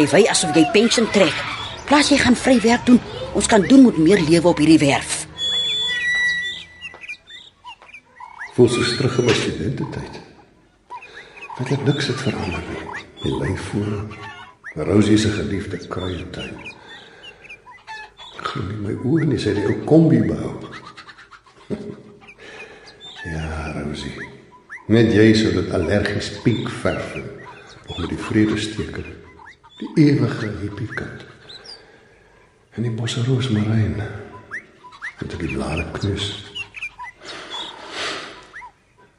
jy 0.00 0.06
wy 0.12 0.22
asof 0.30 0.54
jy 0.56 0.64
pensioen 0.74 1.08
trek. 1.14 1.34
Plaas 1.86 2.10
jy 2.10 2.18
gaan 2.20 2.36
vry 2.36 2.56
werk 2.64 2.86
doen. 2.86 3.00
Ons 3.36 3.48
kan 3.50 3.62
doen 3.62 3.84
met 3.86 3.98
meer 4.00 4.22
lewe 4.26 4.48
op 4.48 4.60
hierdie 4.62 4.80
werf. 4.82 5.24
Voel 8.56 8.70
soos 8.72 8.94
terug 8.96 9.18
in 9.20 9.28
my 9.28 9.34
studententyd. 9.36 10.22
Wat 11.58 11.72
ek 11.72 11.84
niks 11.88 12.08
het 12.10 12.22
verander 12.24 12.64
nie. 12.70 13.04
Die 13.22 13.34
lyf 13.40 13.68
voor 13.72 14.86
Rosie 14.86 15.18
se 15.18 15.30
geliefde 15.32 15.78
kruietuin. 15.88 16.56
Ek 18.36 18.48
glo 18.50 18.64
nie 18.68 18.80
my 18.84 18.96
oë 19.08 19.28
nie, 19.30 19.38
sy 19.40 19.54
het 19.56 19.68
ou 19.70 19.76
kombi 19.88 20.20
bou. 20.24 20.50
ja, 23.32 23.46
Rosie. 23.78 24.12
Net 24.92 25.14
jy 25.16 25.30
sou 25.36 25.54
dit 25.56 25.72
allergies 25.76 26.34
pink 26.44 26.68
verf 26.82 27.14
met 27.96 28.10
die 28.12 28.20
vredesteke. 28.20 29.04
Die 29.06 29.25
ewige 29.96 30.52
hippiekind. 30.60 31.24
En 32.70 32.82
die 32.82 32.90
bosse 32.90 33.24
roosmaryn. 33.24 34.00
En 35.18 35.28
die 35.28 35.54
blare 35.54 35.86
knus. 35.90 36.44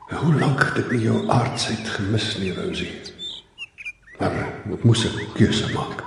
Hoe 0.07 0.33
lank 0.39 0.61
het 0.63 0.77
ek 0.83 0.91
nie 0.93 1.01
jou 1.07 1.23
aardsheid 1.33 1.89
gemis 1.95 2.29
nie, 2.37 2.53
Rosie? 2.53 2.93
Maar 4.19 4.37
ek 4.73 4.85
moes 4.85 5.03
'n 5.05 5.33
keuse 5.33 5.73
maak. 5.73 6.03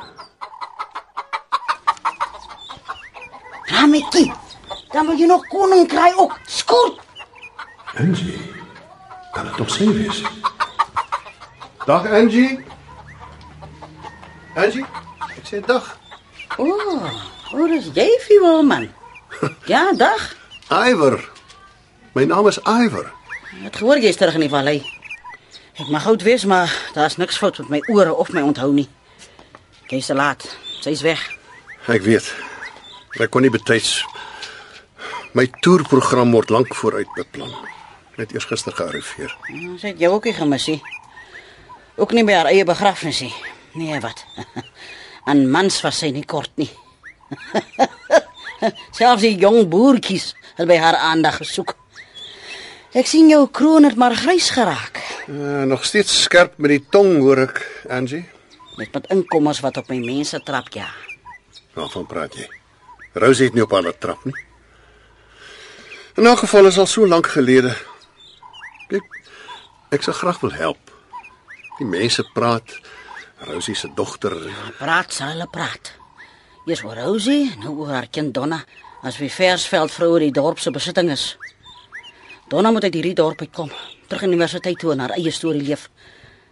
Rametjie. 3.75 4.33
Dan 4.93 5.07
wil 5.07 5.19
jy 5.19 5.27
nog 5.27 5.47
koning 5.47 5.89
kry 5.89 6.13
ook. 6.17 6.39
Skort. 6.47 7.01
Angie, 7.95 8.39
kan 9.33 9.45
dit 9.45 9.57
tog 9.57 9.71
sy 9.71 9.93
wees? 9.93 10.23
Dag 11.87 12.07
Angie. 12.07 12.71
Angie, 14.55 14.85
ek 15.37 15.47
sê 15.47 15.61
dag. 15.67 15.87
O, 16.59 16.67
oh, 16.67 17.11
oh, 17.55 17.67
dis 17.71 17.91
jy, 17.95 18.09
Fiewel 18.27 18.63
man. 18.67 18.89
Ja, 19.71 19.93
dag. 19.97 20.35
Iwer. 20.71 21.21
My 22.15 22.25
naam 22.27 22.49
is 22.51 22.59
Iwer. 22.67 23.13
Het 23.63 23.77
gehoor 23.77 24.01
jy's 24.03 24.19
terug 24.19 24.35
in 24.39 24.47
die 24.47 24.53
vallei. 24.53 24.81
Ek 25.81 25.89
mag 25.89 26.07
oud 26.11 26.23
wees, 26.27 26.45
maar 26.45 26.71
daar's 26.95 27.17
niks 27.17 27.39
fout 27.39 27.59
met 27.63 27.71
my 27.71 27.81
ore 27.95 28.15
of 28.15 28.33
my 28.35 28.43
onthou 28.43 28.73
nie. 28.75 28.89
Jy's 29.91 30.11
te 30.11 30.15
laat. 30.15 30.45
Sy's 30.83 31.03
weg. 31.07 31.23
Ek 31.91 32.03
weet. 32.03 32.27
Ek 33.21 33.31
kon 33.31 33.43
nie 33.43 33.51
betyds 33.53 34.01
My 35.31 35.45
toerprogram 35.63 36.33
word 36.35 36.51
lank 36.51 36.73
vooruit 36.75 37.11
beplan. 37.15 37.53
Net 38.19 38.33
eers 38.35 38.49
gister 38.51 38.75
gearriveer. 38.75 39.31
Ja, 39.55 39.77
Sy 39.79 39.93
het 39.93 40.01
jou 40.03 40.11
ook 40.17 40.27
nie 40.27 40.35
gemis 40.35 40.67
nie. 40.67 40.81
Ook 42.03 42.13
nie 42.19 42.25
by 42.27 42.35
haar 42.35 42.51
eie 42.51 42.65
begrafnis 42.67 43.21
nie. 43.23 43.31
Nee, 43.73 44.01
wat? 44.01 44.25
Aan 45.29 45.51
mans 45.51 45.81
was 45.85 45.99
sy 46.03 46.11
nie 46.11 46.25
kort 46.25 46.51
nie. 46.59 46.71
Selfs 48.97 49.23
die 49.23 49.37
jong 49.41 49.69
boertjies 49.71 50.33
het 50.57 50.67
by 50.69 50.77
haar 50.81 50.99
aandag 51.11 51.41
gesoek. 51.43 51.77
Ek 52.91 53.07
sien 53.07 53.29
jou 53.31 53.45
kroon 53.55 53.87
het 53.87 53.95
maar 54.01 54.17
grys 54.19 54.51
geraak. 54.51 54.99
Uh, 55.31 55.63
nog 55.71 55.85
steeds 55.87 56.23
skerp 56.25 56.59
met 56.59 56.75
die 56.75 56.83
tong 56.91 57.21
hoor 57.23 57.45
ek, 57.47 57.63
Angie. 57.87 58.25
Met 58.77 58.91
met 58.97 59.07
inkommers 59.15 59.61
wat 59.63 59.79
op 59.79 59.93
my 59.93 60.01
mense 60.03 60.41
trap 60.43 60.73
ja. 60.75 60.89
Waarvan 61.79 62.09
praat 62.11 62.35
jy? 62.35 62.49
Rosie 63.15 63.47
het 63.47 63.55
nie 63.55 63.63
op 63.63 63.73
haar 63.77 63.95
trap 63.99 64.25
nie. 64.25 64.35
In 66.17 66.27
'n 66.27 66.37
geval 66.37 66.67
is 66.67 66.79
al 66.79 66.87
so 66.87 67.07
lank 67.07 67.27
gelede. 67.27 67.77
Ek 68.89 69.07
ek 69.91 70.03
sou 70.03 70.15
graag 70.15 70.41
wil 70.41 70.53
help. 70.53 70.91
Die 71.79 71.87
mense 71.87 72.23
praat 72.35 72.81
Rosie 73.41 73.75
se 73.75 73.89
dogter. 73.97 74.37
Praat 74.79 75.15
sy 75.17 75.31
hulle 75.33 75.47
praat. 75.51 75.95
Eers 76.69 76.83
oor 76.85 76.99
Rosie, 77.01 77.51
nou 77.63 77.73
oor 77.81 77.95
haar 77.95 78.09
kind 78.13 78.35
Donna, 78.37 78.61
as 79.03 79.17
wie 79.19 79.31
versveld 79.33 79.93
vroue 79.95 80.21
die 80.21 80.35
dorp 80.35 80.61
se 80.61 80.71
besitting 80.71 81.11
is. 81.11 81.37
Donna 82.53 82.71
moet 82.71 82.85
uit 82.85 82.99
hierdie 82.99 83.17
dorp 83.17 83.41
uitkom, 83.41 83.71
terug 84.09 84.27
universiteit 84.29 84.79
toe 84.79 84.93
en 84.93 85.05
haar 85.05 85.17
eie 85.17 85.33
storie 85.33 85.63
leef. 85.65 85.89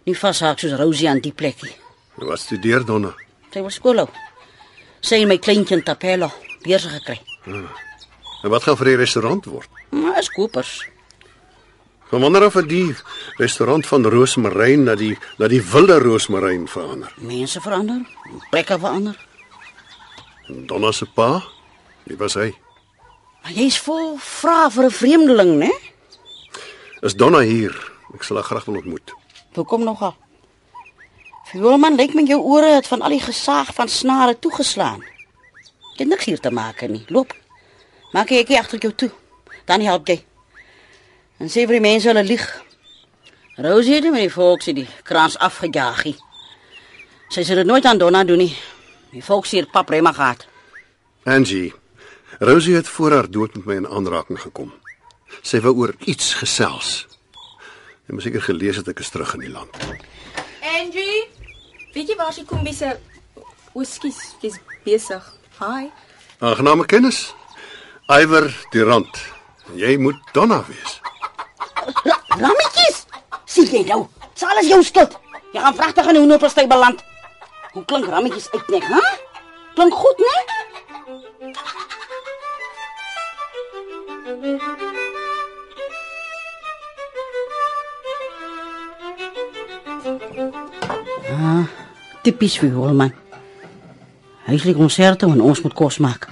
Nie 0.07 0.17
vashaak 0.17 0.59
soos 0.59 0.77
Rosie 0.79 1.09
aan 1.09 1.21
die 1.21 1.33
plekkie. 1.35 1.75
Wat 2.17 2.41
studeer 2.41 2.85
Donna? 2.85 3.13
Sy 3.53 3.61
wil 3.61 3.73
skool. 3.73 4.05
Sy 5.01 5.21
en 5.21 5.29
my 5.31 5.37
kleintjie 5.37 5.83
Tapelo 5.85 6.31
besig 6.63 6.97
gekry. 6.97 7.19
En 7.45 8.51
wat 8.51 8.63
gaan 8.63 8.77
vir 8.79 8.93
die 8.93 8.99
restaurant 9.03 9.45
word? 9.51 9.69
Maar 9.95 10.19
is 10.19 10.31
kopers. 10.31 10.79
Ek 12.09 12.17
wonder 12.17 12.41
of 12.41 12.55
die 12.65 12.95
restaurant 13.37 13.85
van 13.85 14.05
Roosmaryn 14.09 14.87
na 14.87 14.95
die 14.97 15.11
na 15.37 15.45
die 15.45 15.59
wilde 15.61 15.99
Roosmaryn 16.01 16.63
verander. 16.65 17.11
Mense 17.21 17.61
verander, 17.61 17.99
plekke 18.49 18.79
verander. 18.81 19.13
En 20.49 20.65
Donna 20.65 20.89
se 20.91 21.05
pa, 21.05 21.43
wie 22.09 22.17
was 22.17 22.33
hy? 22.33 22.47
Maar 23.43 23.53
jy's 23.53 23.77
vol 23.85 24.17
vra 24.17 24.71
vir 24.73 24.85
'n 24.85 24.91
vreemdeling, 24.91 25.51
né? 25.61 25.71
Is 27.05 27.13
Donna 27.13 27.39
hier? 27.45 27.77
Ek 28.15 28.23
sal 28.23 28.37
haar 28.37 28.45
graag 28.45 28.65
wil 28.65 28.81
ontmoet. 28.81 29.13
Hoekom 29.53 29.83
nogal? 29.83 30.15
Fiolman, 31.45 31.95
lyk 31.95 32.13
my 32.13 32.23
jou 32.23 32.41
ore 32.41 32.73
het 32.73 32.87
van 32.87 33.01
al 33.01 33.09
die 33.09 33.21
gesaag 33.21 33.73
van 33.73 33.87
snare 33.87 34.39
toegeslaan. 34.39 35.01
Jy 35.97 36.05
het 36.05 36.07
niks 36.07 36.25
hier 36.25 36.39
te 36.39 36.51
maak 36.51 36.81
nie. 36.81 37.05
Loop. 37.07 37.33
Maak 38.13 38.29
jy 38.29 38.37
ek 38.39 38.49
agter 38.57 38.79
jou 38.79 38.93
toe. 38.93 39.11
Dan 39.65 39.81
help 39.81 40.07
jy. 40.07 40.28
En 41.39 41.47
sê 41.47 41.63
vir 41.63 41.77
die 41.77 41.83
mense 41.83 42.09
hulle 42.09 42.23
lieg. 42.27 42.45
Rosie 43.59 43.95
het 43.95 44.07
met 44.11 44.25
die 44.27 44.33
volks 44.33 44.67
die 44.75 44.87
krans 45.07 45.37
afgejaagie. 45.39 46.17
Sy 47.31 47.43
sê 47.47 47.55
dit 47.59 47.67
nooit 47.67 47.85
aan 47.87 47.99
Donna 47.99 48.23
doen 48.27 48.41
nie. 48.43 48.53
Die 49.13 49.23
volks 49.23 49.51
hier 49.55 49.67
paprema 49.71 50.11
gehad. 50.15 50.45
Angie, 51.23 51.73
Rosie 52.39 52.75
het 52.75 52.87
voor 52.87 53.11
haar 53.11 53.29
dood 53.31 53.55
met 53.55 53.65
my 53.65 53.75
in 53.81 53.87
aanraking 53.87 54.39
gekom. 54.41 54.73
Sy 55.41 55.61
wou 55.63 55.75
oor 55.79 55.93
iets 56.05 56.33
gesels. 56.39 57.05
Jy 58.07 58.15
moet 58.15 58.25
seker 58.25 58.43
gelees 58.47 58.79
het 58.81 58.87
ek 58.91 59.03
is 59.03 59.11
terug 59.13 59.35
in 59.37 59.45
die 59.45 59.53
land. 59.53 59.75
Angie, 60.75 61.27
weet 61.93 62.09
jy 62.09 62.17
waar 62.19 62.33
sy 62.35 62.43
kombi 62.47 62.73
se 62.73 62.95
Oskies, 63.77 64.17
jy's 64.41 64.57
besig. 64.83 65.23
Hi. 65.59 65.91
Aangename 66.41 66.87
kennis. 66.89 67.29
Iwer 68.09 68.49
die 68.73 68.83
rand. 68.83 69.21
Jy 69.77 69.95
moet 70.01 70.17
Donna 70.33 70.63
wees. 70.67 70.97
Rammetjies. 72.39 73.05
Sien 73.45 73.65
jy 73.65 73.83
nou? 73.87 74.07
Sal 74.33 74.57
as 74.57 74.67
jou 74.67 74.83
skuld. 74.83 75.17
Jy 75.53 75.59
gaan 75.59 75.75
vragtig 75.75 76.05
in 76.05 76.15
'n 76.15 76.21
hoenderpastei 76.23 76.67
beland. 76.67 77.03
Hoe 77.73 77.85
klink 77.85 78.05
rammetjies 78.05 78.51
uit 78.51 78.67
net, 78.69 78.83
hè? 78.83 79.01
Klink 79.73 79.93
goed, 79.93 80.17
né? 80.17 80.35
Ah, 91.29 91.65
tipies 92.21 92.57
vir 92.59 92.71
Holman. 92.73 93.13
Huislik 94.45 94.75
konserte 94.75 95.25
en 95.25 95.41
ons 95.41 95.61
moet 95.61 95.73
kos 95.73 95.97
maak. 95.97 96.27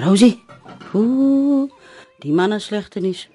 Rosie. 0.00 0.44
Ooh, 0.94 1.70
die 2.22 2.32
man 2.32 2.54
is 2.54 2.68
slegte 2.70 3.00
nuus. 3.02 3.26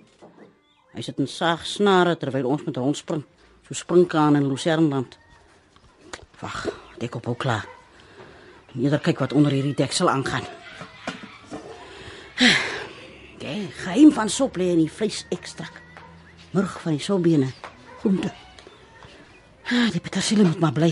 Hy 0.95 1.03
sit 1.03 1.19
in 1.21 1.27
saag 1.29 1.65
snare 1.67 2.15
terwyl 2.17 2.47
ons 2.49 2.63
met 2.65 2.77
rondspring, 2.79 3.23
so 3.67 3.75
springkaan 3.75 4.39
in 4.39 4.47
Lucernland. 4.47 5.17
Wag, 6.41 6.67
ek 7.03 7.19
op 7.19 7.27
ook 7.27 7.41
klaar. 7.43 7.67
Eerder 8.77 9.01
kyk 9.01 9.19
wat 9.25 9.33
onder 9.33 9.51
hierdie 9.51 9.75
deksel 9.77 10.09
aangaan. 10.09 10.45
Jy, 13.41 13.55
geheim 13.83 14.11
van 14.13 14.29
sop 14.29 14.57
lê 14.59 14.71
in 14.73 14.83
die 14.83 14.91
vleisekstrak. 14.91 15.81
Murg 16.53 16.77
van 16.83 16.97
die 16.97 17.03
sobbene. 17.03 17.51
Groente. 18.01 18.31
Ah, 19.67 19.89
die 19.91 20.01
petersilie 20.01 20.45
moet 20.45 20.61
maar 20.63 20.75
bly. 20.75 20.91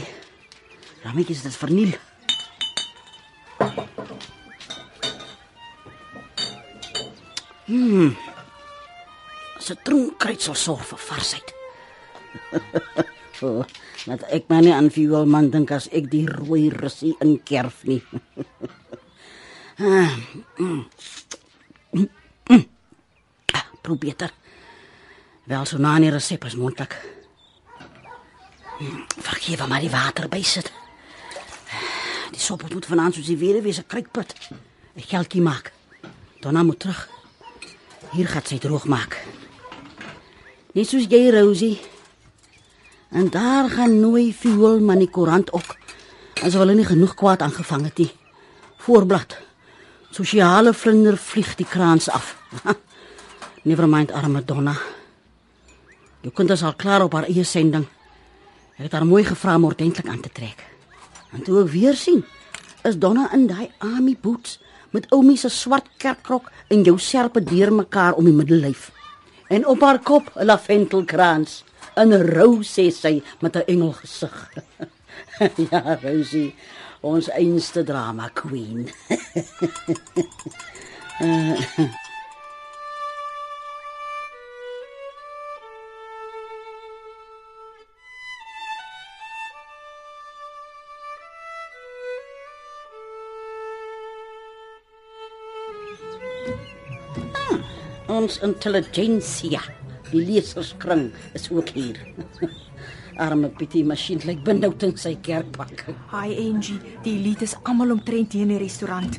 Rametjies 1.05 1.45
dit 1.45 1.57
verniel. 1.57 1.93
Hmm. 7.65 8.13
Sitroenkruid 9.57 10.41
sal 10.41 10.57
sorg 10.59 10.83
vir 10.85 11.01
varsheid. 11.01 11.53
oh, 13.47 13.63
laat 14.05 14.25
ek 14.35 14.49
maar 14.51 14.61
nie 14.61 14.73
aan 14.75 14.91
fuel 14.93 15.25
man 15.25 15.49
dink 15.53 15.71
as 15.73 15.87
ek 15.89 16.11
die 16.11 16.25
rooi 16.29 16.67
russie 16.73 17.15
inkerf 17.23 17.81
nie. 17.89 18.01
ah, 19.81 20.13
mm. 20.59 20.83
Mm, 21.95 22.09
mm. 22.51 22.65
Ah, 23.55 23.65
probeer. 23.81 24.29
Wel 25.49 25.65
so 25.65 25.81
na 25.81 25.97
die 26.01 26.13
resep 26.13 26.45
is 26.45 26.57
mondelik. 26.59 26.93
Mm, 28.79 29.05
Vergewe 29.25 29.67
maar 29.71 29.81
die 29.81 29.93
water 29.93 30.29
bysit. 30.29 30.69
Die 32.35 32.41
sop 32.43 32.65
moet 32.69 32.85
vanaand 32.85 33.15
soos 33.15 33.31
die 33.31 33.73
se 33.73 33.83
krykput. 33.83 34.35
'n 34.95 35.01
Geldjie 35.01 35.41
maak. 35.41 35.73
Donna 36.41 36.63
moet 36.63 36.79
terug. 36.79 37.09
Hier 38.13 38.27
gaan 38.27 38.45
sy 38.45 38.57
droog 38.61 38.85
maak. 38.91 39.17
Net 40.75 40.89
soos 40.89 41.07
jy 41.09 41.29
Rosie. 41.33 41.79
En 43.15 43.29
daar 43.31 43.69
gaan 43.69 43.99
nooi 43.99 44.33
viool 44.35 44.81
man 44.83 44.99
die 44.99 45.09
koerant 45.09 45.51
ook. 45.55 45.75
As 46.43 46.53
hulle 46.53 46.75
nie 46.75 46.85
genoeg 46.85 47.15
kwaad 47.15 47.41
aangevang 47.45 47.87
het 47.87 48.01
nie. 48.03 48.11
Voorblad. 48.85 49.37
Sosiale 50.11 50.73
vlinder 50.73 51.17
vlieg 51.17 51.55
die 51.55 51.67
kraans 51.67 52.09
af. 52.09 52.35
Never 53.67 53.87
mind 53.87 54.11
arme 54.11 54.43
Donna. 54.45 54.75
Jy 56.21 56.31
kon 56.33 56.47
dit 56.49 56.61
al 56.61 56.75
klaar 56.75 57.05
op 57.05 57.15
haar 57.17 57.29
eie 57.29 57.43
sending. 57.43 57.87
Ek 58.75 58.87
het 58.89 58.97
haar 58.97 59.07
mooi 59.07 59.23
gevra 59.23 59.55
om 59.55 59.69
ordentlik 59.69 60.07
aan 60.11 60.21
te 60.21 60.29
trek. 60.33 60.59
En 61.31 61.43
toe 61.43 61.61
ek 61.63 61.71
weer 61.71 61.95
sien, 61.95 62.23
is 62.83 62.99
Donna 62.99 63.29
in 63.33 63.47
daai 63.47 63.71
army 63.79 64.17
boots 64.21 64.59
met 64.95 65.09
oumie 65.11 65.37
se 65.37 65.49
swart 65.51 65.89
kerkrok 66.01 66.51
en 66.71 66.83
jou 66.87 66.95
serpe 67.01 67.43
deurmekaar 67.43 68.15
om 68.15 68.27
die 68.27 68.35
middellyf. 68.35 68.91
En 69.51 69.67
op 69.67 69.83
haar 69.83 69.99
kop 69.99 70.31
'n 70.35 70.45
laventelkrans. 70.45 71.63
In 71.95 72.13
rou 72.13 72.63
sê 72.63 72.89
sy 72.91 73.23
met 73.41 73.55
'n 73.55 73.67
engel 73.67 73.91
gesig. 73.91 74.51
ja, 75.69 75.99
Rosie, 76.01 76.55
ons 77.01 77.29
einste 77.29 77.83
drama 77.83 78.29
queen. 78.33 78.89
Ons 98.15 98.37
intelligensia, 98.45 99.59
die 100.07 100.21
leserskring 100.23 101.09
is 101.35 101.49
ook 101.51 101.73
hier. 101.75 101.97
Arme 103.25 103.49
Pietie 103.51 103.81
masjien 103.83 104.21
lyk 104.23 104.39
benoud 104.45 104.85
in 104.87 104.93
sy 104.99 105.17
kerkpak. 105.25 105.83
Hi 106.13 106.29
Angie, 106.45 106.77
die 107.03 107.17
elite 107.17 107.43
is 107.43 107.57
almal 107.67 107.91
omtrent 107.97 108.37
hier 108.37 108.45
in 108.47 108.53
die 108.53 108.61
restaurant. 108.61 109.17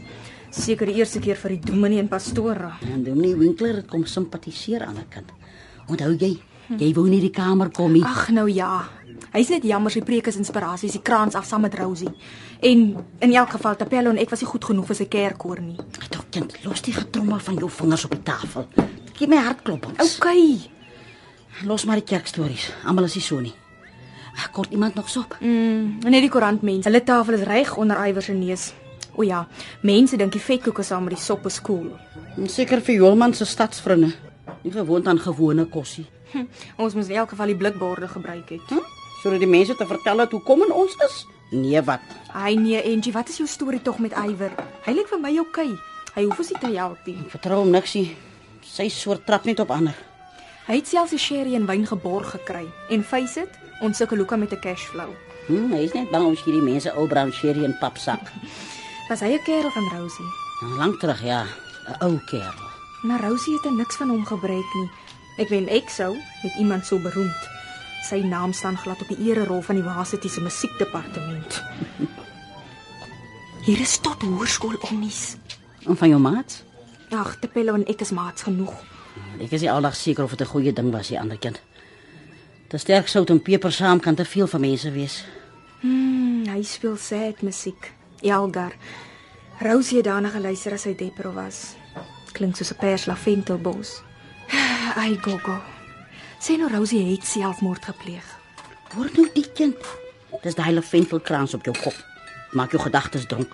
Seker 0.54 0.88
die 0.88 0.96
eerste 1.02 1.20
keer 1.20 1.37
vir 1.43 1.58
die 1.58 1.72
dominee 1.75 2.00
en 2.00 2.08
pastoor. 2.08 2.62
En 2.88 3.04
Dominee 3.04 3.37
Winkler 3.37 3.82
het 3.82 3.90
kom 3.93 4.06
simpatiseer 4.08 4.87
aan 4.87 4.96
'n 5.02 5.08
kind. 5.12 5.32
Onthou 5.92 6.14
jy, 6.16 6.38
jy 6.74 6.92
wou 6.94 7.06
nie 7.08 7.20
die 7.20 7.32
kamer 7.34 7.70
kom 7.70 7.92
nie. 7.92 8.04
Ag 8.04 8.28
nou 8.34 8.46
ja. 8.50 8.88
Hy's 9.32 9.50
net 9.52 9.66
jammer 9.68 9.92
sy 9.92 10.00
preek 10.06 10.30
is 10.30 10.38
inspirasie, 10.40 10.90
die 10.92 11.02
kraans 11.04 11.36
af 11.36 11.44
saam 11.44 11.66
met 11.66 11.74
Rosie. 11.76 12.12
En 12.64 12.86
in 13.20 13.34
elk 13.34 13.50
geval 13.56 13.76
Tapello 13.76 14.10
en 14.10 14.20
ek 14.22 14.30
was 14.32 14.40
nie 14.40 14.48
goed 14.48 14.64
genoeg 14.64 14.86
vir 14.88 14.96
sy 14.96 15.06
kerkkoor 15.12 15.60
nie. 15.60 15.76
Toe 16.08 16.24
kind, 16.32 16.56
los 16.64 16.82
die 16.86 16.94
getrommel 16.96 17.42
van 17.44 17.60
jou 17.60 17.68
vingers 17.70 18.06
op 18.08 18.16
die 18.16 18.22
tafel. 18.24 18.66
Gee 19.16 19.28
my 19.28 19.42
hartklopings. 19.44 20.16
OK. 20.16 20.32
Los 21.64 21.84
maar 21.84 22.00
die 22.00 22.08
kerkstories. 22.08 22.70
Almal 22.84 23.08
is 23.08 23.16
nie 23.16 23.24
so 23.24 23.40
nie. 23.40 23.54
Kort 24.52 24.72
iemand 24.72 24.94
nog 24.94 25.08
sop? 25.08 25.36
Mm, 25.40 25.98
net 26.04 26.20
die 26.20 26.32
koerantmense. 26.32 26.88
Hulle 26.88 27.02
tafel 27.04 27.38
is 27.38 27.46
reg 27.48 27.76
onder 27.76 28.00
Iwer 28.08 28.22
se 28.22 28.32
neus. 28.32 28.72
O 29.16 29.24
ja, 29.24 29.46
mense 29.80 30.16
dink 30.16 30.32
die 30.32 30.42
vetkoeke 30.42 30.84
saam 30.84 31.08
met 31.08 31.16
die 31.16 31.22
sop 31.22 31.46
is 31.48 31.60
cool. 31.64 31.88
Seker 32.52 32.82
vir 32.84 33.00
Jolman 33.00 33.34
se 33.34 33.44
stadsvriende. 33.48 34.12
Nie 34.62 34.72
gewoond 34.72 35.08
aan 35.08 35.20
gewone 35.20 35.64
kossie. 35.64 36.04
Hm, 36.37 36.44
ons 36.85 36.94
moes 36.94 37.09
in 37.09 37.17
elk 37.17 37.33
geval 37.33 37.47
die 37.55 37.56
blikborde 37.56 38.09
gebruik 38.09 38.49
het. 38.53 38.69
Hm? 38.69 38.85
Sodat 39.23 39.41
die 39.41 39.49
mense 39.49 39.75
te 39.75 39.87
vertel 39.88 40.21
het 40.21 40.31
hoe 40.37 40.43
kom 40.44 40.62
en 40.62 40.73
ons 40.73 40.97
is. 41.09 41.25
Nee, 41.50 41.81
wat? 41.83 42.03
Ai 42.35 42.56
nee, 42.59 42.83
Angie, 42.83 43.12
wat 43.15 43.29
is 43.29 43.38
jou 43.41 43.47
storie 43.49 43.81
tog 43.83 43.99
met 44.03 44.12
Iwer? 44.12 44.53
Hy 44.85 44.93
lyk 44.93 45.09
vir 45.09 45.21
my 45.23 45.33
okay. 45.38 45.71
Hy 46.17 46.25
hoef 46.27 46.38
ons 46.43 46.50
nie 46.53 46.61
te 46.61 46.73
help 46.75 47.06
nie. 47.06 47.17
Vertrou 47.33 47.61
hom 47.62 47.71
niks 47.71 47.94
nie. 47.94 48.17
Sy 48.67 48.88
soort 48.93 49.25
trap 49.27 49.44
net 49.47 49.61
op 49.62 49.71
ander. 49.71 49.94
Hy 50.67 50.81
het 50.81 50.88
selfs 50.91 51.15
die 51.15 51.23
sherry 51.23 51.55
en 51.55 51.67
wyn 51.69 51.87
geborg 51.87 52.33
gekry. 52.35 52.65
En 52.91 53.05
face 53.06 53.44
it, 53.44 53.59
ons 53.81 53.97
sukkel 53.97 54.19
hoekom 54.19 54.43
met 54.43 54.53
'n 54.53 54.61
cashflow. 54.61 55.12
Hm, 55.47 55.71
hy 55.73 55.85
is 55.87 55.93
net 55.94 56.11
bang 56.11 56.27
ons 56.27 56.43
gee 56.43 56.53
die 56.53 56.62
mense 56.73 56.91
ou 56.97 57.06
brown 57.06 57.31
sherry 57.33 57.65
en 57.65 57.77
papsak. 57.79 58.21
Was 59.09 59.21
hy 59.21 59.38
'n 59.38 59.44
kerel 59.44 59.71
van 59.71 59.88
Rosie? 59.94 60.31
Nou, 60.62 60.77
Lank 60.79 61.00
terug, 61.00 61.23
ja. 61.23 61.47
'n 61.87 62.03
Ou 62.03 62.19
kerel. 62.27 62.67
Maar 63.03 63.21
Rosie 63.21 63.55
het 63.55 63.65
er 63.65 63.73
niks 63.73 63.97
van 63.97 64.09
hom 64.09 64.25
gebruik 64.27 64.75
nie. 64.75 64.91
Ek 65.37 65.50
wen 65.53 65.69
ek 65.69 65.91
sou 65.93 66.15
met 66.43 66.55
iemand 66.56 66.87
so 66.88 66.97
beroemd. 66.99 67.49
Sy 68.09 68.23
naam 68.25 68.53
staan 68.56 68.79
glad 68.81 69.03
op 69.03 69.09
die 69.12 69.29
ererol 69.29 69.61
van 69.62 69.77
die 69.77 69.85
Varsity 69.85 70.29
se 70.29 70.41
musiekdepartement. 70.41 71.62
Hier 73.67 73.81
is 73.81 73.99
tot 73.99 74.23
hoërskool 74.23 74.79
omnies. 74.91 75.37
En 75.85 75.97
van 75.97 76.09
jou 76.09 76.21
maat? 76.21 76.62
Ag, 77.11 77.37
Tepello 77.43 77.75
en 77.75 77.85
ek 77.91 78.00
is 78.06 78.15
maats 78.17 78.47
genoeg. 78.47 78.73
Ek 79.43 79.53
is 79.53 79.61
nie 79.61 79.71
aldag 79.71 79.97
seker 79.97 80.25
of 80.25 80.35
dit 80.35 80.41
'n 80.41 80.53
goeie 80.53 80.73
ding 80.73 80.91
was, 80.93 81.09
die 81.09 81.21
ander 81.21 81.38
kind. 81.38 81.61
Te 82.69 82.79
sterk 82.79 83.09
sout 83.09 83.31
en 83.31 83.43
peper 83.43 83.73
saam 83.73 84.00
kan 84.00 84.15
te 84.15 84.25
veel 84.25 84.47
vir 84.47 84.61
mense 84.61 84.91
wees. 84.91 85.25
Hmm, 85.81 86.47
hy 86.47 86.62
speel 86.62 86.97
sad 86.97 87.43
musiek. 87.43 87.93
Elgar. 88.23 88.73
Rosie 89.61 89.97
het 89.97 90.06
daarna 90.06 90.29
geluister 90.29 90.73
as 90.73 90.85
hy 90.85 90.94
depro 90.94 91.33
was. 91.33 91.77
Klink 92.33 92.56
soos 92.56 92.73
'n 92.73 92.79
pers 92.81 93.06
laventelbos. 93.06 94.03
Ai 95.02 95.19
gogo. 95.22 95.58
Sê 96.40 96.56
nou 96.56 96.70
Rosie 96.70 97.02
het 97.12 97.25
selfmoord 97.26 97.84
gepleeg. 97.84 98.26
Hoor 98.94 99.10
nou 99.16 99.28
die 99.34 99.46
kind. 99.54 99.76
Dis 100.43 100.54
daai 100.54 100.72
laventelkrans 100.75 101.54
op 101.54 101.64
jou 101.64 101.75
kop. 101.82 101.96
Maak 102.52 102.70
jou 102.70 102.82
gedagtes 102.82 103.26
dronk. 103.26 103.52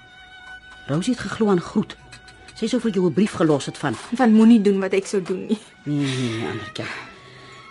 Rosie 0.87 1.15
het 1.15 1.23
geglo 1.23 1.49
aan 1.49 1.61
groet. 1.61 1.97
Sy 2.59 2.69
sou 2.69 2.81
vir 2.81 2.93
jou 2.93 3.07
'n 3.07 3.15
brief 3.15 3.33
gelos 3.33 3.67
het 3.67 3.79
van. 3.79 3.95
Van 4.15 4.33
moenie 4.33 4.61
doen 4.61 4.81
wat 4.81 4.93
ek 4.93 5.07
sou 5.07 5.23
doen 5.23 5.47
nie. 5.47 5.59
Nee, 5.85 6.07
nee, 6.07 6.49
ander 6.49 6.71
kind. 6.73 6.89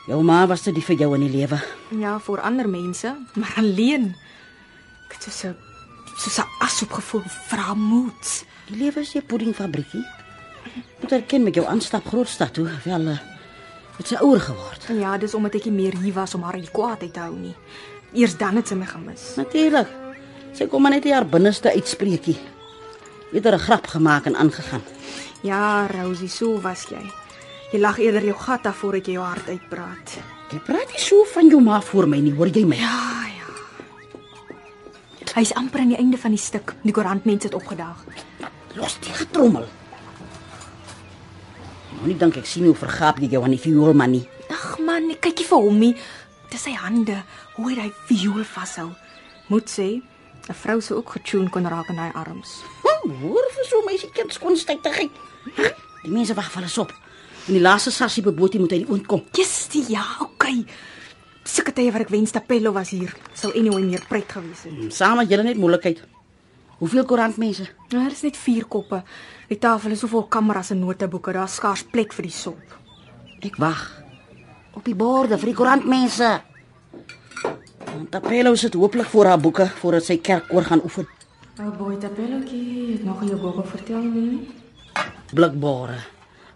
Jou 0.07 0.23
ma 0.23 0.47
was 0.47 0.61
te 0.61 0.71
die 0.71 0.83
vir 0.83 0.95
jou 0.95 1.13
in 1.15 1.21
die 1.21 1.37
lewe. 1.37 1.61
Ja, 1.99 2.19
vir 2.19 2.41
ander 2.41 2.69
mense, 2.69 3.15
maar 3.35 3.53
alleen. 3.55 4.15
Ek 5.07 5.13
het 5.13 5.33
so 5.33 5.47
'n 5.47 5.55
soos 6.17 6.39
'n 6.39 6.47
as 6.59 6.81
opgevoel 6.81 7.23
vra 7.25 7.73
moed. 7.73 8.45
Die 8.67 8.77
lewe 8.77 8.99
is 8.99 9.15
'n 9.15 9.25
puddingfabriekie. 9.25 10.05
Moet 11.01 11.11
erken 11.11 11.43
met 11.43 11.55
jou 11.55 11.65
aanstap 11.67 12.05
grootstad 12.05 12.53
toe, 12.53 12.69
wel 12.83 13.01
uh, 13.01 13.17
het 13.97 14.07
sy 14.07 14.15
ouer 14.21 14.39
geword. 14.39 14.87
Ja, 14.97 15.17
dis 15.17 15.33
omdat 15.37 15.55
ek 15.59 15.65
nie 15.69 15.77
meer 15.83 15.97
hier 16.01 16.13
was 16.13 16.35
om 16.35 16.43
haar 16.47 16.57
in 16.57 16.65
die 16.65 16.73
kwaadheid 16.73 17.13
te 17.13 17.19
hou 17.19 17.35
nie. 17.35 17.55
Eers 18.13 18.37
dan 18.37 18.55
het 18.59 18.67
sy 18.67 18.75
my 18.75 18.85
gemis. 18.85 19.33
Natuurlik. 19.39 19.87
Sy 20.57 20.67
kom 20.67 20.83
maar 20.83 20.91
net 20.91 21.05
hier 21.07 21.15
haar 21.19 21.27
binneste 21.29 21.71
uitspreekie. 21.71 22.37
Het 23.31 23.45
er 23.45 23.55
'n 23.55 23.65
grap 23.67 23.87
gemaak 23.87 24.25
en 24.25 24.35
aangegaan. 24.35 24.81
Ja, 25.43 25.87
Rosie, 25.87 26.27
so 26.27 26.61
was 26.61 26.85
jy. 26.89 27.01
Jy 27.71 27.79
lag 27.79 27.99
eerder 27.99 28.23
jou 28.23 28.35
gat 28.35 28.65
af 28.65 28.75
voordat 28.75 29.05
jy 29.05 29.13
jou 29.13 29.25
hart 29.25 29.47
uitpraat. 29.47 30.17
Jy 30.51 30.59
praat 30.59 30.91
nie 30.91 30.99
so 30.99 31.23
van 31.23 31.47
jou 31.47 31.61
ma 31.61 31.81
voor 31.81 32.07
my 32.07 32.19
nie, 32.19 32.33
hoor 32.33 32.47
jy 32.47 32.65
my? 32.65 32.75
Ja, 32.75 33.25
ja. 33.37 33.47
Hy's 35.35 35.53
amper 35.53 35.79
aan 35.79 35.87
die 35.87 35.97
einde 35.97 36.17
van 36.17 36.31
die 36.31 36.39
stuk. 36.39 36.73
Die 36.83 36.91
koerantmense 36.91 37.47
het 37.47 37.55
opgedaag. 37.55 38.03
Los 38.75 38.99
die 38.99 39.13
getrommel. 39.13 39.65
Nou 42.01 42.09
nie 42.09 42.17
dink 42.17 42.39
ek 42.39 42.47
sien 42.49 42.63
hoe 42.65 42.73
vergaap 42.73 43.19
jy 43.21 43.27
jou 43.29 43.43
aan 43.45 43.53
die 43.53 43.61
viool 43.61 43.93
man 43.93 44.09
nie. 44.15 44.23
Ag 44.49 44.79
man, 44.81 45.11
ek 45.13 45.19
kykie 45.27 45.45
vir 45.45 45.59
hom 45.61 45.75
nie. 45.77 45.91
Dis 46.49 46.63
sy 46.65 46.71
hande, 46.73 47.19
hoe 47.53 47.65
hy 47.67 47.75
daai 47.77 47.91
viool 48.07 48.41
vashou. 48.41 48.87
Moet 49.53 49.69
sê, 49.69 50.01
'n 50.49 50.57
vrou 50.63 50.81
sou 50.81 50.97
ook 50.97 51.13
getune 51.13 51.51
kon 51.51 51.69
raak 51.69 51.89
in 51.89 52.01
daai 52.01 52.09
arms. 52.15 52.63
Hm, 52.81 53.11
hoor 53.21 53.45
vir 53.53 53.65
so 53.69 53.83
meisie 53.85 54.09
kind 54.09 54.33
skonstigheid. 54.33 55.11
Die 56.01 56.09
mense 56.09 56.33
wag 56.33 56.49
vir 56.49 56.63
hulle 56.63 56.81
op. 56.81 56.91
En 57.47 57.53
die 57.53 57.61
laaste 57.61 57.91
sassie 57.91 58.23
beboetie 58.23 58.59
moet 58.59 58.71
uit 58.71 58.81
die 58.87 58.89
oond 58.89 59.05
kom. 59.05 59.21
Yes, 59.37 59.67
die 59.67 59.85
ja, 59.87 60.03
okay. 60.19 60.65
Sulke 61.43 61.71
tye 61.71 61.91
wat 61.91 62.01
ek 62.01 62.09
wens 62.09 62.31
Tapello 62.31 62.71
was 62.71 62.89
hier, 62.89 63.13
sou 63.33 63.53
anyway 63.53 63.83
meer 63.83 64.01
pret 64.09 64.25
gewees 64.31 64.63
het. 64.63 64.93
Saam 64.93 65.17
met 65.17 65.29
julle 65.29 65.43
net 65.43 65.57
moeilikheid. 65.57 66.01
Hoeveel 66.81 67.05
koerantmense? 67.05 67.61
Nou, 67.61 68.03
daar 68.03 68.11
is 68.11 68.21
net 68.21 68.37
4 68.37 68.65
koppe. 68.65 69.03
Die 69.51 69.59
tafel 69.59 69.91
is 69.91 69.99
so 69.99 70.07
vol 70.07 70.29
kameras 70.31 70.69
en 70.71 70.79
noteboeke, 70.79 71.33
daar's 71.35 71.57
skaars 71.59 71.81
plek 71.91 72.13
vir 72.15 72.23
die 72.29 72.31
sop. 72.31 72.75
Ek 73.43 73.57
wag 73.59 73.81
op 74.79 74.85
die 74.87 74.95
borde 74.95 75.35
vir 75.41 75.49
die 75.51 75.55
koerantmense. 75.57 76.29
Tapelo 78.13 78.53
sit 78.55 78.77
hooplik 78.79 79.09
voor 79.11 79.27
haar 79.27 79.41
boeke 79.43 79.65
voordat 79.81 80.05
sy 80.07 80.15
kerkkoor 80.23 80.63
gaan 80.69 80.83
oefen. 80.87 81.09
Ou 81.59 81.67
boy 81.75 81.97
Tapellokie, 81.99 82.93
het 82.93 83.03
nog 83.03 83.25
jou 83.27 83.35
gogo 83.41 83.65
vertel 83.73 84.05
nie? 84.05 84.39
Blikbare. 85.35 85.97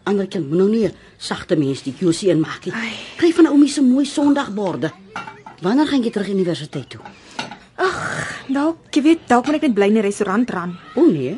Ander 0.08 0.30
kind 0.32 0.48
moet 0.48 0.62
nou 0.62 0.70
nie 0.72 0.88
sagte 1.20 1.58
mens 1.60 1.84
die 1.84 1.94
QC 1.98 2.32
inmaak 2.32 2.70
nie. 2.70 2.74
Ai. 2.80 2.94
Kry 3.20 3.34
van 3.36 3.50
Oumie 3.52 3.74
se 3.74 3.84
mooi 3.84 4.06
Sondagborde. 4.08 4.94
Wanneer 5.66 5.92
gaan 5.92 6.06
jy 6.06 6.14
terug 6.16 6.32
universiteit 6.32 6.88
toe? 6.96 7.04
Ag, 7.76 8.00
dalk, 8.48 8.88
jy 8.96 9.04
weet, 9.04 9.28
dalk 9.28 9.50
moet 9.50 9.60
ek 9.60 9.68
net 9.68 9.76
bly 9.76 9.92
in 9.92 10.00
die 10.00 10.06
restaurant 10.08 10.56
ran. 10.56 10.78
O 10.96 11.04
nee, 11.10 11.36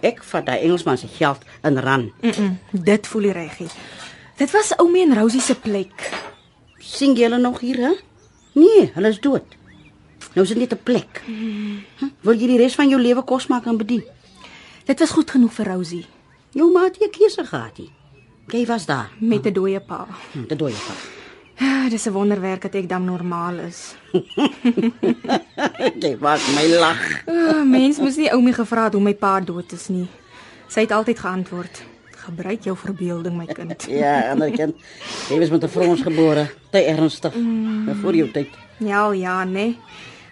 ek 0.00 0.22
vat 0.24 0.46
daai 0.46 0.60
Engelsman 0.60 0.98
se 0.98 1.06
geld 1.06 1.38
in 1.62 1.78
ran. 1.78 2.12
Mm, 2.22 2.30
-mm 2.30 2.58
dit 2.84 3.06
voel 3.06 3.22
die 3.22 3.32
reggie. 3.32 3.68
Dit 4.36 4.50
was 4.50 4.72
Oumie 4.78 5.02
en 5.06 5.14
Rosie 5.18 5.40
se 5.40 5.54
plek. 5.54 6.10
sien 6.78 7.14
jy 7.16 7.22
hulle 7.22 7.38
nog 7.38 7.60
hier 7.60 7.76
hè? 7.76 7.92
Nee, 8.52 8.90
hulle 8.94 9.08
is 9.08 9.20
dood. 9.20 9.44
Nou 10.34 10.42
is 10.46 10.48
dit 10.48 10.58
net 10.58 10.72
'n 10.72 10.82
plek. 10.82 11.22
Hm? 11.26 12.06
Wil 12.20 12.34
jy 12.34 12.46
die 12.46 12.56
res 12.58 12.74
van 12.74 12.88
jou 12.88 13.00
lewe 13.00 13.22
kos 13.24 13.46
maak 13.46 13.66
en 13.66 13.76
bedien? 13.76 14.04
Dit 14.84 14.98
was 15.00 15.10
goed 15.10 15.30
genoeg 15.30 15.52
vir 15.52 15.66
Rosie 15.66 16.06
Jou 16.52 16.72
ma 16.72 16.84
het 16.84 16.98
nie 17.00 17.08
'n 17.08 17.10
keuse 17.10 17.44
gehad 17.44 17.78
nie. 17.78 17.90
Jy 18.48 18.66
was 18.66 18.86
daar. 18.86 19.10
met 19.20 19.46
'n 19.46 19.52
dooie 19.52 19.80
pa. 19.80 20.06
Hm, 20.32 20.46
Dit 20.46 20.58
dooi 20.58 20.72
pa. 20.72 21.19
Ja, 21.60 21.88
dis 21.88 22.06
'n 22.06 22.12
wonderwerk 22.12 22.62
dat 22.62 22.74
ek 22.74 22.88
dan 22.88 23.04
normaal 23.04 23.58
is. 23.58 23.94
Jy 26.02 26.16
maak 26.20 26.40
my 26.56 26.66
lag. 26.78 27.00
Uh, 27.28 27.62
mens 27.64 27.98
moes 27.98 28.16
nie 28.16 28.30
oumie 28.32 28.52
gevra 28.52 28.84
het 28.84 28.92
hoe 28.96 29.02
my 29.02 29.14
pa 29.14 29.40
dood 29.40 29.72
is 29.72 29.88
nie. 29.88 30.08
Sy 30.68 30.80
het 30.80 30.90
altyd 30.90 31.18
geantwoord: 31.18 31.82
"Gebruik 32.24 32.64
jou 32.64 32.76
verbeelding, 32.76 33.36
my 33.36 33.46
kind." 33.46 33.86
Ja, 34.02 34.30
ander 34.30 34.50
kind. 34.50 34.74
Jy 35.28 35.38
was 35.38 35.50
met 35.50 35.64
'n 35.64 35.68
frons 35.68 36.00
gebore, 36.00 36.50
te 36.70 36.78
ernstig. 36.78 37.34
Mm. 37.34 37.94
Voor 38.00 38.14
jou 38.14 38.30
tyd. 38.30 38.48
Ja, 38.76 39.12
ja, 39.12 39.44
nee. 39.44 39.78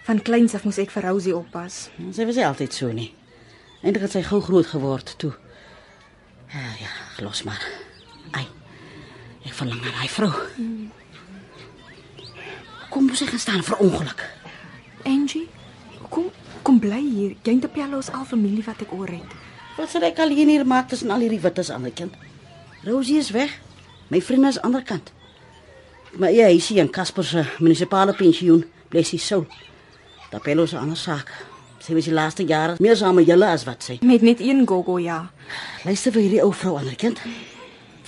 Van 0.03 0.21
kleins 0.21 0.53
af 0.53 0.63
moes 0.63 0.77
ek 0.77 0.89
vir 0.91 1.03
Rosie 1.03 1.35
oppas. 1.35 1.89
Sy 2.11 2.25
was 2.25 2.35
nie 2.35 2.45
altyd 2.45 2.73
so 2.73 2.91
nie. 2.91 3.13
Eindelik 3.83 4.01
het 4.01 4.11
sy 4.11 4.21
gou 4.23 4.41
groot 4.41 4.65
geword 4.65 5.13
toe. 5.17 5.33
Ja, 6.49 6.73
ja, 6.79 7.23
los 7.23 7.43
maar. 7.43 7.61
Ai. 8.31 8.47
Ek 9.45 9.53
verlang 9.53 9.81
na 9.81 9.91
daai 9.91 10.09
vrou. 10.09 10.31
Mm. 10.57 10.91
Kom 12.89 13.05
moes 13.05 13.21
ek 13.21 13.33
gaan 13.35 13.39
staan 13.39 13.63
vir 13.63 13.77
ongeluk. 13.85 14.23
Angie, 15.05 15.47
kom 16.09 16.29
kom 16.65 16.79
bly 16.81 17.01
hier. 17.01 17.35
Jy 17.43 17.55
en 17.55 17.71
Pello 17.71 18.01
is 18.01 18.11
al 18.11 18.25
familie 18.25 18.63
wat 18.65 18.81
ek 18.81 18.91
oor 18.93 19.09
het. 19.09 19.37
Wat 19.77 19.89
sal 19.89 20.03
ek 20.09 20.19
al 20.19 20.33
hier 20.33 20.65
maak 20.65 20.89
tussen 20.89 21.11
al 21.11 21.21
hierdie 21.23 21.41
wittes 21.41 21.69
aan 21.71 21.85
my 21.85 21.91
kind? 21.91 22.13
Rosie 22.83 23.17
is 23.17 23.29
weg. 23.31 23.53
My 24.09 24.21
vriende 24.21 24.49
is 24.49 24.57
aan 24.59 24.73
die 24.73 24.79
ander 24.79 24.83
kant. 24.83 25.11
Maar 26.17 26.31
ja, 26.33 26.47
hy 26.49 26.57
sien 26.59 26.89
Casper 26.89 27.23
se 27.23 27.43
munisipale 27.59 28.15
pensioen, 28.17 28.63
bless 28.89 29.13
his 29.13 29.25
soul. 29.25 29.45
Tapelo 30.31 30.65
se 30.65 30.77
ander 30.77 30.97
saak. 30.97 31.29
Sy 31.79 31.93
was 31.95 32.09
die 32.09 32.13
laaste 32.13 32.43
jare 32.43 32.75
meer 32.83 32.97
saam 32.97 33.15
met 33.15 33.29
julle 33.29 33.47
as 33.53 33.63
wat 33.69 33.85
sy. 33.85 33.99
Met 34.01 34.25
net 34.25 34.41
een 34.41 34.65
gogo, 34.67 34.97
ja. 34.99 35.21
Luister 35.85 36.11
vir 36.15 36.25
hierdie 36.25 36.41
ou 36.43 36.51
vrou 36.51 36.75
ander 36.79 36.97
kind. 36.99 37.21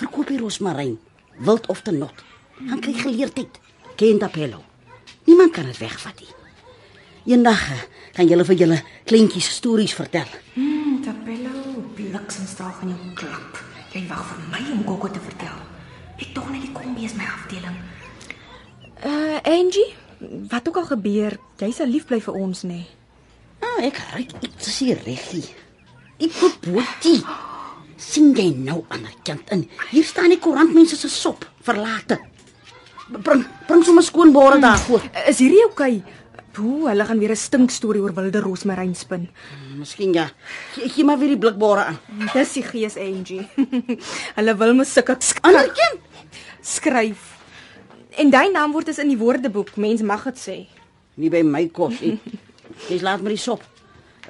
Verkoop 0.01 0.33
hier 0.33 0.41
rosmaryn, 0.41 0.97
wild 1.37 1.69
of 1.69 1.85
te 1.85 1.93
not. 1.95 2.25
Dan 2.57 2.81
kry 2.81 2.97
geleerdheid. 2.97 3.61
Ken 3.95 4.19
Tapelo. 4.19 4.70
Niemand 5.27 5.51
kan 5.51 5.65
dit 5.69 5.77
wegvat 5.77 6.19
nie. 6.19 6.33
Eendag 7.33 7.61
eh, 7.71 7.83
kan 8.15 8.27
julle 8.27 8.45
vir 8.45 8.57
julle 8.63 8.79
kleintjies 9.09 9.49
stories 9.57 9.93
vertel. 9.93 10.29
Mm, 10.53 11.01
Tapello, 11.05 11.83
bliksemstraal 11.95 12.73
van 12.79 12.93
jou 12.93 13.13
klap. 13.19 13.59
Jy 13.93 14.05
wag 14.09 14.23
vir 14.31 14.41
my 14.53 14.63
om 14.73 14.85
gogo 14.87 15.11
te 15.11 15.21
vertel. 15.21 15.59
Ek 16.21 16.33
tog 16.35 16.49
net 16.53 16.65
die 16.65 16.73
kombi 16.73 17.05
is 17.05 17.17
my 17.17 17.27
afdeling. 17.27 17.77
Uh 19.01 19.37
Angie, 19.49 19.89
wat 20.49 20.67
ook 20.69 20.77
al 20.81 20.89
gebeur, 20.91 21.37
jy 21.61 21.71
sal 21.73 21.89
lief 21.89 22.05
bly 22.09 22.21
vir 22.21 22.37
ons, 22.37 22.65
nê? 22.69 22.81
Nee. 22.81 22.89
Ah, 23.61 23.79
ek 23.85 23.97
ryk 24.15 24.35
iets 24.45 24.77
hier 24.81 24.99
reggie. 25.05 25.45
Ek 26.21 26.33
moet 26.41 26.61
boetie. 26.65 27.21
sien 28.01 28.31
jy 28.33 28.49
nou 28.57 28.81
aan 28.89 29.05
die 29.05 29.17
kant 29.27 29.51
in. 29.53 29.67
Hier 29.91 30.05
staan 30.07 30.31
die 30.33 30.39
koerantmense 30.41 30.97
se 30.97 31.09
sop 31.11 31.45
verlate. 31.65 32.17
Bring 33.11 33.45
bring 33.67 33.83
sommer 33.83 34.03
skoon 34.03 34.31
bore 34.31 34.59
daar 34.59 34.79
voor. 34.79 35.03
Is 35.27 35.39
hierdie 35.43 35.63
oukei? 35.65 35.95
Okay? 35.99 36.19
Poe, 36.51 36.89
hulle 36.89 37.05
gaan 37.07 37.19
weer 37.19 37.31
'n 37.31 37.35
stink 37.35 37.71
storie 37.71 38.01
oor 38.01 38.13
wilde 38.13 38.39
rosmaryn 38.39 38.95
spin. 38.95 39.29
Miskien 39.75 40.13
ja. 40.13 40.29
Gee, 40.73 40.89
gee 40.89 41.03
maar 41.03 41.17
weer 41.19 41.29
die 41.29 41.37
blikbare 41.37 41.83
aan. 41.83 41.99
Dis 42.33 42.53
die 42.53 42.63
gees 42.63 42.97
Angie. 42.97 43.47
hulle 44.37 44.55
wil 44.57 44.73
mos 44.73 44.93
sulke 44.93 45.17
ander 45.41 45.71
kind 45.71 45.99
skryf. 46.61 47.39
En 48.17 48.29
daai 48.29 48.51
naam 48.51 48.71
word 48.71 48.87
is 48.87 48.99
in 48.99 49.07
die 49.07 49.17
woordeboek. 49.17 49.75
Mens 49.75 50.01
mag 50.01 50.23
dit 50.23 50.37
sê. 50.37 50.57
Nie 51.15 51.29
by 51.29 51.41
my 51.41 51.67
kos 51.67 51.99
nie. 52.01 52.19
Dis 52.89 53.01
laat 53.01 53.21
maar 53.21 53.31
die 53.31 53.39
sop. 53.39 53.63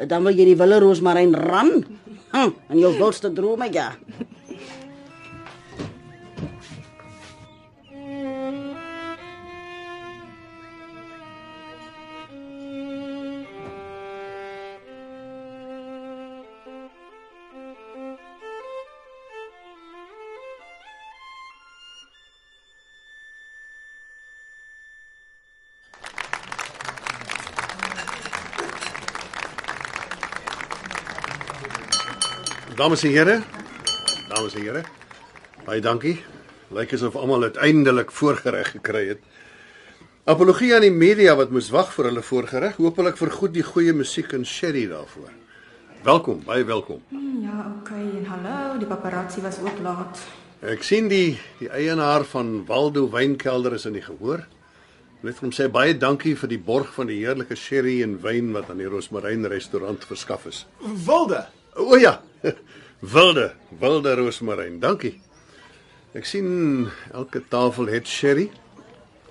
Dan 0.07 0.23
wil 0.23 0.37
jy 0.37 0.45
die 0.45 0.57
wilde 0.57 0.79
rosmaryn 0.79 1.33
ram. 1.35 1.71
Hm, 2.31 2.53
en 2.69 2.79
jou 2.79 2.93
wildste 2.97 3.33
drome 3.33 3.67
ja. 3.73 3.91
Dames 32.75 33.03
en 33.03 33.11
here. 33.11 33.41
Dames 34.29 34.53
en 34.55 34.61
here. 34.61 34.83
Baie 35.65 35.81
dankie. 35.83 36.21
Lyk 36.71 36.93
asof 36.95 37.17
almal 37.19 37.43
uiteindelik 37.49 38.13
voorgereg 38.15 38.71
gekry 38.77 39.01
het. 39.09 39.25
Apologie 40.23 40.69
aan 40.75 40.85
die 40.85 40.93
media 40.93 41.33
wat 41.35 41.51
moes 41.51 41.67
wag 41.73 41.91
vir 41.91 42.07
hulle 42.07 42.23
voorgereg. 42.23 42.77
Hoopelik 42.79 43.19
vergoed 43.19 43.51
die 43.57 43.65
goeie 43.67 43.91
musiek 43.93 44.31
en 44.37 44.47
sherry 44.47 44.85
daarvoor. 44.87 45.33
Welkom, 46.07 46.39
baie 46.47 46.63
welkom. 46.63 47.03
Ja, 47.43 47.67
okay 47.81 48.05
en 48.05 48.25
hallo, 48.31 48.79
die 48.79 48.87
paparazzi 48.87 49.43
was 49.43 49.59
ook 49.59 49.83
laat. 49.83 50.23
Ek 50.63 50.87
sien 50.87 51.11
die 51.11 51.35
die 51.59 51.69
eienaar 51.75 52.23
van 52.31 52.63
Waldo 52.71 53.09
Wynkelder 53.11 53.75
is 53.75 53.89
in 53.89 53.99
die 53.99 54.07
gehoor. 54.07 54.47
Net 55.27 55.43
hom 55.43 55.51
sê 55.51 55.67
baie 55.67 55.91
dankie 55.97 56.37
vir 56.39 56.55
die 56.55 56.63
borg 56.71 56.95
van 56.95 57.11
die 57.11 57.19
heerlike 57.19 57.59
sherry 57.59 57.99
en 58.01 58.21
wyn 58.23 58.55
wat 58.55 58.71
aan 58.71 58.79
die 58.79 58.89
Rosmaryn 58.89 59.43
restaurant 59.51 60.07
verskaf 60.07 60.47
is. 60.47 60.65
Wilde. 60.79 61.49
O 61.75 61.99
ja. 61.99 62.21
Wilde, 63.13 63.53
wilde 63.79 64.13
roosmaryn. 64.15 64.79
Dankie. 64.79 65.15
Ek 66.13 66.27
sien 66.27 66.89
elke 67.15 67.41
tafel 67.49 67.89
het 67.89 68.07
sherry. 68.07 68.49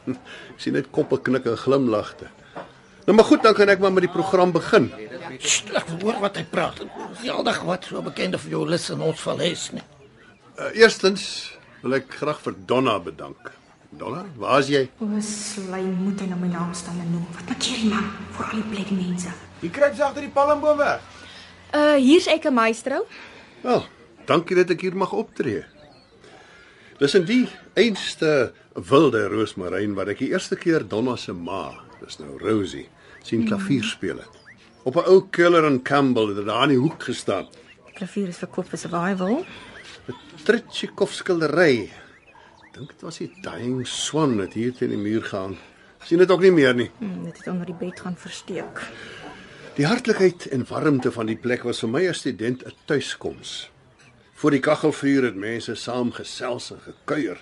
Ek 0.11 0.59
sien 0.59 0.75
net 0.75 0.91
koppe 0.95 1.21
knik 1.23 1.47
en 1.47 1.59
glimlagte. 1.61 2.31
Nou 3.07 3.17
maar 3.17 3.27
goed, 3.27 3.43
dan 3.43 3.55
kan 3.57 3.71
ek 3.73 3.81
maar 3.81 3.93
met 3.93 4.05
die 4.05 4.13
program 4.13 4.53
begin. 4.53 4.91
Sst, 5.41 5.71
ek 5.75 5.89
hoor 6.03 6.19
wat 6.23 6.37
hy 6.39 6.45
praat. 6.47 6.83
Jaldag 7.25 7.63
wat 7.67 7.89
so 7.89 8.03
bekende 8.05 8.39
vir 8.39 8.53
jou 8.53 8.61
lus 8.69 8.91
in 8.93 9.01
ons 9.03 9.23
valeis 9.25 9.65
nie. 9.75 9.83
Uh, 10.61 10.69
eerstens 10.77 11.25
wil 11.81 11.97
ek 11.97 12.13
graag 12.21 12.43
vir 12.45 12.59
Donna 12.69 12.99
bedank. 13.03 13.51
Donna, 13.91 14.27
waar 14.39 14.61
is 14.63 14.69
jy? 14.71 14.85
O, 15.03 15.09
slym 15.25 15.89
moet 16.05 16.21
hy 16.23 16.29
nou 16.31 16.39
my 16.43 16.53
naam 16.53 16.75
staan 16.77 17.01
en 17.03 17.09
noem. 17.17 17.25
Wat 17.35 17.49
maak 17.51 17.67
jy 17.67 17.89
man? 17.91 18.13
Vir 18.37 18.47
al 18.51 18.61
die 18.61 18.69
blik 18.77 18.93
mense. 18.95 19.33
Jy 19.65 19.73
kry 19.75 19.91
dit 19.91 20.05
agter 20.05 20.29
die 20.29 20.35
palmboom 20.37 20.79
weg. 20.79 21.09
Uh 21.75 21.99
hier's 22.03 22.27
ek 22.27 22.47
'n 22.47 22.55
maestro. 22.55 23.07
Wel, 23.63 23.85
dankie 24.27 24.57
dat 24.57 24.71
ek 24.71 24.81
hier 24.81 24.97
mag 24.97 25.13
optree. 25.13 25.65
Dis 26.99 27.15
in 27.15 27.25
die 27.25 27.49
einste 27.75 28.53
wilde 28.75 29.29
roosmaryn 29.29 29.95
wat 29.95 30.09
ek 30.09 30.19
die 30.19 30.33
eerste 30.33 30.57
keer 30.57 30.83
Donna 30.89 31.17
se 31.17 31.33
ma, 31.33 31.73
dis 32.01 32.19
nou 32.19 32.37
Rosie, 32.39 32.89
sien 33.23 33.47
klavier 33.47 33.85
speel 33.85 34.19
het. 34.19 34.35
Op 34.85 34.97
'n 34.97 35.09
ou 35.09 35.29
Keller 35.31 35.65
en 35.65 35.83
Campbell 35.83 36.35
het 36.35 36.47
daar 36.47 36.63
in 36.65 36.77
die 36.77 36.79
hoek 36.79 37.03
gestaan. 37.03 37.47
Klavier 37.95 38.29
is 38.29 38.39
verkoop 38.39 38.69
vir 38.69 38.79
survival. 38.79 39.45
'n 40.09 40.15
Tretjikov 40.45 41.13
skildery. 41.13 41.91
Dink 42.73 42.89
dit 42.89 43.03
was 43.03 43.19
die 43.19 43.33
Dying 43.43 43.87
Swan 43.87 44.37
wat 44.37 44.53
hier 44.53 44.73
teen 44.73 44.91
die 44.91 44.99
muur 44.99 45.23
gehang. 45.23 45.57
Sien 46.03 46.19
dit 46.19 46.31
ook 46.31 46.41
nie 46.41 46.53
meer 46.53 46.75
nie. 46.75 46.91
Hmm, 46.99 47.25
dit 47.25 47.37
het 47.37 47.47
onder 47.47 47.67
die 47.67 47.75
bed 47.75 48.01
gaan 48.01 48.17
versteek. 48.17 48.81
Die 49.79 49.87
hartlikheid 49.87 50.49
en 50.51 50.65
warmte 50.67 51.13
van 51.15 51.29
die 51.31 51.39
plek 51.39 51.63
was 51.63 51.81
vir 51.85 51.91
my 51.93 52.01
as 52.11 52.19
student 52.25 52.65
'n 52.67 52.73
tuiskoms. 52.91 53.71
Voor 54.35 54.51
die 54.51 54.61
kaggelvuur 54.61 55.23
het 55.25 55.35
mense 55.35 55.75
saam 55.75 56.13
gesels 56.13 56.71
en 56.71 56.81
gekuier. 56.81 57.39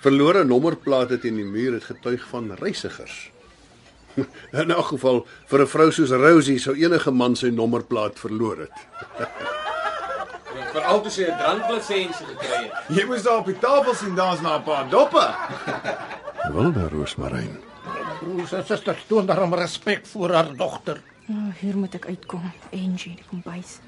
Verlore 0.00 0.44
nommerplate 0.44 1.18
teen 1.18 1.36
die 1.36 1.44
muur 1.44 1.72
het 1.72 1.84
getuig 1.84 2.26
van 2.28 2.52
reisigers. 2.52 3.30
In 4.62 4.70
elk 4.70 4.86
geval 4.86 5.26
vir 5.46 5.60
'n 5.60 5.66
vrou 5.66 5.90
soos 5.90 6.10
Rosie 6.10 6.58
sou 6.58 6.76
enige 6.76 7.10
man 7.10 7.36
sy 7.36 7.48
nommerplaat 7.48 8.18
verloor 8.18 8.58
het. 8.58 8.78
Veral 10.72 11.00
toe 11.00 11.10
sy 11.10 11.22
'n 11.22 11.38
dranklisensie 11.38 12.26
gekry 12.26 12.68
het. 12.68 12.72
Jy 12.88 13.04
moes 13.04 13.22
daar 13.22 13.38
op 13.38 13.46
die 13.46 13.58
tafel 13.58 13.94
sien 13.94 14.14
daar's 14.14 14.40
na 14.40 14.58
'n 14.58 14.62
paar 14.62 14.88
doppe. 14.90 15.34
Wilde 16.52 16.88
roosmaryn. 16.88 17.56
Broers 18.20 18.52
en 18.52 18.66
susters 18.66 19.04
toon 19.06 19.26
daarom 19.26 19.54
respek 19.54 20.06
vir 20.06 20.34
haar 20.34 20.56
dogter. 20.56 21.00
Oh, 21.28 21.50
hier 21.60 21.76
moet 21.76 21.92
ek 21.94 22.06
uitkom. 22.08 22.44
Angie, 22.72 23.14
die 23.18 23.26
kombuis. 23.28 23.78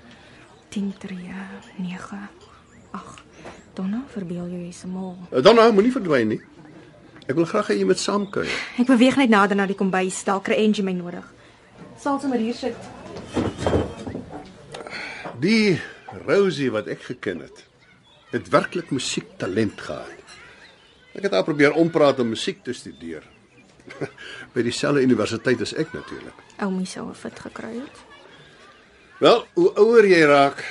10 0.68 0.92
3 1.00 1.16
9 1.80 2.18
8. 2.90 3.22
Donna, 3.74 4.02
verbeel 4.12 4.50
jou 4.50 4.60
jy's 4.60 4.84
'n 4.84 4.90
mol. 4.92 5.16
Donna, 5.42 5.70
moenie 5.70 5.92
verdwyn 5.92 6.28
nie. 6.28 6.40
Ek 7.26 7.34
wil 7.34 7.44
graag 7.44 7.68
hê 7.70 7.78
jy 7.78 7.84
moet 7.84 7.98
saamkuier. 7.98 8.50
Ek 8.78 8.86
beweeg 8.86 9.16
net 9.16 9.30
nader 9.30 9.56
na 9.56 9.66
die 9.66 9.74
kombuis. 9.74 10.24
Dalk 10.24 10.44
kry 10.44 10.56
Angie 10.56 10.82
my 10.82 10.92
nodig. 10.92 11.24
Sal 11.98 12.20
sommer 12.20 12.38
hier 12.38 12.54
sit. 12.54 12.76
Die 15.40 15.80
Rosie 16.26 16.70
wat 16.70 16.86
ek 16.86 17.02
geken 17.02 17.40
het, 17.40 17.64
het 18.30 18.48
werklik 18.48 18.90
musiektalent 18.90 19.80
gehad. 19.80 20.36
Ek 21.14 21.22
het 21.22 21.32
haar 21.32 21.44
probeer 21.44 21.72
ompraat 21.72 22.20
om 22.20 22.28
musiek 22.28 22.64
te 22.64 22.72
studeer. 22.72 23.22
By 24.54 24.62
dieselfde 24.62 25.02
universiteit 25.02 25.60
as 25.60 25.74
ek 25.74 25.92
natuurlik. 25.92 26.34
Oumie 26.58 26.86
sou 26.86 27.08
'n 27.08 27.14
fit 27.14 27.38
gekry 27.38 27.74
het. 27.80 27.96
Wel, 29.20 29.46
hoe 29.54 29.70
ouer 29.76 30.06
jy 30.06 30.24
raak, 30.24 30.64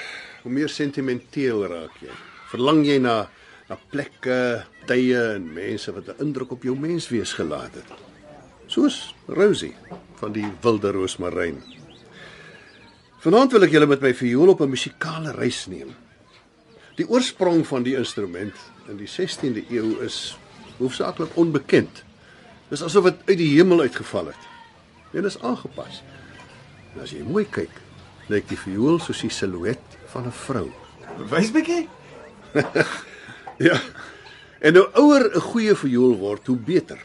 hoe 0.43 0.51
meer 0.51 0.69
sentimenteel 0.69 1.67
raak 1.67 2.01
jy. 2.01 2.13
Verlang 2.49 2.85
jy 2.85 2.97
na 2.99 3.29
na 3.69 3.77
plekke, 3.91 4.65
tye 4.89 5.17
en 5.35 5.53
mense 5.53 5.91
wat 5.93 6.07
'n 6.09 6.25
indruk 6.25 6.51
op 6.51 6.63
jou 6.63 6.75
menswees 6.75 7.33
gelaat 7.33 7.73
het. 7.73 7.89
Soos 8.67 9.13
Rosie 9.27 9.75
van 10.15 10.31
die 10.31 10.49
Wilde 10.61 10.91
Roosmaryn. 10.91 11.61
Vanaand 13.19 13.51
wil 13.51 13.63
ek 13.63 13.71
julle 13.71 13.85
met 13.85 14.01
my 14.01 14.13
viool 14.13 14.49
op 14.49 14.61
'n 14.61 14.69
musikale 14.69 15.31
reis 15.31 15.67
neem. 15.67 15.95
Die 16.95 17.07
oorsprong 17.07 17.67
van 17.67 17.83
die 17.83 17.95
instrument 17.95 18.55
in 18.87 18.97
die 18.97 19.07
16de 19.07 19.63
eeu 19.69 20.03
is 20.03 20.37
hoofsaaklik 20.77 21.35
onbekend. 21.35 22.03
Dis 22.69 22.83
asof 22.85 23.03
dit 23.09 23.21
uit 23.25 23.37
die 23.37 23.51
hemel 23.55 23.81
uitgeval 23.81 24.31
het. 24.31 24.47
En 25.13 25.25
is 25.25 25.39
aangepas. 25.41 26.03
En 26.93 27.01
as 27.01 27.13
jy 27.13 27.23
mooi 27.25 27.45
kyk, 27.49 27.73
lyk 28.29 28.47
die 28.49 28.57
viool 28.57 28.99
soos 29.01 29.21
die 29.25 29.33
silhouet 29.33 29.97
van 30.13 30.27
'n 30.27 30.31
vrou. 30.45 30.67
Wys 31.29 31.51
bietjie. 31.51 31.87
Ja. 33.59 33.75
En 34.59 34.75
hoe 34.75 34.89
ouer 34.93 35.35
'n 35.35 35.39
goeie 35.39 35.75
viool 35.75 36.15
word, 36.17 36.47
hoe 36.47 36.57
beter. 36.57 36.99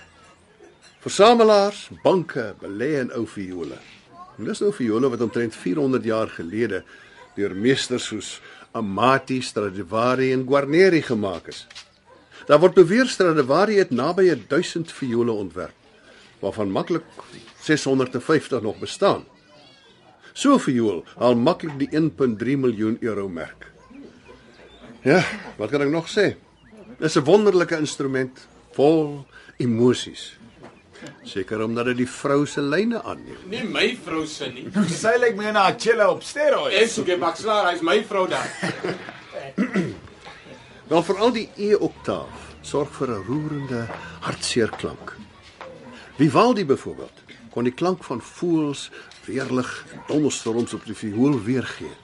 Versamelaars, 1.01 1.91
banke 2.03 2.55
belê 2.61 3.01
in 3.01 3.11
ou 3.13 3.27
viole. 3.27 3.79
En 4.39 4.45
dis 4.45 4.61
nou 4.61 4.73
viole 4.73 5.11
wat 5.11 5.21
omtrent 5.21 5.57
400 5.57 6.05
jaar 6.05 6.29
gelede 6.29 6.85
deur 7.35 7.57
meesters 7.57 8.05
soos 8.05 8.41
Amati, 8.73 9.43
Stradivari 9.43 10.33
en 10.33 10.47
Guarneri 10.47 11.03
gemaak 11.03 11.47
is. 11.47 11.67
Daar 12.47 12.61
word 12.61 12.75
beweer 12.77 13.09
Stradivari 13.09 13.79
het 13.81 13.91
naby 13.91 14.29
1000 14.49 14.93
viole 14.93 15.33
ontwerp, 15.33 15.75
waarvan 16.39 16.71
maklik 16.71 17.05
650 17.65 18.63
nog 18.63 18.79
bestaan. 18.79 19.25
So 20.33 20.55
'n 20.55 20.61
viool 20.61 21.05
haal 21.17 21.37
maklik 21.37 21.79
die 21.79 21.89
1.3 21.91 22.57
miljoen 22.57 22.97
euro 23.01 23.29
merk. 23.29 23.73
Ja, 25.03 25.25
wat 25.57 25.71
kan 25.71 25.83
ek 25.83 25.89
nog 25.89 26.09
sê? 26.09 26.35
Dis 26.99 27.17
'n 27.17 27.25
wonderlike 27.25 27.79
instrument 27.79 28.49
vol 28.73 29.27
emosies. 29.57 30.39
Seker 31.23 31.63
omdat 31.63 31.85
dit 31.85 31.97
die 31.97 32.09
vrou 32.09 32.47
se 32.47 32.61
lyne 32.61 33.03
aanneem. 33.03 33.39
Nie 33.49 33.65
my 33.65 33.99
vrou 34.05 34.27
se 34.27 34.49
nie. 34.49 34.67
Sy 34.89 35.17
lyk 35.19 35.37
my 35.37 35.51
na 35.51 35.69
'n 35.69 35.79
chilla 35.79 36.11
op 36.11 36.23
steroids. 36.23 36.99
Ek 36.99 37.09
'n 37.09 37.21
bakslaer, 37.21 37.71
hy's 37.71 37.83
my 37.83 38.05
vrou 38.05 38.29
daar. 38.29 38.51
Wel 40.85 41.03
veral 41.03 41.31
die 41.33 41.47
E-oktaaf 41.57 42.51
sorg 42.61 42.91
vir 42.93 43.09
'n 43.09 43.25
roerende, 43.25 43.87
hartseer 44.21 44.69
klank. 44.69 45.17
Vivaldi 46.17 46.65
byvoorbeeld 46.65 47.23
kon 47.51 47.65
die 47.65 47.73
klank 47.73 48.05
van 48.05 48.21
voëls, 48.21 48.91
weerlig 49.25 49.87
en 49.93 50.03
donderstorms 50.07 50.75
op 50.75 50.85
die 50.85 50.95
viool 50.95 51.43
weergee. 51.43 51.95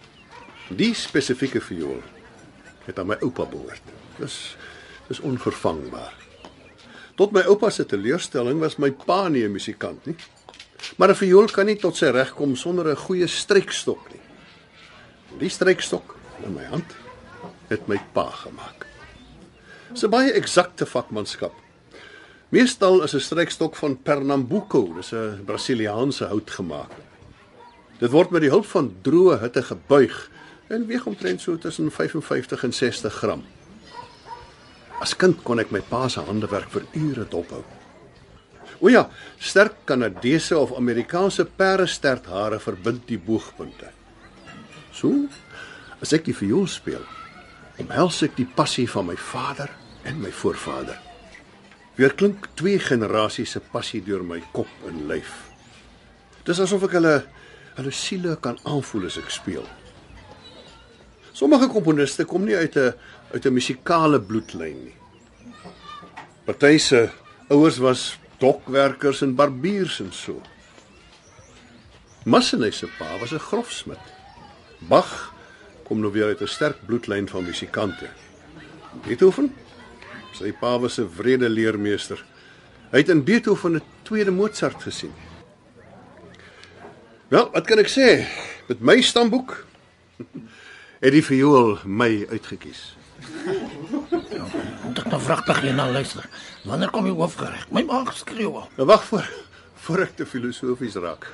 Die 0.69 0.95
spesifieke 0.95 1.61
viool 1.61 2.03
het 2.85 2.99
aan 2.99 3.07
my 3.07 3.17
oupa 3.21 3.45
behoort. 3.45 3.83
Dis 4.19 4.57
dis 5.09 5.21
onvervangbaar. 5.21 6.15
Tot 7.15 7.33
my 7.33 7.41
oupa 7.41 7.71
se 7.71 7.87
teleurstelling 7.87 8.61
was 8.61 8.77
my 8.77 8.91
pa 8.91 9.29
nie 9.29 9.45
'n 9.45 9.53
musikant 9.53 10.07
nie. 10.07 10.17
Maar 10.97 11.09
'n 11.09 11.15
viool 11.15 11.47
kan 11.47 11.67
nie 11.67 11.77
tot 11.77 11.97
sy 11.97 12.07
reg 12.07 12.35
kom 12.35 12.57
sonder 12.57 12.89
'n 12.89 12.97
goeie 12.97 13.27
strykstok 13.27 14.09
nie. 14.13 14.21
Die 15.39 15.49
strykstok 15.49 16.17
in 16.45 16.55
my 16.55 16.65
hand 16.65 17.10
het 17.71 17.89
my 17.89 17.99
pa 18.13 18.29
gemaak. 18.45 18.87
Dis 19.93 20.05
'n 20.05 20.11
baie 20.11 20.33
eksakte 20.33 20.87
vakmanskap. 20.87 21.55
Meestal 22.51 23.03
is 23.03 23.15
'n 23.15 23.21
strykstok 23.21 23.77
van 23.77 24.03
Pernambuco, 24.03 24.95
dis 24.95 25.13
'n 25.13 25.45
Brasiliaanse 25.45 26.25
hout 26.25 26.51
gemaak. 26.51 26.91
Dit 27.99 28.11
word 28.11 28.31
met 28.31 28.41
die 28.41 28.51
hulp 28.51 28.67
van 28.67 28.95
droë 29.03 29.41
hitte 29.41 29.63
gebuig 29.63 30.31
en 30.69 30.87
weeg 30.87 31.07
omtrent 31.07 31.41
so 31.41 31.59
tussen 31.59 31.91
55 31.91 32.65
en 32.65 32.73
60 32.73 33.15
gram. 33.15 33.45
As 35.01 35.17
kind 35.17 35.43
kon 35.43 35.59
ek 35.59 35.71
my 35.71 35.81
pa 35.81 36.09
se 36.09 36.21
handewerk 36.21 36.71
vir 36.71 36.87
ure 36.93 37.27
dophou. 37.29 37.65
O 38.81 38.89
ja, 38.89 39.11
sterk 39.39 39.75
Kanadese 39.85 40.59
of 40.59 40.73
Amerikaanse 40.77 41.45
perdesterthare 41.45 42.61
verbind 42.61 43.07
die 43.09 43.19
boogpunte. 43.19 43.91
So, 44.93 45.13
as 46.01 46.13
ek 46.13 46.25
die 46.25 46.37
viool 46.37 46.67
speel, 46.67 47.05
omhels 47.81 48.23
ek 48.27 48.37
die 48.37 48.49
passie 48.49 48.87
van 48.91 49.09
my 49.09 49.17
vader 49.17 49.71
en 50.09 50.21
my 50.21 50.31
voorvader. 50.33 50.99
Weer 51.97 52.15
klink 52.17 52.49
twee 52.57 52.79
generasies 52.81 53.57
se 53.57 53.61
passie 53.61 54.01
deur 54.05 54.23
my 54.25 54.41
kop 54.55 54.71
en 54.89 55.07
lyf. 55.11 55.33
Dis 56.47 56.61
asof 56.61 56.87
ek 56.89 56.97
hulle 56.99 57.17
hulle 57.77 57.93
siele 57.95 58.37
kan 58.45 58.59
aanvoel 58.69 59.07
as 59.09 59.19
ek 59.21 59.31
speel. 59.33 59.67
Sommige 61.33 61.71
komponiste 61.73 62.27
kom 62.29 62.45
nie 62.45 62.57
uit 62.57 62.77
'n 62.77 62.93
uit 63.33 63.47
'n 63.47 63.55
musikale 63.55 64.21
bloedlyn 64.21 64.85
nie. 64.85 64.97
Party 66.45 66.79
se 66.79 67.11
ouers 67.49 67.79
was 67.79 68.19
dokwerkers 68.39 69.23
en 69.23 69.35
barbiers 69.35 70.01
en 70.01 70.13
so. 70.13 70.43
Massenet 72.25 72.75
se 72.75 72.87
pa 72.99 73.19
was 73.19 73.33
'n 73.33 73.39
grofsmid. 73.39 74.01
Bach 74.89 75.30
kom 75.91 75.99
nou 75.99 76.13
weer 76.15 76.31
uit 76.31 76.41
'n 76.41 76.47
sterk 76.47 76.79
bloedlyn 76.87 77.29
van 77.29 77.45
musikante. 77.45 78.07
Beethoven, 79.03 79.55
sy 80.33 80.53
pa 80.53 80.79
was 80.79 80.99
'n 80.99 81.11
wrede 81.17 81.49
leermeester. 81.49 82.25
Hy 82.91 82.99
het 82.99 83.09
in 83.09 83.25
Beethoven 83.25 83.75
'n 83.75 83.83
tweede 84.03 84.31
Mozart 84.31 84.83
gesien. 84.83 85.13
Wel, 87.29 87.51
wat 87.51 87.67
kan 87.67 87.79
ek 87.79 87.89
sê? 87.89 88.27
Met 88.69 88.81
my 88.81 89.01
stamboek 89.01 89.67
het 91.05 91.13
die 91.13 91.25
viool 91.25 91.79
my 91.85 92.27
uitgekies. 92.31 92.97
Moet 94.85 94.99
ek 94.99 95.11
nou 95.11 95.21
vragtig 95.21 95.61
hier 95.61 95.75
na 95.75 95.91
luister. 95.91 96.29
Wanneer 96.65 96.91
kom 96.91 97.07
jy 97.07 97.13
hoofgereg? 97.13 97.71
My 97.71 97.83
maag 97.83 98.17
skreeu 98.17 98.55
al. 98.55 98.69
Nou 98.77 98.87
wag 98.87 99.05
voor 99.05 99.27
voor 99.75 99.99
ek 99.99 100.17
te 100.17 100.27
filosofies 100.27 100.95
raak. 100.95 101.27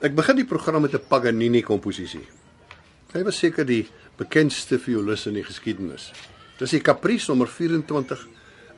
Ek 0.00 0.14
begin 0.14 0.36
die 0.36 0.44
program 0.44 0.82
met 0.82 0.92
'n 0.92 1.06
Paganini 1.08 1.62
komposisie. 1.62 2.28
Hy 3.10 3.24
was 3.26 3.40
seker 3.42 3.66
die 3.66 3.88
bekendste 4.20 4.78
violis 4.78 5.26
in 5.26 5.34
die 5.34 5.46
geskiedenis. 5.46 6.10
Dis 6.60 6.76
die 6.76 6.82
Caprice 6.84 7.30
nommer 7.30 7.48
24 7.50 8.22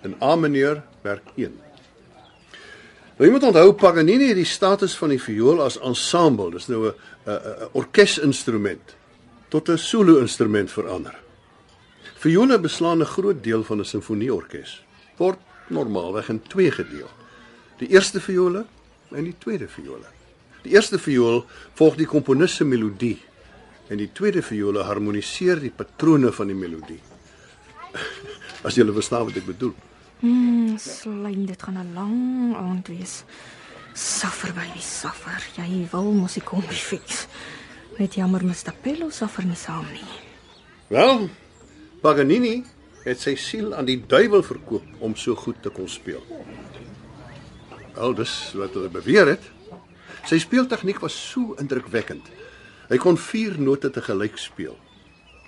in 0.07 0.15
A 0.23 0.37
mineur 0.37 0.81
werk 1.05 1.35
1. 1.37 1.53
Nou 3.19 3.27
jy 3.29 3.33
moet 3.35 3.45
onthou 3.45 3.75
Paganini 3.77 4.31
het 4.31 4.39
die 4.41 4.49
status 4.49 4.95
van 4.97 5.13
die 5.13 5.21
viool 5.21 5.61
as 5.63 5.77
ensemble, 5.85 6.51
dis 6.51 6.69
nou 6.69 6.89
'n 6.89 6.95
'n 7.27 7.69
orkesinstrument 7.73 8.97
tot 9.51 9.69
'n 9.69 9.79
solo-instrument 9.79 10.71
verander. 10.71 11.15
Viole 12.17 12.59
beslaan 12.59 13.03
'n 13.03 13.13
groot 13.15 13.45
deel 13.45 13.63
van 13.65 13.81
'n 13.81 13.85
simfonieorkes. 13.85 14.83
Word 15.19 15.39
normaalweg 15.69 16.29
in 16.29 16.43
twee 16.43 16.71
gedeel. 16.71 17.11
Die 17.79 17.89
eerste 17.89 18.21
viole 18.21 18.65
en 19.11 19.25
die 19.25 19.37
tweede 19.39 19.69
viole. 19.69 20.09
Die 20.63 20.73
eerste 20.73 20.99
viool 20.99 21.45
volg 21.75 21.97
die 21.97 22.07
komponis 22.07 22.57
se 22.57 22.65
melodie 22.65 23.21
en 23.93 24.01
die 24.01 24.09
tweede 24.17 24.41
viole 24.41 24.87
harmoniseer 24.89 25.61
die 25.61 25.73
patrone 25.75 26.33
van 26.33 26.49
die 26.49 26.57
melodie. 26.57 27.01
As 28.67 28.79
jy 28.79 28.87
verstaan 28.89 29.27
wat 29.29 29.37
ek 29.37 29.49
bedoel. 29.51 29.75
Mm, 30.23 30.79
slyn, 30.81 31.45
dit 31.47 31.63
gaan 31.63 31.79
'n 31.83 31.93
lang 31.95 32.55
aand 32.57 32.89
wees. 32.89 33.25
Suffer 33.93 34.53
baby, 34.57 34.81
suffer. 34.81 35.43
Jy 35.59 35.89
wil 35.93 36.13
mos 36.17 36.39
ek 36.41 36.47
kom 36.49 36.63
fix. 36.63 37.27
Net 37.99 38.15
jammer 38.15 38.45
Mr. 38.45 38.73
Pello 38.83 39.11
suffer 39.11 39.45
nie 39.45 39.59
saam 39.59 39.85
nie. 39.93 40.09
Wel, 40.89 41.29
Paganini 42.01 42.65
het 43.05 43.21
sy 43.21 43.35
siel 43.37 43.75
aan 43.75 43.85
die 43.85 44.01
duiwel 44.07 44.43
verkoop 44.43 44.85
om 45.01 45.17
so 45.17 45.35
goed 45.35 45.61
te 45.63 45.69
kon 45.71 45.89
speel. 45.89 46.23
Wel, 47.95 48.15
dis 48.15 48.53
wat 48.55 48.73
hulle 48.73 48.89
beweer 48.89 49.27
het. 49.27 49.45
Sy 50.25 50.39
speeltegniek 50.39 51.01
was 51.01 51.13
so 51.13 51.55
indrukwekkend. 51.59 52.31
Hy 52.93 52.99
kon 53.01 53.17
vier 53.17 53.55
note 53.57 53.89
te 53.89 54.03
gelyk 54.05 54.35
speel. 54.37 54.75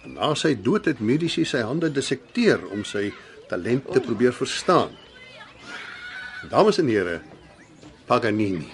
En 0.05 0.15
na 0.17 0.31
sy 0.33 0.55
dood 0.57 0.87
het 0.89 1.01
mediese 1.05 1.43
sy 1.45 1.61
hande 1.61 1.91
dissekteer 1.93 2.63
om 2.73 2.87
sy 2.89 3.11
talent 3.51 3.91
te 3.93 4.01
probeer 4.01 4.33
verstaan. 4.33 4.95
Dames 6.49 6.79
en 6.81 6.89
here, 6.89 7.19
Paganini. 8.09 8.71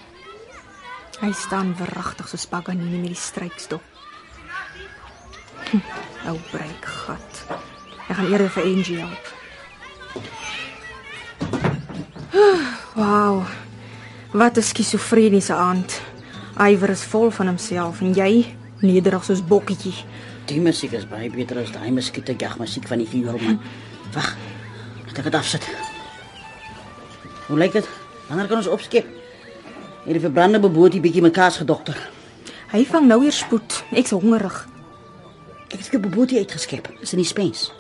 Hy 1.19 1.31
staan 1.35 1.73
verragtig 1.79 2.31
so 2.31 2.39
Paganini 2.51 3.01
met 3.03 3.11
die 3.11 3.19
strykstok. 3.19 3.83
Hm, 5.71 5.83
Ou 6.31 6.37
breekgat. 6.53 7.43
Ek 8.07 8.15
gaan 8.21 8.31
eerder 8.31 8.55
vir 8.55 8.71
Angie 8.71 9.01
help. 9.03 9.35
Wow. 12.95 13.43
Wat 14.31 14.57
'n 14.57 14.63
skizofreniese 14.63 15.55
aand. 15.55 16.01
Iwer 16.59 16.91
is 16.91 17.05
vol 17.05 17.31
van 17.31 17.47
homself 17.47 18.01
en 18.01 18.15
jy 18.15 18.60
nederig 18.83 19.25
soos 19.25 19.43
bokkietjie. 19.47 19.95
Die 20.47 20.61
musiek 20.61 20.93
is 20.93 21.07
baie 21.09 21.31
beter 21.31 21.59
as 21.63 21.73
daai 21.75 21.91
muskiete 21.91 22.35
jagmusiek 22.39 22.89
van 22.89 22.99
die 22.99 23.09
viool 23.09 23.39
man. 23.43 23.61
Wag. 24.15 24.37
Laat 25.07 25.19
ek 25.19 25.25
dit 25.25 25.35
afsit. 25.35 25.67
Hoe 27.49 27.59
lyk 27.59 27.73
dit? 27.73 27.89
Wanneer 28.29 28.47
kan 28.47 28.63
ons 28.63 28.71
opskep? 28.71 29.07
Hierdie 30.05 30.23
verbrande 30.23 30.61
beboot 30.63 30.97
bietjie 31.03 31.23
mekaar 31.23 31.53
se 31.53 31.65
dokter. 31.65 31.99
Hy 32.71 32.85
vang 32.87 33.09
nou 33.11 33.21
weer 33.21 33.35
spoed. 33.35 33.83
Ek's 33.91 34.15
hongerig. 34.15 34.67
Ek 35.71 35.79
het 35.79 35.95
'n 35.95 36.01
beboot 36.01 36.33
uitgeskep. 36.33 36.89
Is 37.01 37.13
in 37.13 37.19
die 37.19 37.27
spens. 37.27 37.73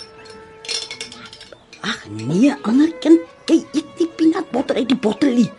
Ag 1.81 2.07
nee, 2.11 2.55
ander 2.63 2.93
kind, 3.01 3.21
jy 3.47 3.65
eet 3.73 3.97
die 3.97 4.09
peanut 4.17 4.51
butter 4.51 4.77
uit 4.77 4.89
die 4.89 4.99
bottelie. 4.99 5.51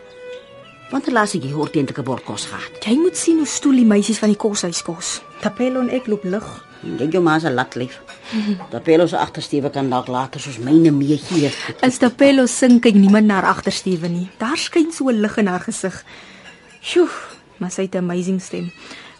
Want 0.91 1.11
laas 1.11 1.33
ek 1.35 1.43
hier 1.43 1.57
ordentlike 1.57 2.03
bord 2.03 2.23
kos 2.23 2.45
gehad. 2.45 2.85
Jy 2.85 2.97
moet 2.99 3.17
sien 3.17 3.37
hoe 3.37 3.47
stoel 3.47 3.71
die 3.71 3.85
meisies 3.85 4.19
van 4.19 4.29
die 4.29 4.37
koshuis 4.37 4.81
kos. 4.81 5.21
Tapelo 5.41 5.81
en 5.81 5.89
ek 5.89 6.07
loop 6.07 6.23
lig. 6.23 6.47
Dink 6.81 7.13
jou 7.13 7.21
ma 7.23 7.39
se 7.39 7.49
lat 7.49 7.75
lief. 7.77 7.99
Tapelo 8.71 9.07
se 9.07 9.17
agtersteewe 9.17 9.69
kan 9.73 9.89
dalk 9.89 10.07
later 10.07 10.41
soos 10.41 10.59
myne 10.61 10.91
meegee. 10.93 11.51
As 11.81 11.97
Tapelo 12.01 12.45
sing 12.49 12.79
kyk 12.81 12.95
niemand 12.97 13.27
na 13.29 13.39
haar 13.39 13.49
agtersteewe 13.55 14.09
nie. 14.09 14.29
Daar 14.41 14.57
skyn 14.57 14.91
so 14.91 15.09
'n 15.09 15.21
lig 15.21 15.37
in 15.37 15.47
haar 15.47 15.59
gesig. 15.65 16.03
Sjoe, 16.81 17.09
maar 17.59 17.71
sy 17.71 17.81
het 17.83 17.95
'n 17.95 17.97
amazing 17.97 18.41
stem. 18.41 18.71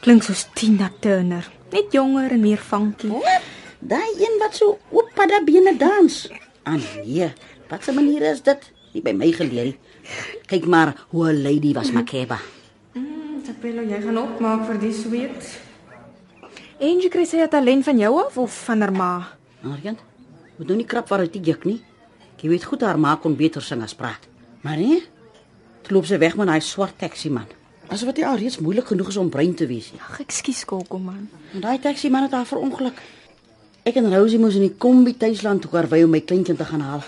Klink 0.01 0.23
soos 0.23 0.47
Tina 0.53 0.91
Turner, 0.99 1.45
net 1.71 1.91
jonger 1.91 2.31
en 2.31 2.41
meer 2.41 2.57
funky. 2.57 3.07
Wat? 3.07 3.41
Daai 3.79 4.13
een 4.17 4.37
wat 4.39 4.55
so 4.55 4.79
oop 4.91 5.09
pada 5.15 5.41
bene 5.43 5.77
dans. 5.77 6.29
Ah 6.63 6.77
nee, 7.05 7.33
wat 7.69 7.87
'n 7.87 7.95
manier 7.95 8.21
is 8.31 8.41
dit? 8.41 8.71
Nie 8.93 9.01
by 9.01 9.11
my 9.11 9.31
geleer 9.31 9.63
nie. 9.63 9.77
Kyk 10.45 10.65
maar 10.65 11.05
hoe 11.09 11.31
'n 11.31 11.41
lady 11.43 11.73
was 11.73 11.91
Makeba. 11.91 12.39
Tapelo, 13.45 13.81
jy 13.81 14.01
gaan 14.01 14.17
opmaak 14.17 14.65
vir 14.65 14.79
die 14.79 14.93
sweet. 14.93 15.70
En 16.81 16.97
jy 16.97 17.11
kry 17.13 17.27
sy 17.29 17.37
'n 17.37 17.49
talent 17.49 17.83
van 17.85 17.97
jou 17.97 18.13
af 18.25 18.37
of 18.37 18.51
van 18.65 18.81
haar 18.81 18.91
ma? 18.91 19.37
Arjant, 19.63 19.99
moet 20.57 20.67
nou 20.67 20.77
nie 20.77 20.85
krap 20.85 21.07
waaruit 21.09 21.33
die 21.33 21.41
juk 21.41 21.63
nie. 21.63 21.83
Jy 22.41 22.49
weet 22.49 22.63
goed 22.63 22.81
haar 22.81 22.97
ma 22.99 23.15
kon 23.15 23.35
beter 23.35 23.61
sing 23.61 23.83
as 23.83 23.93
praat. 23.93 24.25
Maar 24.61 24.77
nee. 24.77 25.03
Toe 25.81 25.93
loop 25.93 26.05
sy 26.05 26.17
weg 26.17 26.35
met 26.35 26.47
daai 26.47 26.61
swart 26.61 26.97
taxi 26.97 27.29
man. 27.29 27.45
Asof 27.87 28.13
dit 28.13 28.25
al 28.25 28.37
reeds 28.37 28.57
moeilik 28.57 28.87
genoeg 28.87 29.07
is 29.07 29.17
om 29.17 29.29
brein 29.29 29.53
te 29.55 29.67
wees. 29.67 29.91
nie. 29.91 30.01
Ag, 30.01 30.19
ekskuus 30.19 30.65
Kokko 30.65 30.97
man. 30.97 31.29
En 31.53 31.61
daai 31.61 31.79
taxi 31.79 32.09
man 32.09 32.23
het 32.23 32.31
haar 32.31 32.45
verongeluk. 32.45 33.01
Ek 33.83 33.95
en 33.95 34.13
Rosie 34.15 34.39
moes 34.39 34.55
in 34.55 34.61
die 34.61 34.75
kombi 34.77 35.17
tuisland 35.17 35.61
toe 35.61 35.71
karwy 35.71 36.03
om 36.03 36.09
my 36.09 36.21
kleintjie 36.21 36.55
te 36.55 36.65
gaan 36.65 36.81
haal. 36.81 37.03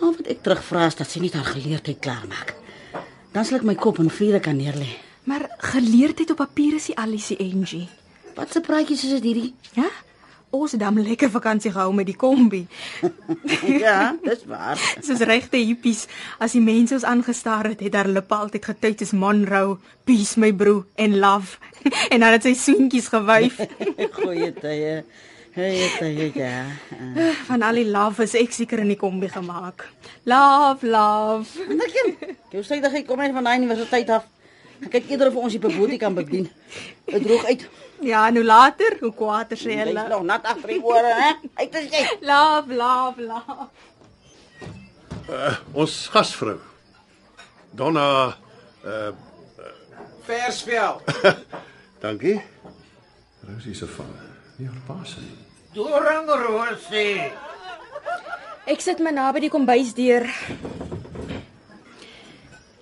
Maar 0.00 0.12
wat 0.16 0.26
ek 0.26 0.42
terugvra 0.42 0.86
is 0.86 0.94
dat 0.94 1.08
sy 1.08 1.20
net 1.20 1.32
haar 1.32 1.44
geleerdheid 1.44 1.98
klaarmaak. 1.98 2.54
Dan 3.32 3.44
sal 3.44 3.56
ek 3.56 3.64
my 3.64 3.74
kop 3.74 3.98
in 3.98 4.10
vrede 4.10 4.40
kan 4.40 4.56
neerlê. 4.56 4.98
Maar 5.24 5.48
geleerdheid 5.58 6.30
op 6.30 6.36
papier 6.36 6.74
is 6.74 6.86
die 6.86 6.96
Alice 6.96 7.38
Angie. 7.38 7.88
Wat 8.40 8.52
se 8.52 8.60
praatjies 8.64 9.02
is 9.04 9.18
dit 9.18 9.26
hierdie? 9.28 9.50
Ja? 9.76 9.84
Ons 10.50 10.72
het 10.72 10.80
dan 10.80 10.96
lekker 10.96 11.28
vakansie 11.30 11.70
gehou 11.70 11.92
met 11.94 12.08
die 12.08 12.16
kombi. 12.16 12.62
ja, 13.84 14.14
dis 14.24 14.46
waar. 14.48 14.80
Soos 15.06 15.20
regte 15.28 15.60
hippies, 15.60 16.06
as 16.40 16.56
die 16.56 16.62
mense 16.64 16.96
ons 16.96 17.04
aangestaar 17.04 17.68
het, 17.68 17.84
het 17.84 17.98
haar 17.98 18.08
lippe 18.08 18.34
altyd 18.34 18.64
getuig 18.70 19.04
as 19.04 19.12
Monroe, 19.12 19.76
peace 20.08 20.40
my 20.40 20.48
bro 20.56 20.86
en 20.96 21.18
love. 21.20 21.60
en 22.12 22.24
dan 22.24 22.32
het 22.32 22.48
sy 22.48 22.54
soentjies 22.56 23.10
gewuif. 23.12 23.60
Goeie 24.16 24.48
tye. 24.56 24.96
Goeie 25.52 25.90
tye 25.98 26.30
ja. 26.40 26.56
Van 27.50 27.66
al 27.68 27.82
die 27.82 27.86
love 27.92 28.24
is 28.24 28.38
ek 28.40 28.56
seker 28.56 28.80
in 28.80 28.94
die 28.94 28.98
kombi 28.98 29.28
gemaak. 29.28 29.84
Love, 30.24 30.88
love. 30.88 31.68
Anderkin. 31.68 32.16
Jy 32.56 32.64
sê 32.64 32.80
dat 32.80 32.96
jy 32.96 33.04
kom 33.04 33.20
uit 33.20 33.36
van 33.36 33.52
daai 33.52 33.58
universiteit 33.60 34.16
af. 34.16 34.24
Ek 34.80 34.96
kyk 34.96 35.12
eerder 35.12 35.28
of 35.28 35.38
ons 35.44 35.52
die 35.52 35.60
beboetie 35.60 36.00
kan 36.00 36.16
bedien. 36.16 36.48
Dit 37.04 37.28
droog 37.28 37.44
uit. 37.52 37.68
Ja, 38.00 38.30
nou 38.30 38.44
later, 38.44 38.96
hoe 39.00 39.14
kwaad 39.14 39.50
is 39.50 39.64
is 39.64 39.74
hulle? 39.74 40.08
nog 40.08 40.22
nat 40.22 40.44
agter 40.44 40.68
die 40.68 40.82
ore, 40.82 41.14
hè? 41.14 41.32
Uit 41.54 41.74
is 41.74 41.90
jy. 41.90 42.04
Love, 42.20 42.74
love, 42.74 43.22
love. 43.22 43.68
Ons 45.72 46.08
gasvrou. 46.12 46.58
Donna 47.70 48.36
uh 48.84 49.12
Versvel. 50.24 51.00
dankie. 52.04 52.40
Rosie 53.46 53.74
se 53.74 53.86
van. 53.86 54.10
Nie 54.56 54.68
haar 54.68 54.82
pa 54.86 55.04
se 55.04 55.20
nie. 55.20 55.38
Dorang 55.74 56.28
Rosie. 56.28 57.32
Ek 58.70 58.80
sit 58.80 59.00
my 59.02 59.10
naby 59.10 59.40
die 59.46 59.52
kombuis 59.52 59.94
deur. 59.96 60.26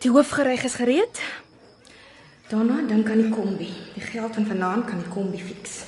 Die 0.03 0.11
hoofgereg 0.13 0.67
is 0.69 0.77
gereed. 0.79 1.23
Daarna 2.49 2.81
dink 2.89 3.11
aan 3.13 3.21
die 3.21 3.29
kombi. 3.29 3.69
Die 3.95 4.03
geld 4.03 4.35
van 4.35 4.47
vanaand 4.49 4.87
kan 4.89 5.03
die 5.03 5.11
kombi 5.13 5.41
fix. 5.43 5.83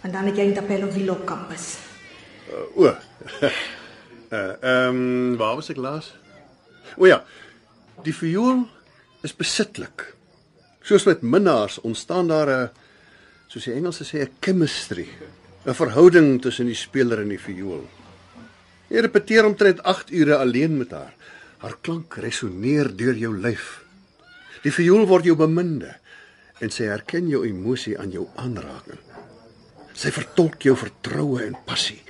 Want 0.00 0.14
dan 0.14 0.28
het 0.30 0.36
jy 0.36 0.44
'n 0.46 0.54
Tapelo 0.54 0.90
Villa 0.90 1.16
kampus. 1.24 1.78
Uh, 2.50 2.76
o. 2.76 2.94
Uh 4.30 4.52
ehm 4.60 4.94
um, 4.94 5.36
waar 5.36 5.54
was 5.54 5.70
ek 5.70 5.76
laas? 5.76 6.14
O 6.96 7.06
ja. 7.06 7.24
Die 8.04 8.14
viool 8.14 8.68
is 9.22 9.32
besitlik. 9.36 10.14
Soos 10.82 11.04
met 11.04 11.22
minnaars 11.22 11.80
ontstaan 11.80 12.28
daar 12.28 12.48
'n 12.48 12.70
soos 13.46 13.64
die 13.64 13.72
Engelse 13.72 14.04
sê 14.04 14.20
'n 14.20 14.36
chemistry, 14.40 15.08
'n 15.64 15.74
verhouding 15.74 16.42
tussen 16.42 16.66
die 16.66 16.74
speler 16.74 17.20
en 17.20 17.28
die 17.28 17.40
viool. 17.40 17.88
Jy 18.88 19.00
repeteer 19.00 19.44
omtrent 19.44 19.82
8 19.82 20.12
ure 20.12 20.36
alleen 20.36 20.76
met 20.76 20.90
haar. 20.90 21.14
Haar 21.58 21.76
klank 21.80 22.14
resoneer 22.14 22.96
deur 22.96 23.16
jou 23.16 23.40
lyf. 23.40 23.87
Die 24.62 24.72
viool 24.74 25.06
word 25.06 25.24
jou 25.28 25.36
beminde 25.38 25.94
en 26.58 26.72
sy 26.74 26.88
herken 26.90 27.28
jou 27.30 27.44
emosie 27.46 27.94
aan 27.98 28.10
jou 28.10 28.26
aanraking. 28.36 28.98
Sy 29.94 30.10
vertolk 30.14 30.62
jou 30.62 30.76
vertroue 30.78 31.42
en 31.44 31.56
passie 31.66 32.00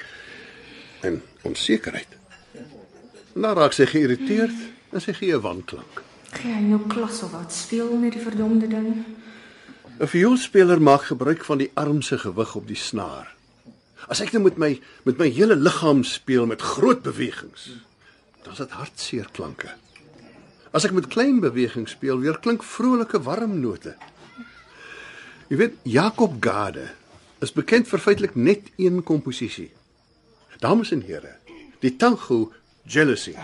en 1.05 1.21
onsekerheid. 1.49 2.17
En 3.37 3.45
dan 3.45 3.57
raak 3.57 3.77
sy 3.77 3.87
geïrriteerd 3.87 4.93
en 4.93 5.01
sy 5.01 5.13
gee 5.13 5.35
'n 5.35 5.41
wanklank. 5.41 6.03
Gee 6.33 6.53
hy 6.53 6.61
nou 6.61 6.81
klas 6.89 7.23
of 7.23 7.33
wat 7.33 7.53
speel 7.53 7.97
met 7.97 8.13
die 8.13 8.23
verdomde 8.23 8.69
ding? 8.69 9.05
'n 9.99 10.07
Vioolspeler 10.07 10.83
maak 10.83 11.03
gebruik 11.03 11.45
van 11.45 11.59
die 11.59 11.71
arm 11.75 12.03
se 12.03 12.19
gewig 12.19 12.55
op 12.55 12.67
die 12.67 12.77
snaar. 12.77 13.35
As 14.09 14.21
ek 14.21 14.33
nou 14.33 14.43
met 14.43 14.57
my 14.57 14.81
met 15.05 15.19
my 15.19 15.29
hele 15.29 15.57
liggaam 15.57 16.05
speel 16.05 16.47
met 16.47 16.63
groot 16.63 17.03
bewegings, 17.03 17.71
dan 18.43 18.53
is 18.53 18.59
dit 18.59 18.71
hartseer 18.71 19.29
klanke. 19.33 19.69
As 20.71 20.85
ek 20.85 20.93
met 20.93 21.09
klein 21.09 21.41
bewegings 21.41 21.95
speel, 21.97 22.21
weer 22.21 22.39
klink 22.45 22.63
vrolike 22.63 23.23
warm 23.25 23.57
note. 23.61 23.95
Jy 25.49 25.57
weet, 25.57 25.77
Jakob 25.89 26.37
Gade 26.45 26.91
is 27.41 27.55
bekend 27.57 27.89
vir 27.89 28.03
feitelik 28.03 28.35
net 28.37 28.69
een 28.77 29.01
komposisie. 29.03 29.71
Dames 30.61 30.93
en 30.93 31.05
here, 31.07 31.39
die 31.81 31.95
tango 31.97 32.51
Jealousy. 32.85 33.37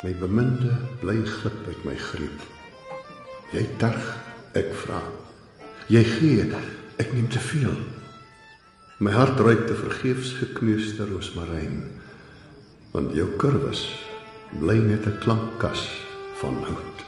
My 0.00 0.12
beminde 0.16 0.74
bly 1.00 1.16
glip 1.28 1.64
uit 1.68 1.84
my 1.84 1.96
greep. 1.96 2.44
Jy 3.52 3.64
terg, 3.80 4.04
ek 4.56 4.68
vra. 4.84 5.00
Jy 5.92 6.04
gee, 6.16 6.46
ek 7.00 7.12
neem 7.16 7.28
te 7.32 7.40
veel. 7.50 7.76
My 9.00 9.10
hart 9.16 9.38
ruik 9.40 9.62
te 9.66 9.74
vergeefs 9.74 10.34
gekneusde 10.36 11.06
rosmaryn. 11.08 11.78
Want 12.92 13.14
jou 13.16 13.30
kurwes 13.40 13.86
bly 14.60 14.76
net 14.76 15.06
'n 15.08 15.18
klankkas 15.24 15.86
van 16.40 16.54
hout. 16.64 16.98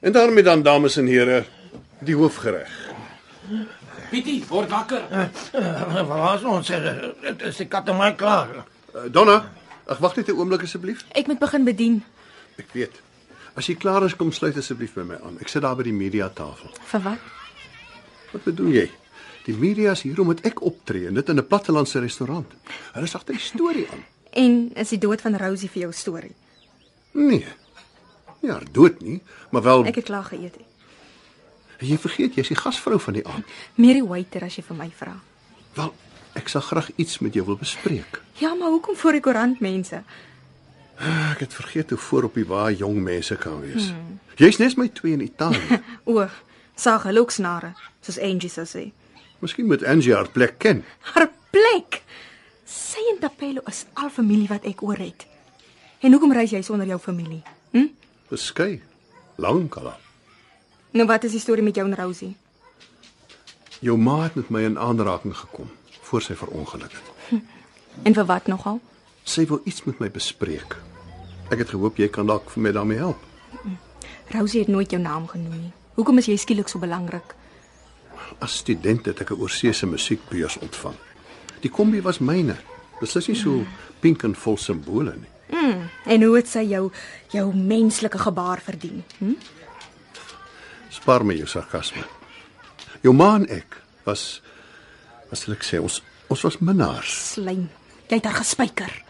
En 0.00 0.12
daarmee 0.12 0.42
dan 0.42 0.62
dames 0.62 0.96
en 0.96 1.06
here, 1.06 1.44
die 1.98 2.14
hoofgereg. 2.14 2.92
Pietie, 4.10 4.44
word 4.48 4.68
wakker. 4.70 5.02
Uh, 5.54 6.08
waar 6.08 6.34
is 6.34 6.44
ons? 6.44 6.68
Eh, 6.68 7.08
Dit 7.20 7.42
is 7.42 7.56
die 7.56 7.66
kat 7.66 7.88
en 7.88 7.96
my 7.96 8.12
klaar. 8.14 8.48
Uh, 8.94 9.08
Donna, 9.10 9.52
ag 9.86 9.98
wag 9.98 10.16
net 10.16 10.28
'n 10.28 10.36
oomblik 10.36 10.62
asseblief. 10.62 11.04
Ek 11.12 11.26
moet 11.26 11.38
begin 11.38 11.64
bedien. 11.64 12.04
Ek 12.56 12.68
weet. 12.72 13.03
As 13.56 13.66
jy 13.70 13.74
klaar 13.78 14.04
is, 14.04 14.16
kom 14.18 14.32
sluit 14.34 14.56
asseblief 14.58 14.94
by 14.94 15.02
my 15.06 15.18
aan. 15.22 15.36
Ek 15.40 15.48
sit 15.48 15.62
daar 15.62 15.76
by 15.78 15.84
die 15.86 15.92
media 15.94 16.28
tafel. 16.28 16.70
Vir 16.90 17.00
wat? 17.04 17.18
Wat 18.32 18.44
bedoel 18.44 18.72
jy? 18.74 18.86
Die 19.46 19.54
media 19.54 19.92
is 19.92 20.02
hier 20.02 20.18
omdat 20.20 20.40
ek 20.48 20.62
optree 20.64 21.06
en 21.06 21.14
dit 21.14 21.28
in 21.28 21.36
'n 21.38 21.46
plattelandse 21.46 22.00
restaurant. 22.00 22.46
Hulle 22.94 23.04
is 23.04 23.14
agter 23.14 23.34
die 23.34 23.42
storie 23.42 23.86
aan. 23.90 24.04
En 24.34 24.70
is 24.74 24.88
die 24.88 24.98
dood 24.98 25.20
van 25.20 25.36
Rosie 25.36 25.68
vir 25.70 25.80
jou 25.82 25.92
storie? 25.92 26.34
Nee. 27.12 27.46
Nie 28.42 28.50
haar 28.50 28.64
dood 28.72 29.00
nie, 29.00 29.20
maar 29.50 29.62
wel 29.62 29.84
Ek 29.86 29.94
het 29.94 30.04
klaar 30.04 30.24
geëet. 30.24 30.56
jy 31.78 31.96
vergeet 31.98 32.34
jy's 32.34 32.48
die 32.48 32.56
gasvrou 32.56 32.98
van 32.98 33.14
die 33.14 33.26
aand. 33.26 33.44
Meer 33.76 33.94
die 33.94 34.04
waiter 34.08 34.42
as 34.42 34.56
jy 34.56 34.62
vir 34.62 34.76
my 34.76 34.90
vra. 34.90 35.14
Wel, 35.76 35.94
ek 36.34 36.48
sal 36.48 36.60
graag 36.60 36.90
iets 36.96 37.18
met 37.20 37.34
jou 37.34 37.46
wil 37.46 37.56
bespreek. 37.56 38.20
Ja, 38.40 38.54
maar 38.54 38.68
hoekom 38.68 38.96
voor 38.96 39.12
die 39.12 39.20
koerant 39.20 39.60
mense? 39.60 40.02
Ek 40.98 41.42
het 41.42 41.54
vergeet 41.54 41.90
hoe 41.90 41.98
voor 41.98 42.28
op 42.28 42.34
die 42.34 42.46
waar 42.46 42.72
jong 42.72 43.00
mense 43.02 43.36
kan 43.36 43.60
wees. 43.60 43.90
Hmm. 43.90 44.20
Jy's 44.38 44.58
net 44.58 44.76
my 44.76 44.88
twee 44.88 45.12
in 45.12 45.22
Italië. 45.22 45.80
O, 46.10 46.26
sag 46.74 47.02
geluksnare, 47.02 47.74
soos 48.00 48.18
Angie 48.18 48.50
sou 48.50 48.66
sê. 48.66 48.88
Miskien 49.42 49.66
moet 49.66 49.84
Angie 49.84 50.14
haar 50.14 50.30
plek 50.30 50.58
ken. 50.58 50.84
Haar 51.14 51.30
plek. 51.50 52.02
Sy 52.64 53.02
en 53.12 53.20
Tapelo 53.22 53.62
is 53.70 53.84
al 53.94 54.10
familie 54.10 54.48
wat 54.50 54.66
ek 54.68 54.82
oor 54.82 54.98
het. 54.98 55.26
En 56.04 56.12
hoekom 56.12 56.32
reis 56.36 56.52
jy 56.54 56.62
sonder 56.62 56.86
jou 56.86 56.98
familie? 57.00 57.42
Hm? 57.72 57.90
Beskei. 58.30 58.82
Lankal. 59.36 59.90
al. 59.90 60.00
Nou 60.94 61.06
wat 61.10 61.24
is 61.24 61.34
die 61.34 61.40
storie 61.42 61.64
met 61.64 61.74
jou 61.74 61.86
en 61.88 61.96
Rosie? 61.98 62.36
Jou 63.82 63.96
ma 63.98 64.22
het 64.22 64.34
met 64.38 64.50
my 64.50 64.62
in 64.62 64.78
aanraking 64.78 65.34
gekom 65.36 65.70
voor 66.06 66.22
sy 66.22 66.36
verongeluk 66.38 66.92
het. 66.92 67.40
En 68.02 68.14
vir 68.14 68.26
wat 68.28 68.46
nogal? 68.46 68.78
Sy 69.24 69.46
wil 69.48 69.60
iets 69.64 69.84
met 69.88 70.00
my 70.00 70.10
bespreek. 70.12 70.76
Ek 71.52 71.58
het 71.58 71.72
gehoop 71.72 71.96
jy 71.98 72.08
kan 72.12 72.28
dalk 72.28 72.50
vir 72.52 72.62
my 72.62 72.72
daarmee 72.76 73.00
help. 73.00 73.20
Rosie 74.34 74.60
het 74.60 74.68
nooit 74.68 74.90
jou 74.90 75.00
naam 75.00 75.26
genoem 75.28 75.56
nie. 75.60 75.72
Hoekom 75.96 76.18
is 76.18 76.28
jy 76.28 76.36
skielik 76.36 76.68
so 76.68 76.78
belangrik? 76.78 77.34
As 78.42 78.58
student 78.60 79.06
het 79.06 79.20
ek 79.20 79.30
'n 79.30 79.40
oorseese 79.40 79.86
musiekbeurs 79.86 80.58
ontvang. 80.58 80.96
Die 81.60 81.70
kombi 81.70 82.02
was 82.02 82.18
myne. 82.18 82.56
Dis 83.00 83.16
is 83.16 83.28
nie 83.28 83.36
so 83.36 83.64
pink 84.00 84.22
en 84.24 84.34
vol 84.34 84.56
simbole 84.56 85.14
nie. 85.16 85.32
En 86.04 86.22
hoe 86.22 86.36
het 86.36 86.48
sy 86.48 86.62
jou 86.68 86.90
jou 87.32 87.54
menslike 87.54 88.18
gebaar 88.18 88.60
verdien? 88.60 89.04
Hm? 89.18 89.34
Spaar 90.88 91.24
my 91.24 91.34
jou 91.34 91.46
sarkasme. 91.46 92.04
Jou 93.02 93.14
ma 93.14 93.34
en 93.36 93.48
ek 93.48 93.80
was 94.04 94.42
wat 95.30 95.38
sal 95.38 95.54
ek 95.54 95.64
sê, 95.64 95.80
ons 95.80 96.02
ons 96.28 96.42
was 96.42 96.58
minnaars. 96.58 97.32
Slym. 97.32 97.68
Jy 98.08 98.16
het 98.16 98.24
haar 98.24 98.40
gespyker. 98.40 99.04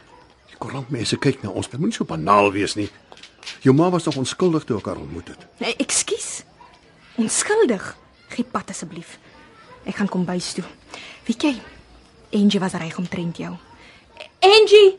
Die 0.55 0.61
koerantmense 0.63 1.19
kyk 1.19 1.43
na 1.43 1.51
ons. 1.51 1.67
Dit 1.71 1.81
moenie 1.83 1.97
so 1.97 2.07
banaal 2.07 2.53
wees 2.55 2.77
nie. 2.79 2.87
Jou 3.65 3.75
ma 3.75 3.89
was 3.91 4.07
nog 4.07 4.21
onskuldig 4.23 4.65
toe 4.69 4.79
ek 4.79 4.87
haar 4.87 5.01
ontmoet 5.03 5.33
het. 5.35 5.47
Nee, 5.59 5.75
Ekskuus. 5.83 6.45
Onskuldig. 7.19 7.89
Gee 8.31 8.47
pad 8.47 8.71
asseblief. 8.71 9.17
Ek 9.85 9.99
gaan 9.99 10.09
kom 10.09 10.25
bys 10.29 10.53
toe. 10.57 10.65
Weet 11.27 11.43
jy, 11.45 11.53
Angie 12.39 12.61
was 12.63 12.77
reg 12.79 12.97
omtrent 12.99 13.37
jou. 13.43 13.51
Angie, 14.45 14.95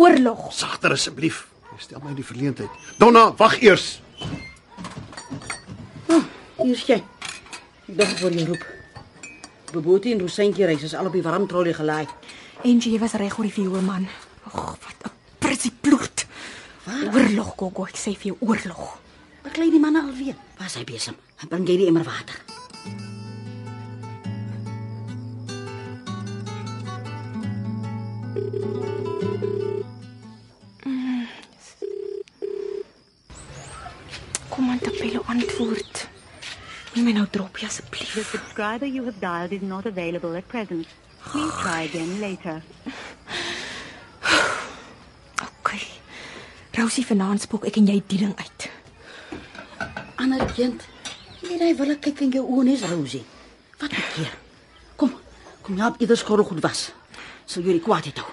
oorlog. 0.00 0.48
Sagter 0.54 0.94
asseblief. 0.94 1.44
Jy 1.74 1.82
stel 1.88 2.02
my 2.04 2.12
in 2.14 2.18
die 2.20 2.26
verleentheid. 2.26 2.80
Donna, 3.00 3.26
wag 3.38 3.58
eers. 3.62 3.98
Hier's 6.62 6.86
jy. 6.86 7.00
Ek 7.90 7.94
dink 7.98 8.18
voor 8.22 8.34
jou 8.38 8.48
roep. 8.52 8.66
Beboetie 9.72 10.12
en 10.14 10.20
Roseintjie 10.22 10.68
reis 10.68 10.84
is 10.86 10.94
al 10.94 11.08
op 11.10 11.16
die 11.16 11.24
warm 11.24 11.48
trollie 11.50 11.74
gelaai. 11.74 12.06
Angie, 12.62 12.92
jy 12.94 13.00
was 13.02 13.16
reg 13.18 13.34
oor 13.38 13.48
die 13.48 13.56
viool 13.56 13.82
man. 13.84 14.06
Ag, 14.52 14.76
wat 14.84 14.98
'n 15.02 15.10
pretty 15.38 15.70
ploert. 15.80 16.26
Oorlog, 17.12 17.52
Gogo, 17.56 17.84
ek 17.86 17.96
sê 17.96 18.12
vir 18.16 18.32
jou 18.32 18.36
oorlog. 18.40 18.98
Beklei 19.42 19.70
die 19.70 19.80
manne 19.80 20.02
alweer. 20.02 20.36
Waar 20.58 20.66
is 20.66 20.74
hy 20.74 20.84
besig? 20.84 21.14
Bring 21.48 21.66
jy 21.68 21.76
die 21.76 21.86
emmer 21.86 22.04
water. 22.04 22.38
Kom 34.48 34.70
aan, 34.70 34.78
Tapelo 34.78 35.22
antwoord. 35.26 36.08
Neem 36.94 37.04
my 37.04 37.12
nou 37.12 37.26
drop 37.30 37.56
asseblief. 37.64 38.14
The 38.14 38.24
subscriber 38.24 38.86
you 38.86 39.04
have 39.04 39.18
dialed 39.20 39.52
is 39.52 39.62
not 39.62 39.86
available 39.86 40.36
at 40.36 40.46
present. 40.48 40.86
Please 41.24 41.52
try 41.62 41.82
again 41.82 42.20
later. 42.20 42.62
OK. 45.42 45.78
Rosie 46.72 47.04
vanaand 47.06 47.40
spook 47.44 47.66
ek 47.68 47.76
en 47.80 47.88
jy 47.90 47.98
die 48.08 48.18
ding 48.22 48.32
uit. 48.38 48.68
Ander 50.22 50.44
kind. 50.56 50.80
Jy 51.42 51.58
daai 51.60 51.74
wil 51.76 51.92
kyk 52.00 52.22
in 52.26 52.32
jou 52.38 52.44
oë 52.46 52.64
nes 52.70 52.84
Rosie. 52.88 53.22
Wat 53.82 53.92
maak 53.92 54.16
jy? 54.20 54.28
Kom. 54.96 55.12
Kom 55.66 55.78
help 55.82 56.00
ieder 56.02 56.16
skorrel 56.18 56.46
goed 56.48 56.62
was. 56.64 56.86
Sal 57.46 57.66
jy 57.66 57.76
die 57.76 57.84
kwaadheid 57.84 58.18
hou. 58.22 58.30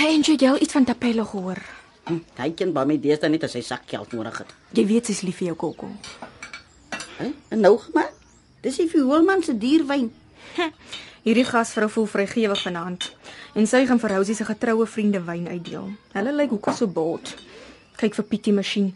Angie, 0.00 0.36
jy 0.38 0.52
het 0.54 0.62
iets 0.64 0.76
van 0.76 0.86
Tapelo 0.88 1.24
gehoor. 1.28 1.58
Hm, 2.06 2.20
Hy 2.38 2.50
kind 2.56 2.72
by 2.76 2.86
my 2.88 2.96
deesdae 3.00 3.28
net 3.32 3.44
as 3.48 3.56
hy 3.58 3.62
sakgeld 3.66 4.14
nodig 4.16 4.38
het. 4.44 4.54
Jy 4.76 4.86
weet 4.88 5.10
sy's 5.10 5.20
lief 5.26 5.40
vir 5.42 5.50
jou, 5.50 5.56
Gogo. 5.60 5.90
Hè? 7.18 7.28
En 7.52 7.60
nou 7.60 7.74
gemaak? 7.82 8.14
Dis 8.64 8.76
die 8.80 8.88
vioolman 8.92 9.42
se 9.44 9.54
dierwyn. 9.58 10.10
Hierdie 11.24 11.44
gasvrou 11.48 11.88
voel 11.92 12.06
vrygewig 12.08 12.60
vanaand 12.64 13.10
en 13.58 13.66
sy 13.68 13.82
gaan 13.88 13.98
vir 14.00 14.12
Rosie 14.14 14.34
se 14.36 14.44
getroue 14.48 14.86
vriende 14.88 15.20
wyn 15.26 15.48
uitdeel. 15.48 15.90
Hulle 16.14 16.32
lyk 16.36 16.52
hoekom 16.54 16.76
so 16.76 16.86
bot. 16.88 17.34
Kyk 18.00 18.14
vir 18.16 18.24
Pietie 18.30 18.52
masjien. 18.56 18.92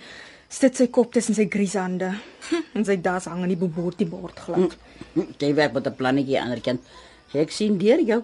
Sit 0.48 0.76
sy 0.78 0.86
kop 0.94 1.12
tussen 1.12 1.34
sy 1.36 1.44
grieshande 1.50 2.12
en 2.76 2.84
sy 2.86 2.96
das 3.02 3.26
hang 3.30 3.42
in 3.44 3.50
die 3.52 3.58
bobortie 3.58 4.06
bord 4.08 4.38
glad. 4.44 4.76
Hm, 5.14 5.26
Jy 5.40 5.54
werk 5.58 5.72
met 5.74 5.86
'n 5.86 5.96
plannetjie 5.98 6.40
ander 6.40 6.60
kind. 6.60 6.80
Ek 7.34 7.50
sien 7.50 7.76
deur 7.78 8.00
jou. 8.00 8.22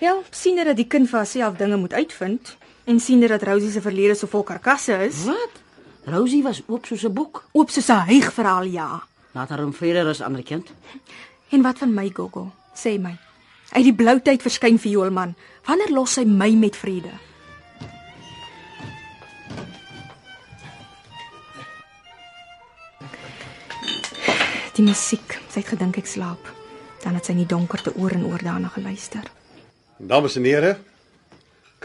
Wel, 0.00 0.22
sien 0.30 0.56
jy 0.56 0.64
dat 0.64 0.76
die 0.76 0.86
kind 0.86 1.08
vir 1.08 1.18
haarself 1.18 1.56
dinge 1.56 1.76
moet 1.76 1.92
uitvind 1.92 2.56
en 2.86 3.00
sien 3.00 3.20
jy 3.22 3.28
dat 3.28 3.42
Rosie 3.42 3.70
se 3.70 3.80
verlede 3.80 4.14
so 4.14 4.26
vol 4.26 4.42
karkasse 4.42 4.92
is? 5.06 5.24
Wat? 5.24 5.50
Rosie 6.06 6.42
was 6.42 6.62
oop 6.68 6.86
soos 6.86 7.04
'n 7.04 7.12
boek. 7.14 7.44
Oop 7.52 7.70
soos 7.70 7.88
'n 7.90 8.06
hyg-verhaal, 8.06 8.64
ja. 8.64 9.02
Laat 9.34 9.48
haar 9.48 9.60
in 9.62 9.72
vrede 9.72 10.02
rus 10.02 10.20
ander 10.20 10.42
kind. 10.42 10.66
En 11.50 11.62
wat 11.62 11.78
van 11.78 11.94
my 11.94 12.10
Gogo? 12.14 12.52
Sê 12.74 12.98
my. 13.00 13.16
Uit 13.72 13.84
die 13.84 13.94
blou 13.94 14.20
tyd 14.20 14.42
verskyn 14.42 14.78
vioolman. 14.78 15.34
Wanneer 15.66 15.90
los 15.90 16.16
hy 16.16 16.24
my 16.24 16.50
met 16.54 16.76
vrede? 16.76 17.10
Die 24.80 24.86
musiek, 24.86 25.34
sy 25.52 25.60
het 25.60 25.74
gedink 25.74 25.98
ek 26.00 26.06
slaap. 26.08 26.46
Dan 27.02 27.18
het 27.18 27.26
sy 27.28 27.34
in 27.34 27.42
die 27.42 27.50
donkerte 27.50 27.92
oor 28.00 28.14
en 28.16 28.22
oor 28.24 28.40
daarna 28.40 28.70
geluister. 28.72 29.26
Dames 30.00 30.38
en 30.40 30.46
here, 30.48 30.70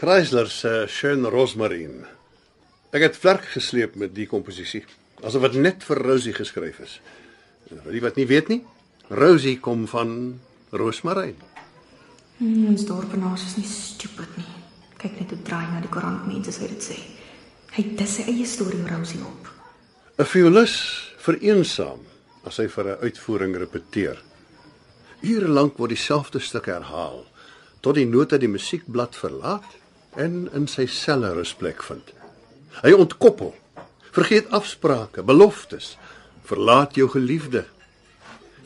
Chrysler 0.00 0.48
se 0.48 0.70
Schön 0.88 1.28
Rosmarin. 1.28 2.06
Ek 2.96 3.04
het 3.04 3.18
vlerk 3.20 3.50
gesleep 3.52 3.98
met 4.00 4.14
die 4.16 4.24
komposisie, 4.30 4.80
asof 5.20 5.44
dit 5.50 5.60
net 5.66 5.84
vir 5.84 6.00
Rosie 6.06 6.32
geskryf 6.38 6.80
is. 6.86 6.96
Vir 7.68 7.92
die 7.98 8.02
wat 8.06 8.16
nie 8.16 8.26
weet 8.32 8.48
nie, 8.54 8.60
Rosie 9.12 9.58
kom 9.60 9.84
van 9.92 10.16
Rosmarin. 10.72 11.36
Hmm, 12.40 12.64
ons 12.72 12.88
dorpenaars 12.88 13.44
is 13.50 13.60
nie 13.60 13.68
stupid 13.74 14.40
nie. 14.40 14.48
Kyk 15.04 15.20
net 15.20 15.36
hoe 15.36 15.42
draai 15.44 15.68
na 15.68 15.84
die 15.84 15.92
koerantmense 15.92 16.56
sê 16.56 16.72
dit 16.72 16.90
sê. 16.92 17.00
Hy 17.76 17.80
het 17.82 17.94
dis 18.00 18.18
sy 18.22 18.30
eie 18.32 18.48
storie 18.48 18.80
oor 18.80 18.96
Rosie 18.96 19.20
op. 19.20 19.56
'n 20.16 20.32
Violis 20.32 20.80
vereensaam 21.20 22.15
as 22.46 22.56
hy 22.56 22.68
vir 22.68 22.84
'n 22.84 23.02
uitvoering 23.02 23.56
repeteer. 23.56 24.22
Ure 25.22 25.48
lank 25.48 25.78
word 25.78 25.90
dieselfde 25.90 26.40
stuk 26.40 26.66
herhaal 26.66 27.26
tot 27.80 27.94
die 27.94 28.06
note 28.06 28.38
die 28.38 28.50
musiekblad 28.50 29.14
verlaat 29.14 29.76
en 30.16 30.48
in 30.52 30.66
sy 30.66 30.86
selle 30.86 31.34
rusplek 31.36 31.82
vind. 31.86 32.12
Hy 32.82 32.92
ontkoppel, 32.92 33.54
vergeet 34.16 34.50
afsprake, 34.50 35.22
beloftes, 35.22 35.96
verlaat 36.48 36.96
jou 36.98 37.08
geliefde. 37.08 37.64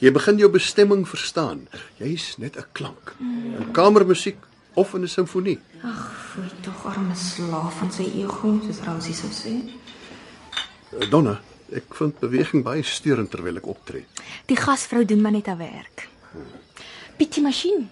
Jy 0.00 0.12
begin 0.16 0.38
jou 0.40 0.48
bestemming 0.48 1.04
verstaan. 1.08 1.66
Jy's 1.98 2.38
net 2.38 2.56
'n 2.56 2.64
klank. 2.72 3.14
In 3.20 3.72
kamermusiek 3.72 4.38
of 4.74 4.94
'n 4.94 5.06
simfonie. 5.06 5.58
Fooi 6.32 6.50
tog 6.62 6.86
arme 6.86 7.14
slaaf 7.14 7.78
van 7.78 7.92
sy 7.92 8.04
ego, 8.22 8.60
soos 8.64 8.80
Rosie 8.86 9.14
sou 9.14 9.30
sê. 9.30 9.54
Donna, 11.10 11.40
ek 11.72 11.94
vind 11.94 12.18
beweging 12.18 12.64
baie 12.64 12.82
steurend 12.82 13.30
terwyl 13.30 13.56
ek 13.56 13.66
optree. 13.66 14.04
Die 14.46 14.56
gasvrou 14.56 15.04
doen 15.04 15.20
maar 15.20 15.32
net 15.32 15.46
haar 15.46 15.58
werk. 15.58 16.08
Pietie 17.16 17.42
masjien. 17.42 17.90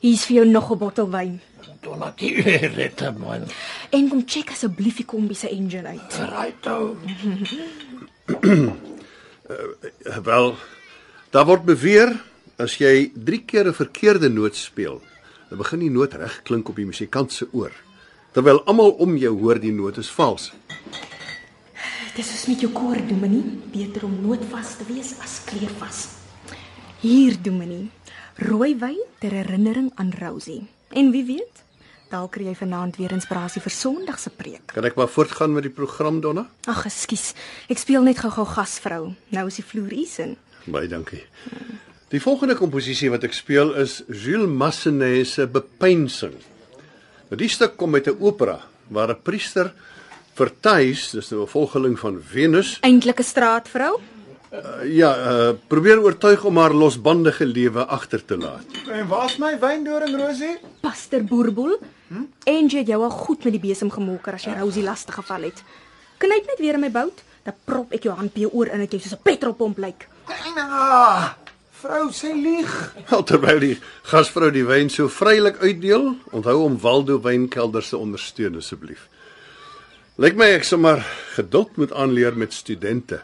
Hier's 0.00 0.24
vir 0.28 0.36
jou 0.40 0.46
nog 0.50 0.70
'n 0.72 0.78
bottel 0.78 1.10
wyn. 1.10 1.40
Donna 1.80 2.12
die 2.16 2.40
rette 2.76 3.12
man. 3.18 3.46
En 3.90 4.08
kom 4.08 4.22
check 4.26 4.50
asseblief 4.50 4.96
die 4.96 5.04
kombi 5.04 5.34
se 5.34 5.48
engine 5.48 5.86
uit. 5.86 6.14
Right 6.30 6.66
ou. 6.66 6.96
Wel, 10.24 10.56
daar 11.30 11.46
word 11.46 11.64
beweer 11.64 12.12
as 12.60 12.76
jy 12.76 13.10
3 13.14 13.44
keer 13.44 13.66
'n 13.66 13.74
verkeerde 13.74 14.28
noot 14.28 14.56
speel, 14.56 15.00
dan 15.48 15.58
begin 15.58 15.78
die 15.78 15.90
noot 15.90 16.12
reg 16.14 16.42
klink 16.42 16.68
op 16.68 16.76
die 16.76 16.86
musikant 16.86 17.32
se 17.32 17.48
oor. 17.52 17.72
Terwyl 18.32 18.62
almal 18.64 18.90
om 18.90 19.16
jou 19.16 19.38
hoor 19.40 19.58
die 19.58 19.72
noot 19.72 19.96
is 19.96 20.10
vals. 20.10 20.52
Dis 22.10 22.26
soos 22.26 22.48
met 22.50 22.62
jou 22.64 22.72
koor, 22.74 22.98
Dominie. 23.06 23.44
Beter 23.70 24.04
om 24.08 24.16
nootvas 24.24 24.74
te 24.80 24.86
wees 24.88 25.12
as 25.22 25.36
kleurvas. 25.46 25.98
Hier, 27.04 27.36
Dominie. 27.38 27.86
Rooi 28.42 28.72
wyn 28.80 28.98
ter 29.22 29.34
herinnering 29.36 29.92
aan 29.94 30.10
Rosie. 30.18 30.64
En 30.90 31.12
wie 31.14 31.22
weet, 31.28 31.60
dalk 32.10 32.32
kry 32.34 32.48
jy 32.48 32.56
vanaand 32.58 32.98
weer 32.98 33.14
inspirasie 33.14 33.62
vir 33.62 33.74
Sondag 33.74 34.18
se 34.18 34.32
preek. 34.34 34.72
Kan 34.74 34.88
ek 34.88 34.98
maar 34.98 35.10
voortgaan 35.12 35.54
met 35.54 35.68
die 35.68 35.74
program, 35.74 36.18
Donna? 36.24 36.48
Ag, 36.66 36.82
ekskuus. 36.90 37.30
Ek 37.70 37.78
speel 37.78 38.02
net 38.02 38.18
gou-gou 38.24 38.48
gasvrou. 38.56 39.12
Nou 39.30 39.46
is 39.46 39.60
die 39.60 39.66
vloer 39.68 39.94
hier 39.94 40.16
in. 40.24 40.34
Baie 40.66 40.90
dankie. 40.90 41.22
Die 42.10 42.20
volgende 42.20 42.56
komposisie 42.58 43.12
wat 43.14 43.22
ek 43.28 43.38
speel 43.38 43.70
is 43.78 44.00
Jules 44.08 44.50
Massenet 44.50 45.30
se 45.30 45.46
Bepeinsing. 45.46 46.34
Nou 47.30 47.38
die 47.38 47.52
stuk 47.52 47.78
kom 47.78 47.94
uit 47.94 48.10
'n 48.10 48.18
opera 48.18 48.58
waar 48.90 49.14
'n 49.14 49.22
priester 49.22 49.70
vir 50.40 50.52
Thys, 50.64 51.10
dis 51.12 51.30
nou 51.30 51.42
'n 51.42 51.52
volgeling 51.52 51.98
van 51.98 52.22
Venus, 52.22 52.78
Eintlike 52.80 53.22
straatvrou? 53.22 54.00
uh, 54.52 54.84
ja, 54.88 55.10
uh, 55.14 55.50
probeer 55.68 56.00
oortuig 56.02 56.44
om 56.44 56.56
haar 56.56 56.74
losbandige 56.74 57.46
lewe 57.46 57.84
agter 57.86 58.24
te 58.24 58.36
laat. 58.36 58.64
En 58.90 59.06
waar's 59.06 59.36
my 59.38 59.58
wyndoring 59.60 60.16
Rosie? 60.16 60.56
Pastor 60.80 61.24
Boerboel. 61.24 61.78
Hm? 62.08 62.26
Angie 62.44 62.78
het 62.78 62.88
jou 62.90 63.02
al 63.02 63.10
goed 63.10 63.44
met 63.44 63.54
die 63.54 63.62
besem 63.62 63.90
gemoker 63.90 64.34
as 64.34 64.44
jy 64.48 64.56
Rosie 64.58 64.82
lastig 64.82 65.14
geval 65.14 65.42
het. 65.50 65.62
Knyp 66.18 66.46
net 66.46 66.58
weer 66.58 66.74
in 66.74 66.80
my 66.80 66.90
bout, 66.90 67.22
dan 67.44 67.54
prop 67.64 67.92
ek 67.96 68.08
jou 68.08 68.16
hand 68.16 68.34
by 68.34 68.40
jou 68.40 68.50
oor 68.52 68.72
in 68.72 68.82
dat 68.84 68.92
jy 68.92 69.00
soos 69.00 69.18
'n 69.18 69.22
petrolpomp 69.22 69.78
lyk. 69.78 70.08
Ah, 70.56 71.34
vrou, 71.70 72.10
sy 72.12 72.32
lieg. 72.32 72.92
Wel 73.10 73.22
terwyl 73.22 73.60
die 73.60 73.78
gasvrou 74.02 74.50
die 74.50 74.66
wyn 74.66 74.90
so 74.90 75.08
vrylik 75.08 75.62
uitdeel, 75.62 76.16
onthou 76.32 76.64
om 76.64 76.78
Waldo 76.78 77.20
wynkelders 77.20 77.88
te 77.88 77.96
ondersteun 77.96 78.56
asseblief. 78.56 79.08
Lyk 80.20 80.34
my 80.36 80.50
ek 80.52 80.66
sommer 80.68 81.00
geduld 81.32 81.78
moet 81.80 81.94
aanleer 81.96 82.34
met 82.36 82.52
studente. 82.52 83.22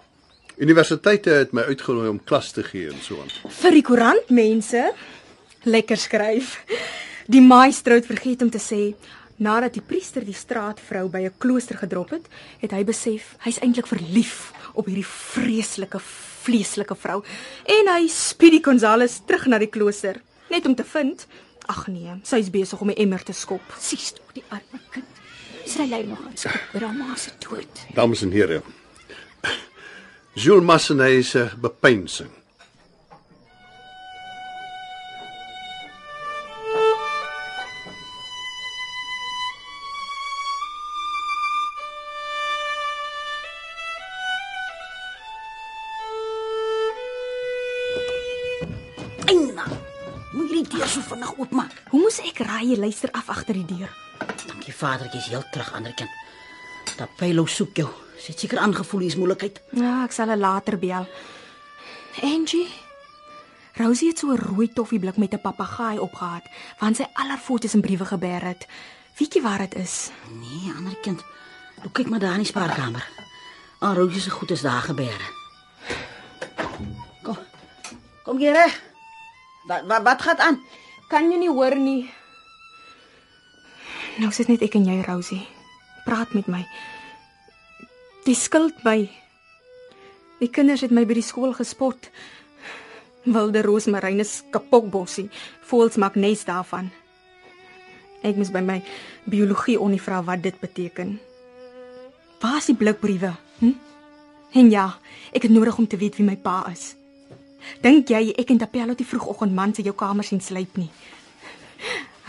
Universiteite 0.56 1.35
het 1.42 1.50
my 1.52 1.66
uitgenooi 1.68 2.06
om 2.09 2.20
klas 2.24 2.54
te 2.56 2.62
gee 2.64 2.87
en 2.88 3.02
so 3.04 3.18
aan. 3.20 3.28
Vir 3.52 3.74
die 3.76 3.82
koerant 3.85 4.30
mense 4.32 4.80
lekker 5.68 6.00
skryf. 6.00 6.54
Die 7.28 7.42
maestro 7.44 7.98
het 7.98 8.09
vergeet 8.09 8.40
om 8.46 8.48
te 8.48 8.62
sê 8.64 8.78
nadat 9.37 9.76
die 9.76 9.85
priester 9.85 10.24
die 10.24 10.32
straatvrou 10.32 11.11
by 11.12 11.26
'n 11.28 11.35
klooster 11.37 11.76
gedrop 11.76 12.14
het, 12.16 12.24
het 12.64 12.72
hy 12.72 12.80
besef 12.85 13.37
hy's 13.44 13.61
eintlik 13.61 13.92
verlief 13.92 14.54
op 14.72 14.87
hierdie 14.88 15.04
vreeslike 15.04 16.00
vleeslike 16.00 16.96
vrou 16.96 17.20
en 17.76 17.92
hy 17.92 18.09
spied 18.09 18.56
die 18.56 18.64
Gonzales 18.64 19.20
terug 19.26 19.46
na 19.46 19.59
die 19.59 19.68
klooster 19.68 20.22
net 20.48 20.64
om 20.64 20.74
te 20.74 20.85
vind 20.85 21.26
ag 21.68 21.88
nee, 21.88 22.20
sy's 22.22 22.48
besig 22.48 22.80
om 22.80 22.88
'n 22.88 22.96
emmer 22.96 23.22
te 23.22 23.32
skop. 23.32 23.76
Sies 23.78 24.12
tog 24.12 24.32
die 24.32 24.44
arme 24.48 24.80
kind. 24.90 25.25
Sy 25.66 25.85
lê 25.90 25.98
nog 26.07 26.22
aan 26.22 26.37
skop 26.38 26.74
oor 26.74 26.85
haar 26.87 26.94
ma 26.94 27.16
se 27.18 27.31
dood. 27.42 27.85
Dames 27.94 28.22
en 28.22 28.33
here. 28.33 28.62
Jules 30.35 30.64
Massenay 30.64 31.22
se 31.22 31.48
bepeinsing. 31.61 32.31
Eina. 49.26 49.66
Moet 50.33 50.50
jy 50.50 50.62
die 50.62 50.66
deur 50.76 50.88
so 50.88 51.02
vinnig 51.11 51.33
oopmaak? 51.37 51.72
Hoe 51.90 52.00
moes 52.07 52.22
ek 52.22 52.44
raai 52.46 52.68
jy 52.70 52.79
luister 52.79 53.11
af 53.18 53.33
agter 53.35 53.59
die 53.59 53.66
deur? 53.76 54.06
Dankie 54.46 54.74
vadertjie 54.74 55.20
is 55.20 55.28
heel 55.28 55.44
terug 55.50 55.72
ander 55.74 55.94
kind. 55.94 56.11
Dat 56.96 57.16
Pylo 57.16 57.46
soek 57.46 57.76
jou. 57.76 57.88
Sy 58.16 58.32
het 58.32 58.40
seker 58.40 58.59
aangevoel 58.59 59.00
hier's 59.00 59.16
moeilikheid. 59.16 59.61
Ja, 59.76 60.02
ek 60.04 60.12
sal 60.12 60.32
haar 60.32 60.40
later 60.40 60.78
bel. 60.78 61.06
Angie. 62.22 62.68
Rosie 63.76 64.09
het 64.09 64.18
so 64.18 64.32
'n 64.32 64.40
rooi 64.40 64.68
toffieblik 64.72 65.16
met 65.16 65.35
'n 65.35 65.40
papegaai 65.40 65.98
opgehad, 65.98 66.44
want 66.78 66.96
sy 66.96 67.04
al 67.12 67.28
haar 67.28 67.38
foto's 67.38 67.74
en 67.74 67.80
briewe 67.80 68.04
gebeer 68.04 68.42
het. 68.42 68.66
Wiekie 69.18 69.42
waar 69.42 69.59
dit 69.59 69.74
is? 69.74 70.11
Nee, 70.30 70.72
ander 70.76 70.96
kind. 70.96 71.22
Toe 71.82 71.90
kyk 71.92 72.09
maar 72.09 72.18
daar 72.18 72.32
in 72.32 72.44
die 72.44 72.46
spaarkamer. 72.46 73.09
Al 73.78 73.94
Rosie 73.94 74.20
se 74.20 74.30
goed 74.30 74.50
is 74.50 74.61
daar 74.61 74.82
gebeure. 74.82 75.28
Kom. 77.22 77.38
Kom 78.24 78.38
hier 78.38 78.85
wat 79.66 80.02
wat 80.02 80.22
gaan 80.22 80.38
aan? 80.38 80.62
Kan 81.09 81.30
jy 81.30 81.38
nie 81.38 81.50
hoor 81.50 81.76
nie? 81.76 82.11
Nou 84.16 84.31
sit 84.33 84.48
net 84.48 84.62
ek 84.64 84.79
en 84.79 84.87
jy, 84.88 84.96
Rosie. 85.05 85.42
Praat 86.07 86.33
met 86.33 86.46
my. 86.48 86.62
Die 88.24 88.37
skuld 88.37 88.79
my. 88.87 89.02
Die 90.40 90.48
kinders 90.52 90.85
het 90.87 90.94
my 90.94 91.05
by 91.09 91.18
die 91.18 91.24
skool 91.24 91.52
gespot. 91.57 92.09
Wilde 93.26 93.61
roosmaryn 93.66 94.22
is 94.24 94.38
kapokbossie. 94.55 95.26
Voels 95.68 96.00
maak 96.00 96.16
nes 96.16 96.46
daarvan. 96.48 96.88
Ek 98.24 98.40
moes 98.40 98.52
by 98.55 98.64
my 98.64 98.79
biologie 99.29 99.76
onnie 99.76 100.00
vra 100.00 100.22
wat 100.24 100.44
dit 100.46 100.57
beteken. 100.64 101.18
Waar 102.40 102.61
is 102.62 102.70
die 102.72 102.79
blikbriewe? 102.79 103.35
Hm? 103.61 103.76
En 104.57 104.70
ja, 104.72 104.88
ek 105.37 105.44
het 105.44 105.52
nodig 105.52 105.76
om 105.76 105.87
te 105.87 106.00
weet 106.00 106.16
wie 106.16 106.24
my 106.24 106.38
pa 106.40 106.62
is. 106.72 106.94
Dink 107.85 108.09
jy 108.09 108.31
ek 108.38 108.55
en 108.55 108.64
Tapello 108.64 108.96
die 108.96 109.09
vroegoggend 109.09 109.52
man 109.52 109.74
se 109.74 109.85
jou 109.85 109.92
kamer 109.98 110.24
sien 110.24 110.40
sluip 110.40 110.81
nie? 110.81 110.88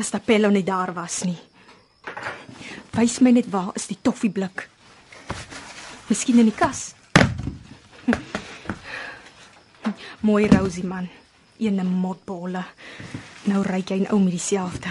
As 0.02 0.12
Tapello 0.12 0.52
nie 0.52 0.66
daar 0.68 0.92
was 0.98 1.24
nie. 1.24 1.38
Wys 2.98 3.20
my 3.22 3.30
net 3.30 3.46
waar 3.54 3.76
is 3.78 3.86
die 3.92 4.00
toffieblik? 4.02 4.64
Miskien 6.10 6.40
in 6.42 6.48
die 6.50 6.56
kas. 6.56 6.96
Mooi 10.28 10.48
Rosie 10.50 10.86
man. 10.88 11.06
Ene 11.62 11.86
motbolle. 11.86 12.64
Nou 13.52 13.62
ryk 13.68 13.94
jy 13.94 14.00
nou 14.08 14.18
met 14.24 14.34
dieselfde. 14.34 14.90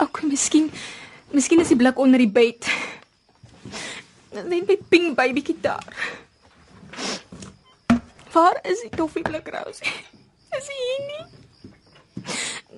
Ook 0.00 0.22
miskien 0.28 0.70
miskien 1.34 1.62
is 1.62 1.72
die 1.74 1.78
blik 1.78 1.98
onder 1.98 2.22
die 2.22 2.30
bed. 2.30 2.68
Net 4.30 4.68
met 4.68 4.86
ping 4.88 5.16
baby 5.18 5.42
gitaar. 5.44 5.82
Waar 8.30 8.60
is 8.62 8.84
die 8.86 8.94
toffieblik 8.94 9.50
Rosie? 9.50 9.90
Is 10.54 10.70
hy 10.70 10.78
hier 10.78 11.02
nie? 11.08 11.24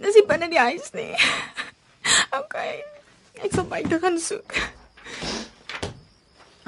Is 0.08 0.16
hy 0.16 0.24
binne 0.28 0.48
die 0.48 0.60
huis 0.60 0.88
nie? 0.96 1.12
OK. 2.32 2.56
Ek 3.44 3.52
sal 3.52 3.66
buite 3.68 3.98
gaan 4.00 4.18
soek. 4.20 4.56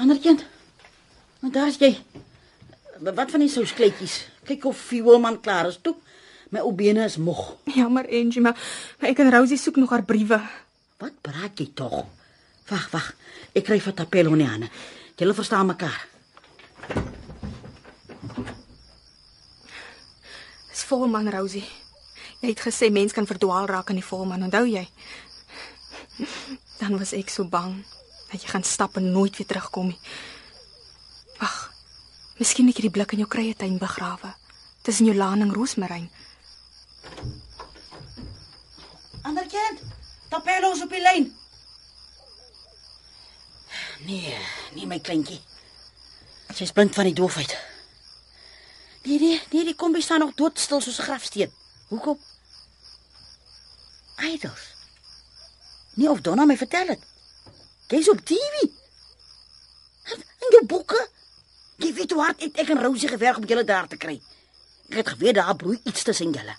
Ander 0.01 0.19
kind. 0.21 0.45
Maar 1.41 1.53
daar's 1.55 1.79
jy. 1.81 1.95
Wat 3.05 3.31
van 3.31 3.45
die 3.45 3.53
souskleitjies? 3.53 4.19
Kyk 4.49 4.67
of 4.69 4.81
fuelman 4.91 5.41
klaar 5.41 5.71
is 5.71 5.79
toe. 5.81 5.95
My 6.53 6.63
ou 6.63 6.73
bene 6.77 7.07
is 7.09 7.17
moeg. 7.17 7.55
Jammer 7.75 8.07
Angie, 8.07 8.43
maar, 8.45 8.59
maar 9.01 9.11
ek 9.11 9.23
en 9.25 9.33
Rosie 9.35 9.59
soek 9.59 9.81
nog 9.81 9.91
haar 9.95 10.05
briewe. 10.07 10.39
Wat 11.03 11.17
praat 11.25 11.59
jy 11.59 11.71
tog? 11.75 12.05
Wag, 12.69 12.89
wag. 12.93 13.09
Ek 13.57 13.65
kry 13.67 13.81
vir 13.83 13.97
Tapelo 13.97 14.37
nie 14.37 14.47
aan. 14.49 14.69
Julle 15.19 15.35
verstaan 15.37 15.73
mekaar. 15.73 15.99
Dis 20.71 20.85
volman 20.89 21.29
Rosie. 21.33 21.65
Jy 22.45 22.53
het 22.53 22.61
gesê 22.61 22.91
mens 22.93 23.15
kan 23.17 23.27
verdwaal 23.27 23.67
raak 23.71 23.91
in 23.93 24.01
die 24.03 24.05
volman, 24.05 24.43
onthou 24.45 24.67
jy? 24.69 24.85
Dan 26.81 26.99
was 26.99 27.13
ek 27.13 27.31
so 27.31 27.45
bang 27.45 27.85
dat 28.31 28.43
jy 28.43 28.49
gaan 28.49 28.65
stap 28.67 28.97
en 28.97 29.13
nooit 29.13 29.37
weer 29.37 29.47
terugkom 29.47 29.87
nie. 29.93 30.01
Wag. 31.39 31.73
Miskien 32.39 32.67
het 32.67 32.77
jy 32.77 32.89
die 32.89 32.95
blik 32.95 33.15
in 33.15 33.23
jou 33.23 33.31
krye 33.31 33.55
tuin 33.55 33.79
begrawe. 33.79 34.35
Tussen 34.83 35.07
jou 35.07 35.17
laan 35.17 35.41
en 35.41 35.55
roosmaryn. 35.55 36.11
Ander 39.23 39.47
kind. 39.47 39.81
Tapelo 40.29 40.73
is 40.75 40.83
op 40.83 40.91
die 40.91 41.03
lyn. 41.03 41.31
Nee, 44.05 44.35
nie 44.75 44.87
my 44.91 44.99
kleintjie. 45.01 45.41
Sy's 46.55 46.75
blind 46.75 46.95
van 46.95 47.09
die 47.09 47.17
doofheid. 47.17 47.55
Nee, 49.05 49.19
nee, 49.19 49.41
nee, 49.51 49.65
die 49.65 49.75
kombi 49.79 50.03
staan 50.03 50.25
nog 50.25 50.35
doodstil 50.35 50.81
soos 50.81 50.99
'n 50.99 51.07
grafsteen. 51.07 51.53
Hoekom? 51.89 52.19
Idols. 54.17 54.74
Nee, 55.95 56.11
of 56.11 56.21
Donna 56.21 56.45
my 56.45 56.57
vertel 56.57 56.87
het. 56.87 57.03
Jy's 57.89 58.09
op 58.11 58.21
TV. 58.25 58.63
In 60.15 60.51
jou 60.51 60.67
boeke. 60.67 61.09
Jy 61.77 61.93
weet 61.95 62.11
hoe 62.11 62.23
hard 62.23 62.43
het 62.43 62.59
ek 62.63 62.71
en 62.75 62.83
Rosie 62.83 63.09
gewerk 63.09 63.37
om 63.37 63.47
julle 63.49 63.65
daar 63.65 63.89
te 63.89 63.97
kry. 63.97 64.21
Ek 64.91 65.01
het 65.01 65.09
geweet 65.15 65.35
daar 65.35 65.57
broei 65.57 65.81
iets 65.85 66.03
tussen 66.03 66.33
julle. 66.33 66.57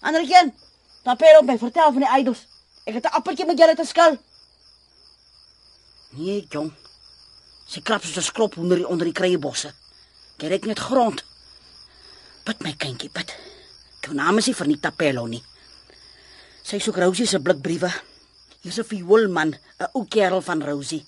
Anderkin, 0.00 0.54
dan 1.02 1.16
per 1.16 1.38
op 1.38 1.46
my 1.46 1.58
vertel 1.58 1.92
van 1.92 2.04
die 2.04 2.12
idols. 2.18 2.46
Ek 2.84 2.94
het 2.94 3.04
'n 3.04 3.16
appeltjie 3.18 3.46
met 3.46 3.58
julle 3.58 3.74
te 3.74 3.84
skil. 3.84 4.18
Nee, 6.10 6.46
jong. 6.48 6.72
Sy 7.66 7.80
krap 7.80 8.04
soos 8.04 8.16
'n 8.16 8.22
skrop 8.22 8.56
onder 8.56 8.76
die 8.76 8.86
onder 8.86 9.04
die 9.04 9.14
kruiebosse. 9.14 9.72
Kyk 10.36 10.50
net 10.50 10.64
net 10.64 10.78
grond. 10.78 11.24
Bid 12.44 12.62
my 12.62 12.72
kindjie, 12.72 13.10
bid. 13.10 13.34
Jou 14.00 14.14
naam 14.14 14.38
is 14.38 14.46
nie 14.46 14.54
vir 14.54 14.66
nie 14.66 14.80
Tapelo 14.80 15.26
nie. 15.26 15.42
Sy 16.68 16.76
soek 16.84 16.98
Rosie 17.00 17.24
se 17.24 17.38
blikbriewe. 17.40 17.88
Hier's 18.60 18.78
'n 18.78 18.84
vioolman, 18.84 19.56
'n 19.80 19.88
ou 19.94 20.04
kerel 20.04 20.42
van 20.42 20.62
Rosie. 20.62 21.06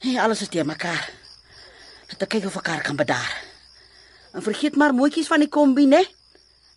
Hey, 0.00 0.18
alles 0.18 0.40
is 0.42 0.48
te 0.48 0.64
mekaar. 0.64 1.10
Dat 2.08 2.22
ek 2.22 2.28
kyk 2.28 2.46
of 2.46 2.56
ek 2.56 2.66
haar 2.66 2.82
kan 2.82 2.96
bedaar. 2.96 3.44
En 4.32 4.42
vergeet 4.42 4.76
maar 4.76 4.94
mooietjies 4.94 5.26
van 5.26 5.38
die 5.38 5.48
kombi, 5.48 5.86
né? 5.86 6.02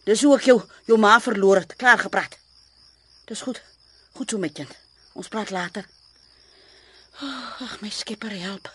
Dis 0.05 0.21
hoe 0.21 0.35
ek 0.35 0.45
jou 0.45 0.61
jou 0.85 0.97
ma 0.99 1.19
verloor 1.19 1.55
het. 1.55 1.75
Klaar 1.75 1.97
gepraat. 1.97 2.37
Dis 3.25 3.41
goed. 3.41 3.61
Goed 4.13 4.29
so 4.29 4.37
my 4.37 4.49
kind. 4.49 4.77
Ons 5.13 5.27
praat 5.27 5.49
later. 5.49 5.85
Ag, 7.59 7.81
my 7.81 7.89
skepper 7.89 8.31
help. 8.31 8.69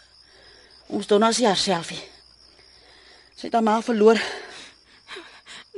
Ons 0.87 1.07
doen 1.07 1.23
as 1.23 1.39
haarselfie. 1.39 2.03
Sy 3.37 3.47
het 3.47 3.53
haar 3.53 3.63
ma 3.63 3.81
verloor. 3.83 4.19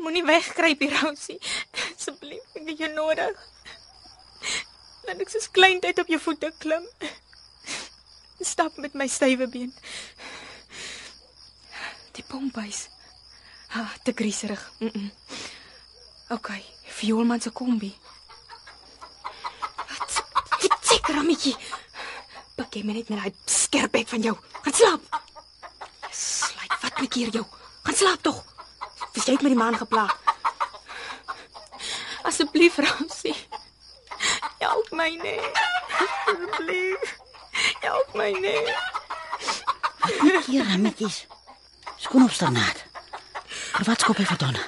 Moenie 0.03 0.24
wegkruip 0.24 0.80
hier, 0.80 1.01
Rosie. 1.01 1.39
Asseblief, 2.07 2.43
ek 2.55 2.69
het 2.71 2.79
jou 2.79 2.89
nodig. 2.95 3.39
Laat 5.09 5.23
ek 5.25 5.31
soos 5.33 5.49
kleintyd 5.51 5.99
op 5.99 6.11
jou 6.13 6.19
voete 6.23 6.53
klim. 6.63 6.85
Stap 8.47 8.77
met 8.79 8.95
my 8.95 9.09
stywe 9.11 9.49
been. 9.51 9.73
Die 12.15 12.23
pompuis. 12.29 12.85
Ha, 13.75 13.83
te 14.07 14.15
grieserig. 14.15 14.63
Mm 14.79 14.93
-mm. 14.93 15.11
OK, 16.37 16.53
vioolman 17.01 17.41
se 17.41 17.51
kombi. 17.51 17.91
Wat? 19.91 20.23
Wat 20.63 20.79
seker, 20.87 21.15
Rammetjie. 21.15 21.57
Pak 22.55 22.79
my 22.85 22.93
net 22.93 23.09
met 23.09 23.19
daai 23.19 23.35
skerp 23.45 23.91
bek 23.91 24.09
van 24.09 24.23
jou. 24.23 24.37
Gaan 24.63 24.75
slaap. 24.75 25.03
Slyt 26.11 26.79
wat 26.83 27.01
my 27.01 27.07
keer 27.07 27.35
jou. 27.35 27.45
Gaan 27.83 27.95
slaap 27.95 28.23
tog. 28.23 28.45
Jy 29.13 29.33
het 29.33 29.43
met 29.43 29.51
die 29.51 29.59
man 29.59 29.75
geplaag. 29.75 30.26
Asseblief, 32.27 32.77
Ramsie. 32.79 33.37
Help 34.59 34.91
my 34.93 35.11
net. 35.22 35.62
Asseblief. 36.27 37.16
Help 37.81 38.14
my 38.14 38.31
net. 38.31 38.74
Hier, 40.47 40.64
rammetjies. 40.70 41.27
Skoon 41.97 42.22
op 42.22 42.31
straat. 42.31 42.85
Maar 43.72 43.85
wat 43.85 44.01
skop 44.01 44.16
hy 44.16 44.27
vir 44.27 44.39
Donna? 44.43 44.64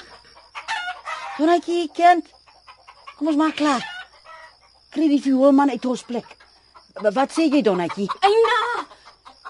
Donatjie, 1.38 1.90
kind. 1.94 2.26
Kom 3.16 3.30
ons 3.32 3.38
maak 3.40 3.56
klaar. 3.58 3.82
Kry 4.94 5.08
die 5.10 5.22
vioolman 5.22 5.70
uit 5.74 5.84
ons 5.86 6.02
plek. 6.06 6.36
Wat 7.02 7.34
sê 7.34 7.48
jy, 7.50 7.62
Donatjie? 7.62 8.08
Eina! 8.26 8.86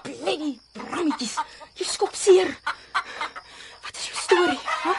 Bloody 0.05 0.55
brammetjies. 0.73 1.37
Jy 1.77 1.85
skop 1.85 2.17
seer. 2.17 2.51
Wat 2.93 3.93
is 3.95 4.09
jou 4.09 4.17
storie, 4.17 4.59
hè? 4.83 4.97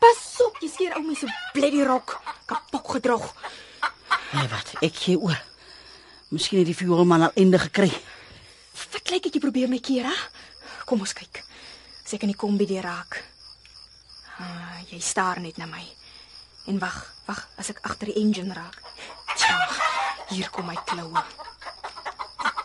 Pas 0.00 0.24
op, 0.44 0.60
jy 0.60 0.68
skeer 0.72 0.96
ou 0.98 1.04
my 1.06 1.16
bloody 1.76 1.92
rok 1.92 2.20
kapot 2.46 2.88
gedroog. 2.88 3.34
Nee, 4.32 4.48
wat? 4.48 4.72
Ek 4.80 4.94
gee 4.96 5.18
oor. 5.18 5.36
Miskien 6.32 6.62
het 6.62 6.68
die 6.68 6.76
vioolman 6.76 7.26
al 7.28 7.34
einde 7.36 7.58
gekry. 7.58 7.90
Wat 8.92 9.10
lyk 9.12 9.28
dit 9.28 9.36
jy 9.36 9.40
probeer 9.40 9.68
my 9.68 9.78
keer, 9.80 10.08
hè? 10.08 10.16
Kom 10.88 11.00
ons 11.04 11.12
kyk. 11.16 11.42
As 12.04 12.14
ek 12.16 12.24
in 12.24 12.32
die 12.32 12.38
kombi 12.38 12.66
deur 12.68 12.86
raak. 12.86 13.18
Ah, 14.40 14.80
jy 14.88 15.00
staar 15.00 15.40
net 15.40 15.58
na 15.60 15.68
my. 15.68 15.82
En 16.70 16.80
wag, 16.80 16.96
wag, 17.28 17.44
as 17.60 17.70
ek 17.72 17.82
agter 17.84 18.10
die 18.10 18.18
engine 18.22 18.56
raak. 18.56 18.80
Tja, 19.36 19.58
hier 20.32 20.48
kom 20.52 20.68
my 20.70 20.76
kloue. 20.88 21.24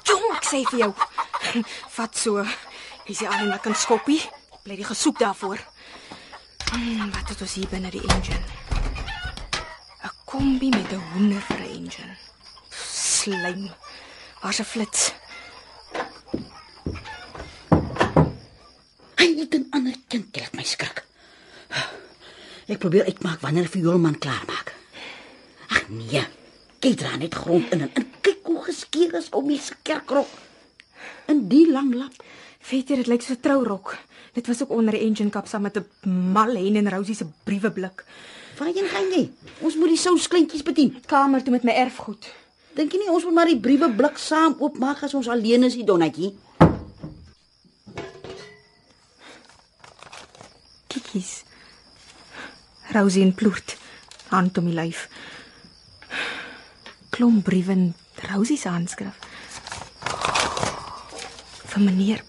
Jong, 0.08 0.28
ek 0.38 0.48
sê 0.48 0.64
vir 0.72 0.86
jou. 0.86 0.92
Vat 1.98 2.18
so. 2.18 2.48
Jy 3.10 3.20
sê 3.22 3.28
al 3.28 3.48
net 3.50 3.64
kan 3.66 3.76
skoppie. 3.76 4.22
Bly 4.64 4.80
die 4.80 4.88
gesoek 4.88 5.20
daarvoor. 5.20 5.60
Hmm, 6.72 7.12
wat 7.12 7.34
het 7.34 7.44
ons 7.44 7.60
hier 7.60 7.72
binne 7.72 7.92
die 7.92 8.06
engine? 8.08 8.61
'n 10.32 10.38
Kombi 10.38 10.70
met 10.70 10.92
'n 10.92 11.04
hoender 11.12 11.42
vir 11.42 11.60
'n 11.60 11.72
engine. 11.76 12.16
Slijm. 12.70 13.70
Waar's 14.42 14.60
'n 14.60 14.64
flits? 14.64 15.14
Hy 19.16 19.28
het 19.40 19.54
'n 19.54 19.68
ander 19.70 19.96
kind 20.08 20.38
laat 20.38 20.54
my 20.54 20.64
skrik. 20.64 21.04
Ek 22.68 22.80
probeer 22.80 23.06
uitmaak 23.06 23.40
wanneer 23.40 23.68
vioolman 23.68 24.18
klaar 24.18 24.44
maak. 24.48 24.74
Ag 25.68 25.90
nee. 25.90 26.24
Kyk 26.80 26.98
dra 26.98 27.16
net 27.16 27.34
grond 27.34 27.72
in 27.72 27.82
en, 27.82 27.92
en 27.94 28.12
kyk 28.22 28.40
hoe 28.44 28.64
geskeur 28.64 29.14
is 29.14 29.30
om 29.30 29.48
die 29.48 29.62
kerkrok. 29.82 30.30
In 31.28 31.48
die 31.48 31.72
lang 31.72 31.94
lap. 31.94 32.16
Dit 32.70 33.08
lyk 33.08 33.22
so 33.22 33.34
'n 33.34 33.40
trourok. 33.40 33.98
Dit 34.32 34.48
was 34.48 34.62
ook 34.64 34.70
onder 34.70 34.96
die 34.96 35.02
engine 35.02 35.30
kap 35.30 35.48
saam 35.48 35.62
met 35.62 35.78
'n 35.78 35.86
mal 36.32 36.56
hen 36.56 36.76
en 36.76 36.90
Rosie 36.90 37.16
se 37.16 37.26
brieweblik. 37.44 38.06
Waarheen 38.58 38.88
gaan 38.88 39.10
jy? 39.12 39.32
Ons 39.60 39.76
moet 39.76 39.88
die 39.88 39.98
souskleintjies 39.98 40.64
bedien. 40.64 41.02
Kamer 41.06 41.44
toe 41.44 41.52
met 41.52 41.64
my 41.64 41.72
erfgoed. 41.72 42.34
Dink 42.74 42.92
jy 42.92 42.98
nie 42.98 43.12
ons 43.12 43.24
moet 43.24 43.34
maar 43.34 43.50
die 43.50 43.60
brieweblik 43.60 44.18
saam 44.18 44.56
oopmaak 44.60 45.04
as 45.04 45.14
ons 45.14 45.28
alleen 45.28 45.64
is, 45.64 45.74
die 45.74 45.84
Donnetjie? 45.84 46.36
Kikkies. 50.88 51.44
Rosie 52.92 53.24
en 53.24 53.34
ploert. 53.34 53.78
Hand 54.28 54.58
om 54.58 54.66
die 54.66 54.76
lyf. 54.76 55.10
Klomp 57.10 57.44
briewe 57.44 57.72
in 57.72 57.94
Rosie 58.32 58.58
se 58.58 58.70
handskrif. 58.70 59.20
Vir 61.66 61.84
meneer 61.84 62.24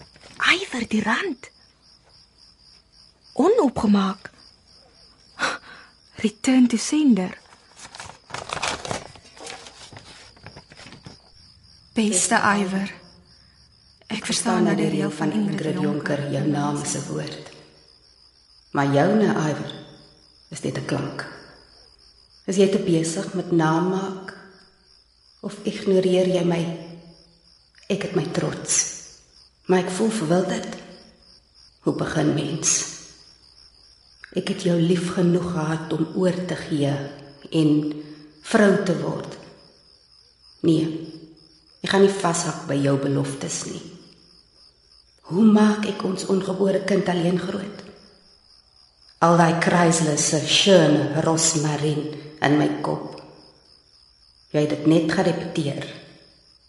Iwer 0.51 0.87
die 0.89 1.01
rand. 1.03 1.52
Onopgemaak. 3.33 4.31
Return 6.15 6.67
to 6.67 6.77
sender. 6.77 7.37
Beste 11.93 12.35
Iwer. 12.35 12.93
Ek 14.13 14.25
verstaan 14.29 14.67
nou 14.67 14.75
die 14.77 14.89
reël 14.93 15.11
van 15.11 15.31
Ingrid 15.33 15.79
Jonker. 15.81 16.29
jou 16.31 16.45
naam 16.47 16.77
is 16.81 16.93
'n 16.95 17.07
woord. 17.09 17.49
Maar 18.71 18.93
joune 18.93 19.29
iwer 19.49 19.73
is 20.49 20.61
net 20.61 20.77
'n 20.77 20.85
klank. 20.85 21.25
Is 22.45 22.55
jy 22.55 22.69
te 22.69 22.79
besig 22.79 23.33
met 23.33 23.51
naam 23.51 23.89
maak 23.89 24.37
of 25.41 25.57
ignoreer 25.63 26.27
jy 26.27 26.43
my? 26.43 26.79
Ek 27.87 28.01
het 28.01 28.15
my 28.15 28.25
trots. 28.31 28.93
Maar 29.65 29.79
ek 29.79 29.89
voel 29.89 30.09
verwilderd. 30.09 30.75
Hoe 31.79 31.93
begin 31.93 32.33
mens? 32.33 32.92
Ek 34.33 34.49
het 34.49 34.65
jou 34.65 34.79
lief 34.81 35.13
genoeg 35.13 35.51
gehad 35.53 35.93
om 35.93 36.07
oor 36.17 36.37
te 36.49 36.55
gee 36.57 36.93
en 37.53 37.71
vrou 38.41 38.71
te 38.85 38.95
word. 39.01 39.37
Nee. 40.65 40.87
Ek 41.83 41.91
gaan 41.91 42.05
nie 42.05 42.15
vashak 42.15 42.63
by 42.69 42.77
jou 42.79 42.95
beloftes 42.97 43.65
nie. 43.67 43.81
Hoe 45.29 45.43
maak 45.45 45.85
ek 45.91 46.01
ons 46.07 46.25
ongebore 46.31 46.81
kind 46.87 47.09
alleen 47.11 47.37
groot? 47.39 47.83
Al 49.23 49.37
daai 49.39 49.59
kruislesse, 49.63 50.39
schöne 50.47 51.21
rosmarin 51.23 52.07
in 52.43 52.57
my 52.59 52.69
kop. 52.83 53.19
Jy 54.51 54.65
het 54.65 54.73
dit 54.75 54.89
net 54.91 55.13
gerepeteer. 55.13 55.85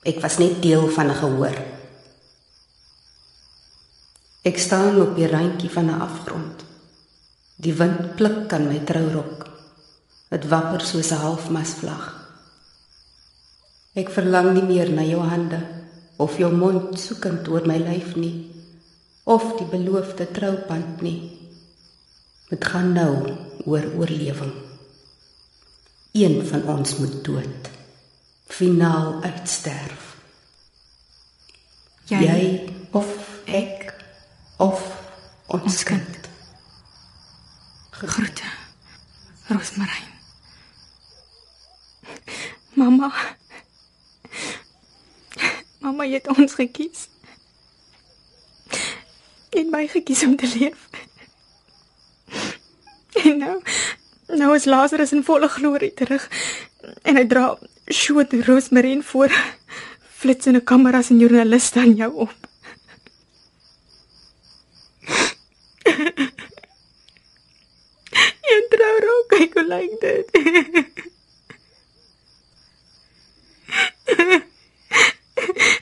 Ek 0.04 0.20
was 0.22 0.38
net 0.38 0.60
deel 0.62 0.86
van 0.88 1.10
'n 1.10 1.18
gehoor. 1.22 1.58
Ek 4.44 4.58
staan 4.58 5.00
op 5.00 5.16
die 5.16 5.26
randjie 5.26 5.70
van 5.70 5.86
'n 5.86 6.00
afgrond. 6.00 6.73
Die 7.56 7.74
wind 7.74 8.16
pluk 8.16 8.52
aan 8.52 8.66
my 8.68 8.80
trourok. 8.84 9.46
Dit 10.30 10.48
wapper 10.50 10.80
soos 10.80 11.10
'n 11.12 11.22
halfmasvlag. 11.22 12.04
Ek 13.94 14.10
verlang 14.10 14.54
nie 14.54 14.62
meer 14.62 14.90
na 14.90 15.02
jou 15.02 15.22
hande 15.22 15.60
of 16.16 16.38
jou 16.38 16.52
mond 16.52 16.98
soekend 16.98 17.48
oor 17.48 17.66
my 17.66 17.78
lyf 17.78 18.16
nie 18.16 18.50
of 19.24 19.56
die 19.58 19.66
beloofde 19.66 20.26
troupand 20.30 21.00
nie. 21.02 21.30
Dit 22.50 22.64
gaan 22.64 22.92
nou 22.92 23.36
oor 23.64 23.86
oorlewing. 23.98 24.52
Een 26.12 26.46
van 26.46 26.66
ons 26.68 26.96
moet 26.98 27.24
dood. 27.24 27.70
Finaal 28.46 29.22
uitsterf. 29.22 30.10
Jy, 32.06 32.20
Jy 32.20 32.42
of 32.92 33.08
ek 33.46 33.94
of 34.56 34.82
ons, 35.46 35.62
Ons 35.62 35.82
kind. 35.82 36.04
kind. 36.04 36.23
Groete. 38.02 38.42
Rosmarijn. 39.46 40.12
Mama. 42.72 43.12
Mama, 45.78 46.04
jy 46.04 46.18
het 46.18 46.28
ons 46.32 46.54
gekies. 46.58 47.08
Het 49.54 49.70
my 49.70 49.86
gekies 49.86 50.24
om 50.26 50.36
te 50.36 50.50
leef. 50.58 50.88
En 53.24 53.38
nou, 53.38 53.60
nou 54.26 54.54
is 54.54 54.64
Lazarus 54.64 55.12
in 55.12 55.22
volle 55.24 55.48
glorie 55.48 55.94
terug 55.94 56.26
en 57.02 57.16
hy 57.16 57.26
dra 57.30 57.44
Sjoerd 57.92 58.34
Roosmarijn 58.44 59.04
voor 59.04 59.32
flitsende 60.18 60.60
kameras 60.60 61.10
en 61.14 61.22
joernaliste 61.22 61.80
aan 61.80 61.94
jou 61.94 62.10
op. 62.26 62.34
Jou 68.44 69.53
hoe 69.64 69.76
lyk 69.76 70.00
dit. 70.00 70.30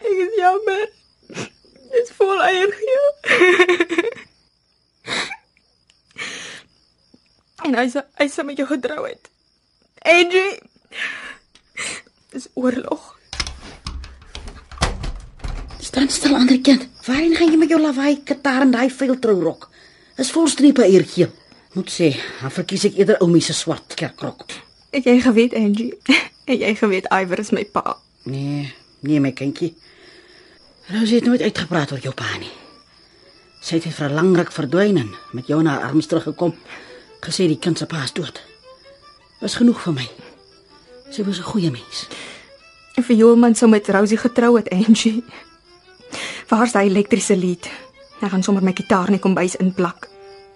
Ek 0.03 0.19
is 0.25 0.35
jammer. 0.37 0.91
Dit 1.93 2.03
is 2.03 2.11
vol 2.17 2.43
eiergeel. 2.43 3.09
en 7.67 7.75
hy 7.79 7.87
sê 7.93 8.01
hy 8.21 8.29
sê 8.31 8.45
met 8.47 8.59
jou 8.59 8.69
getrou 8.71 9.03
het. 9.07 9.31
Angie. 10.03 10.55
Dis 12.33 12.49
oorlog. 12.55 13.11
Staan 15.83 16.09
stil, 16.09 16.35
ander 16.35 16.61
kind. 16.65 16.89
Waarheen 17.05 17.37
gaan 17.37 17.51
jy 17.53 17.59
met 17.61 17.73
jou 17.73 17.81
lawaai 17.83 18.23
kitaar 18.25 18.65
en 18.65 18.73
daai 18.73 18.91
vuil 18.91 19.19
trourok? 19.21 19.69
Is 20.23 20.33
vol 20.33 20.49
strepe 20.49 20.87
eergeel. 20.89 21.33
Moet 21.73 21.91
sê, 21.91 22.13
dan 22.41 22.53
verkies 22.53 22.85
ek 22.85 22.99
eerder 23.01 23.21
oumie 23.25 23.41
se 23.41 23.55
swart 23.57 23.95
kerkrok. 23.97 24.45
Het 24.93 25.07
jy 25.09 25.21
geweet 25.25 25.55
Angie? 25.57 25.95
Het 26.49 26.61
jy 26.61 26.75
geweet 26.77 27.07
Iver 27.09 27.41
is 27.41 27.53
my 27.57 27.65
pa? 27.65 27.97
Nee, 28.29 28.67
nee 29.01 29.21
my 29.21 29.33
kindjie. 29.33 29.73
Rosie 30.93 31.23
het 31.23 31.25
nooit 31.25 31.41
uitgepraat 31.41 31.95
oor 31.95 32.03
jou 32.05 32.13
pa 32.15 32.29
nie. 32.43 32.51
Sy 33.63 33.79
het 33.79 33.89
vir 33.95 34.11
'n 34.11 34.19
lang 34.19 34.37
ruk 34.37 34.53
verdwyn 34.53 34.99
en 34.99 35.15
met 35.33 35.47
jou 35.47 35.63
na 35.63 35.79
haar 35.79 35.89
arms 35.89 36.07
teruggekom. 36.07 36.53
Gesê 37.25 37.47
die 37.49 37.59
kind 37.59 37.79
se 37.79 37.87
pa 37.87 38.03
is 38.03 38.13
dood. 38.13 38.43
Was 39.41 39.55
genoeg 39.55 39.81
vir 39.81 39.93
my. 39.93 40.09
Sy 41.11 41.25
was 41.25 41.39
'n 41.39 41.51
goeie 41.53 41.71
mens. 41.71 42.09
En 42.97 43.03
vir 43.03 43.17
Joelman 43.17 43.55
sou 43.55 43.71
met 43.71 43.89
Rosie 43.89 44.19
getrou 44.19 44.57
het 44.57 44.69
Angie. 44.69 45.25
Waar's 46.49 46.73
daai 46.73 46.89
elektriese 46.89 47.37
lied? 47.37 47.71
Hy 48.21 48.29
gaan 48.29 48.43
sommer 48.43 48.63
my 48.63 48.73
gitaar 48.75 49.11
net 49.11 49.21
kombuis 49.21 49.57
inplak. 49.57 50.12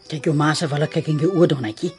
Kyk 0.06 0.28
jou 0.28 0.34
ma 0.34 0.52
se 0.54 0.68
wille 0.70 0.86
kyk 0.86 1.08
in 1.10 1.18
jou 1.18 1.32
oë 1.34 1.48
donnetjie. 1.50 1.92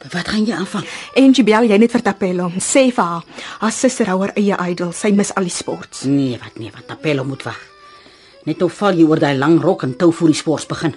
Wat 0.00 0.28
gaan 0.32 0.46
jy 0.48 0.56
aanvang? 0.56 0.86
Angie 1.20 1.44
bel 1.44 1.68
jy 1.68 1.76
net 1.80 1.92
vir 1.92 2.02
Tapelo. 2.04 2.48
Sê 2.60 2.86
vir 2.88 3.04
haar, 3.04 3.24
haar 3.60 3.72
suster 3.72 4.08
hou 4.08 4.20
haar 4.22 4.32
eie 4.36 4.56
idol. 4.72 4.94
Sy 4.96 5.12
mis 5.12 5.32
al 5.36 5.48
die 5.48 5.52
sports. 5.52 6.06
Nee, 6.08 6.38
wat 6.40 6.56
nee, 6.60 6.72
wat 6.72 6.88
Tapelo 6.88 7.24
moet 7.28 7.44
wag. 7.44 7.58
Net 8.48 8.60
nou 8.60 8.70
val 8.72 8.96
jy 8.96 9.04
oor 9.08 9.20
daai 9.20 9.36
lang 9.36 9.58
rok 9.60 9.84
en 9.84 9.96
tou 10.00 10.08
voor 10.16 10.32
die 10.32 10.38
spors 10.40 10.64
begin. 10.68 10.94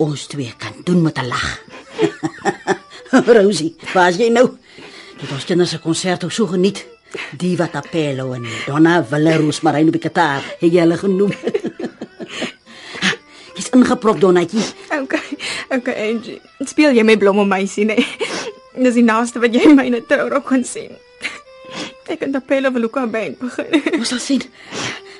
Ons 0.00 0.28
twee 0.32 0.54
kan 0.56 0.72
doen 0.84 1.02
met 1.02 1.18
'n 1.18 1.28
lag. 1.28 1.60
Rosie, 3.36 3.76
waar 3.92 4.08
is 4.08 4.16
jy 4.16 4.28
nou? 4.32 4.56
Dit 5.20 5.32
ons 5.32 5.44
kinders 5.44 5.70
se 5.70 5.78
konsert 5.78 6.24
ook 6.24 6.32
so 6.32 6.46
geniet. 6.46 6.86
Diva 7.36 7.66
Tapelo 7.68 8.32
en 8.32 8.44
Donna 8.66 9.04
Valerus 9.04 9.60
Marino 9.60 9.88
op 9.88 9.96
die 9.96 10.00
Qatar, 10.00 10.42
het 10.60 10.72
jy 10.72 10.80
hulle 10.80 10.96
genoem. 10.96 11.32
Ingeprop 13.74 14.20
Donnetjie. 14.20 14.62
Okay. 15.02 15.36
Okay, 15.68 16.10
Angie. 16.10 16.40
Speel 16.64 16.92
jy 16.96 17.02
my 17.04 17.16
blomme 17.16 17.44
meisie, 17.46 17.84
nee. 17.84 18.04
Dis 18.78 18.94
die 18.94 19.04
naaste 19.04 19.40
wat 19.42 19.54
jy 19.54 19.72
my 19.74 19.84
in 19.86 19.94
'n 19.96 20.06
trourok 20.06 20.44
kon 20.46 20.64
sien. 20.64 20.92
Ek 22.08 22.22
en 22.22 22.32
Tapelo 22.32 22.70
wil 22.72 22.84
ook 22.84 22.96
aan 22.96 23.10
band 23.10 23.38
begin. 23.38 23.66
Ons 23.98 24.08
sal 24.08 24.18
sien. 24.18 24.42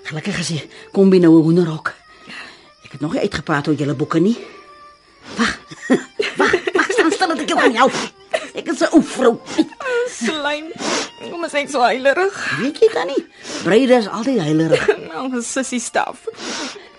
Gelukkig 0.08 0.38
is 0.38 0.48
jy 0.48 0.62
kom 0.92 1.10
binne 1.10 1.28
'n 1.28 1.42
hoenderhok. 1.42 1.92
Ek 2.84 2.92
het 2.92 3.00
nog 3.00 3.12
nie 3.12 3.20
uitgepraat 3.20 3.68
oor 3.68 3.74
julle 3.74 3.94
boeke 3.94 4.18
nie. 4.20 4.36
Wag. 5.36 5.58
Wag, 6.40 6.52
wag, 6.74 6.88
staan 6.92 7.12
stil 7.12 7.28
dat 7.28 7.40
ek 7.40 7.48
jou 7.48 7.58
kan 7.60 7.74
help. 7.74 7.92
Ek 8.54 8.66
is 8.72 8.80
'n 8.80 8.88
ou 8.92 9.02
vrou. 9.02 9.40
Slaim. 10.08 10.72
Kom 11.30 11.42
ons 11.44 11.52
ek 11.54 11.68
so 11.68 11.82
heilerig. 11.82 12.34
Weet 12.62 12.78
jy 12.80 12.88
dan 12.94 13.06
nie? 13.06 13.26
Breide 13.64 13.98
is 13.98 14.08
altyd 14.08 14.40
heilerig. 14.40 14.86
Nou, 15.12 15.42
sussie 15.42 15.80
staf. 15.80 16.24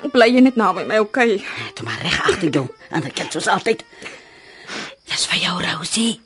Bly 0.08 0.30
jy 0.32 0.42
net 0.42 0.56
naby 0.56 0.86
my, 0.88 1.02
okay? 1.04 1.42
Toe 1.76 1.86
maar 1.86 2.00
reg 2.02 2.20
agter 2.24 2.50
jou. 2.50 2.68
En 2.90 3.04
ek 3.04 3.18
kyk 3.20 3.34
soos 3.36 3.50
altyd. 3.52 3.84
Dis 5.10 5.26
vir 5.28 5.42
jou, 5.44 5.56
Rosie. 5.66 6.22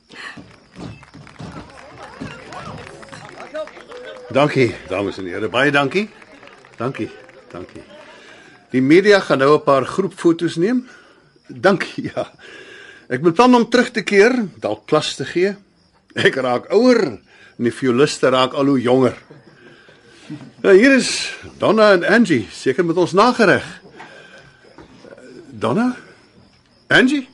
Dankie, 4.33 4.69
dames 4.89 5.17
en 5.17 5.25
here. 5.29 5.49
Baie 5.49 5.71
dankie. 5.71 6.07
Dankie. 6.77 7.09
Dankie. 7.51 7.83
Die 8.73 8.81
media 8.81 9.19
gaan 9.19 9.37
nou 9.37 9.55
'n 9.57 9.63
paar 9.63 9.85
groepfoto's 9.85 10.55
neem. 10.55 10.87
Dankie, 11.47 12.11
ja. 12.13 12.31
Ek 13.09 13.21
beplan 13.21 13.55
om 13.55 13.69
terug 13.69 13.91
te 13.91 14.01
keer, 14.01 14.47
dalk 14.59 14.87
klas 14.87 15.15
te 15.15 15.25
gee. 15.25 15.55
Ek 16.15 16.35
raak 16.35 16.71
ouer 16.71 17.03
en 17.57 17.63
die 17.63 17.73
violiste 17.73 18.29
raak 18.29 18.53
al 18.53 18.65
hoe 18.65 18.81
jonger. 18.81 19.17
Nou 20.63 20.75
hier 20.77 20.95
is 20.95 21.33
Donna 21.59 21.91
en 21.91 22.03
Angie, 22.07 22.47
seker 22.51 22.85
met 22.85 22.97
ons 22.97 23.11
nagereg. 23.11 23.65
Donna? 25.49 25.95
Angie? 26.87 27.27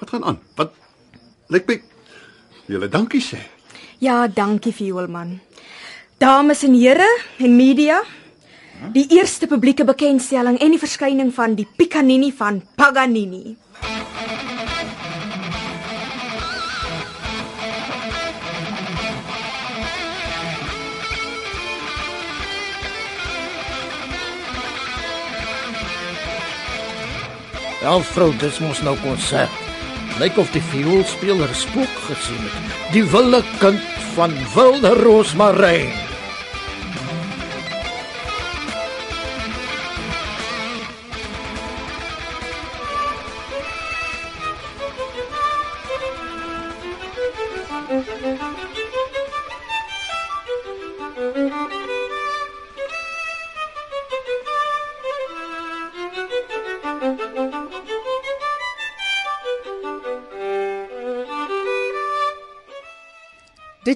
Wat 0.00 0.10
gaan 0.10 0.24
aan? 0.24 0.38
Wat 0.56 0.72
lyk 1.52 1.66
my 1.68 1.82
Julle 2.70 2.88
dankie 2.88 3.20
sê. 3.20 3.40
Ja, 3.98 4.26
dankie 4.28 4.72
Vioolman. 4.72 5.40
Dames 6.22 6.62
en 6.62 6.74
here 6.78 7.08
en 7.38 7.56
media. 7.56 8.00
Die 8.94 9.06
eerste 9.14 9.46
publieke 9.46 9.84
bekendstelling 9.84 10.58
en 10.58 10.74
die 10.74 10.80
verskyning 10.80 11.30
van 11.34 11.54
die 11.58 11.66
Picanini 11.76 12.32
van 12.34 12.62
Paganini. 12.78 13.56
Ja, 27.82 27.96
vrou, 28.14 28.30
dis 28.38 28.60
mos 28.62 28.78
nou 28.86 28.92
konsert. 29.02 29.50
Lyk 30.20 30.36
of 30.38 30.52
die 30.54 30.62
vioolspeler 30.70 31.50
'n 31.50 31.54
spook 31.54 31.94
gesien 32.06 32.44
het. 32.46 32.92
Die 32.92 33.02
wilde 33.04 33.42
kind 33.58 33.82
van 34.14 34.30
Wilde 34.54 34.94
Roosmaryn. 35.02 36.11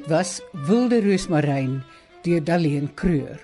Was 0.06 0.40
Wilde 0.52 1.00
Roosmaryn 1.02 1.80
deur 2.22 2.40
Daleen 2.40 2.92
Kreur. 2.94 3.40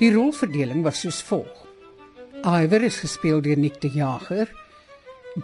Die 0.00 0.10
rolverdeling 0.10 0.82
was 0.82 1.00
soos 1.04 1.20
volg. 1.22 1.62
Iwer 2.42 2.82
is 2.86 2.98
gespeel 3.02 3.40
deur 3.42 3.58
Nick 3.58 3.78
de 3.80 3.90
Jager. 3.94 4.50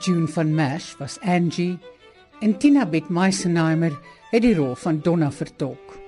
June 0.01 0.27
van 0.27 0.55
Mash 0.55 0.97
was 0.99 1.19
Angie 1.23 1.79
en 2.43 2.57
Tina 2.59 2.87
Bit 2.87 3.11
Meisenheimer 3.11 3.95
het 4.33 4.43
die 4.43 4.55
rol 4.59 4.75
van 4.75 4.99
Donna 5.05 5.31
vertolk. 5.31 5.99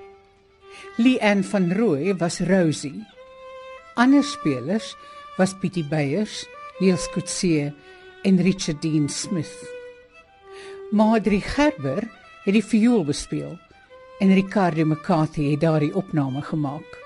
Leanne 0.99 1.43
van 1.43 1.71
Rooi 1.71 2.13
was 2.19 2.41
Rosie. 2.43 3.05
Ander 3.95 4.23
spelers 4.23 4.95
was 5.37 5.55
Pietie 5.61 5.85
Beyers, 5.87 6.43
Niels 6.79 7.07
Kutse 7.13 7.71
en 8.23 8.41
Richard 8.43 8.81
Dean 8.83 9.07
Smith. 9.09 9.55
Madri 10.91 11.39
Gerber 11.39 12.03
het 12.43 12.53
die 12.53 12.63
viool 12.63 13.05
bespeel 13.07 13.55
en 14.19 14.33
Ricardo 14.33 14.85
McCarthy 14.85 15.51
het 15.51 15.59
daardie 15.59 15.95
opname 15.95 16.41
gemaak. 16.41 17.03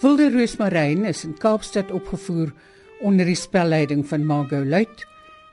Wilde 0.00 0.30
Roosmaryn 0.30 1.04
is 1.04 1.24
in 1.24 1.38
Kaapstad 1.38 1.90
opgevoer 1.90 2.52
onder 3.00 3.26
die 3.26 3.34
spelleiding 3.34 4.06
van 4.06 4.26
Margot 4.26 4.66
Luit 4.66 5.06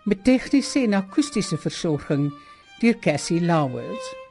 met 0.03 0.23
tegniese 0.23 0.83
en 0.86 0.93
akoestiese 0.93 1.57
versorging 1.57 2.29
deur 2.79 2.97
Cassie 3.01 3.41
Lawrence. 3.41 4.24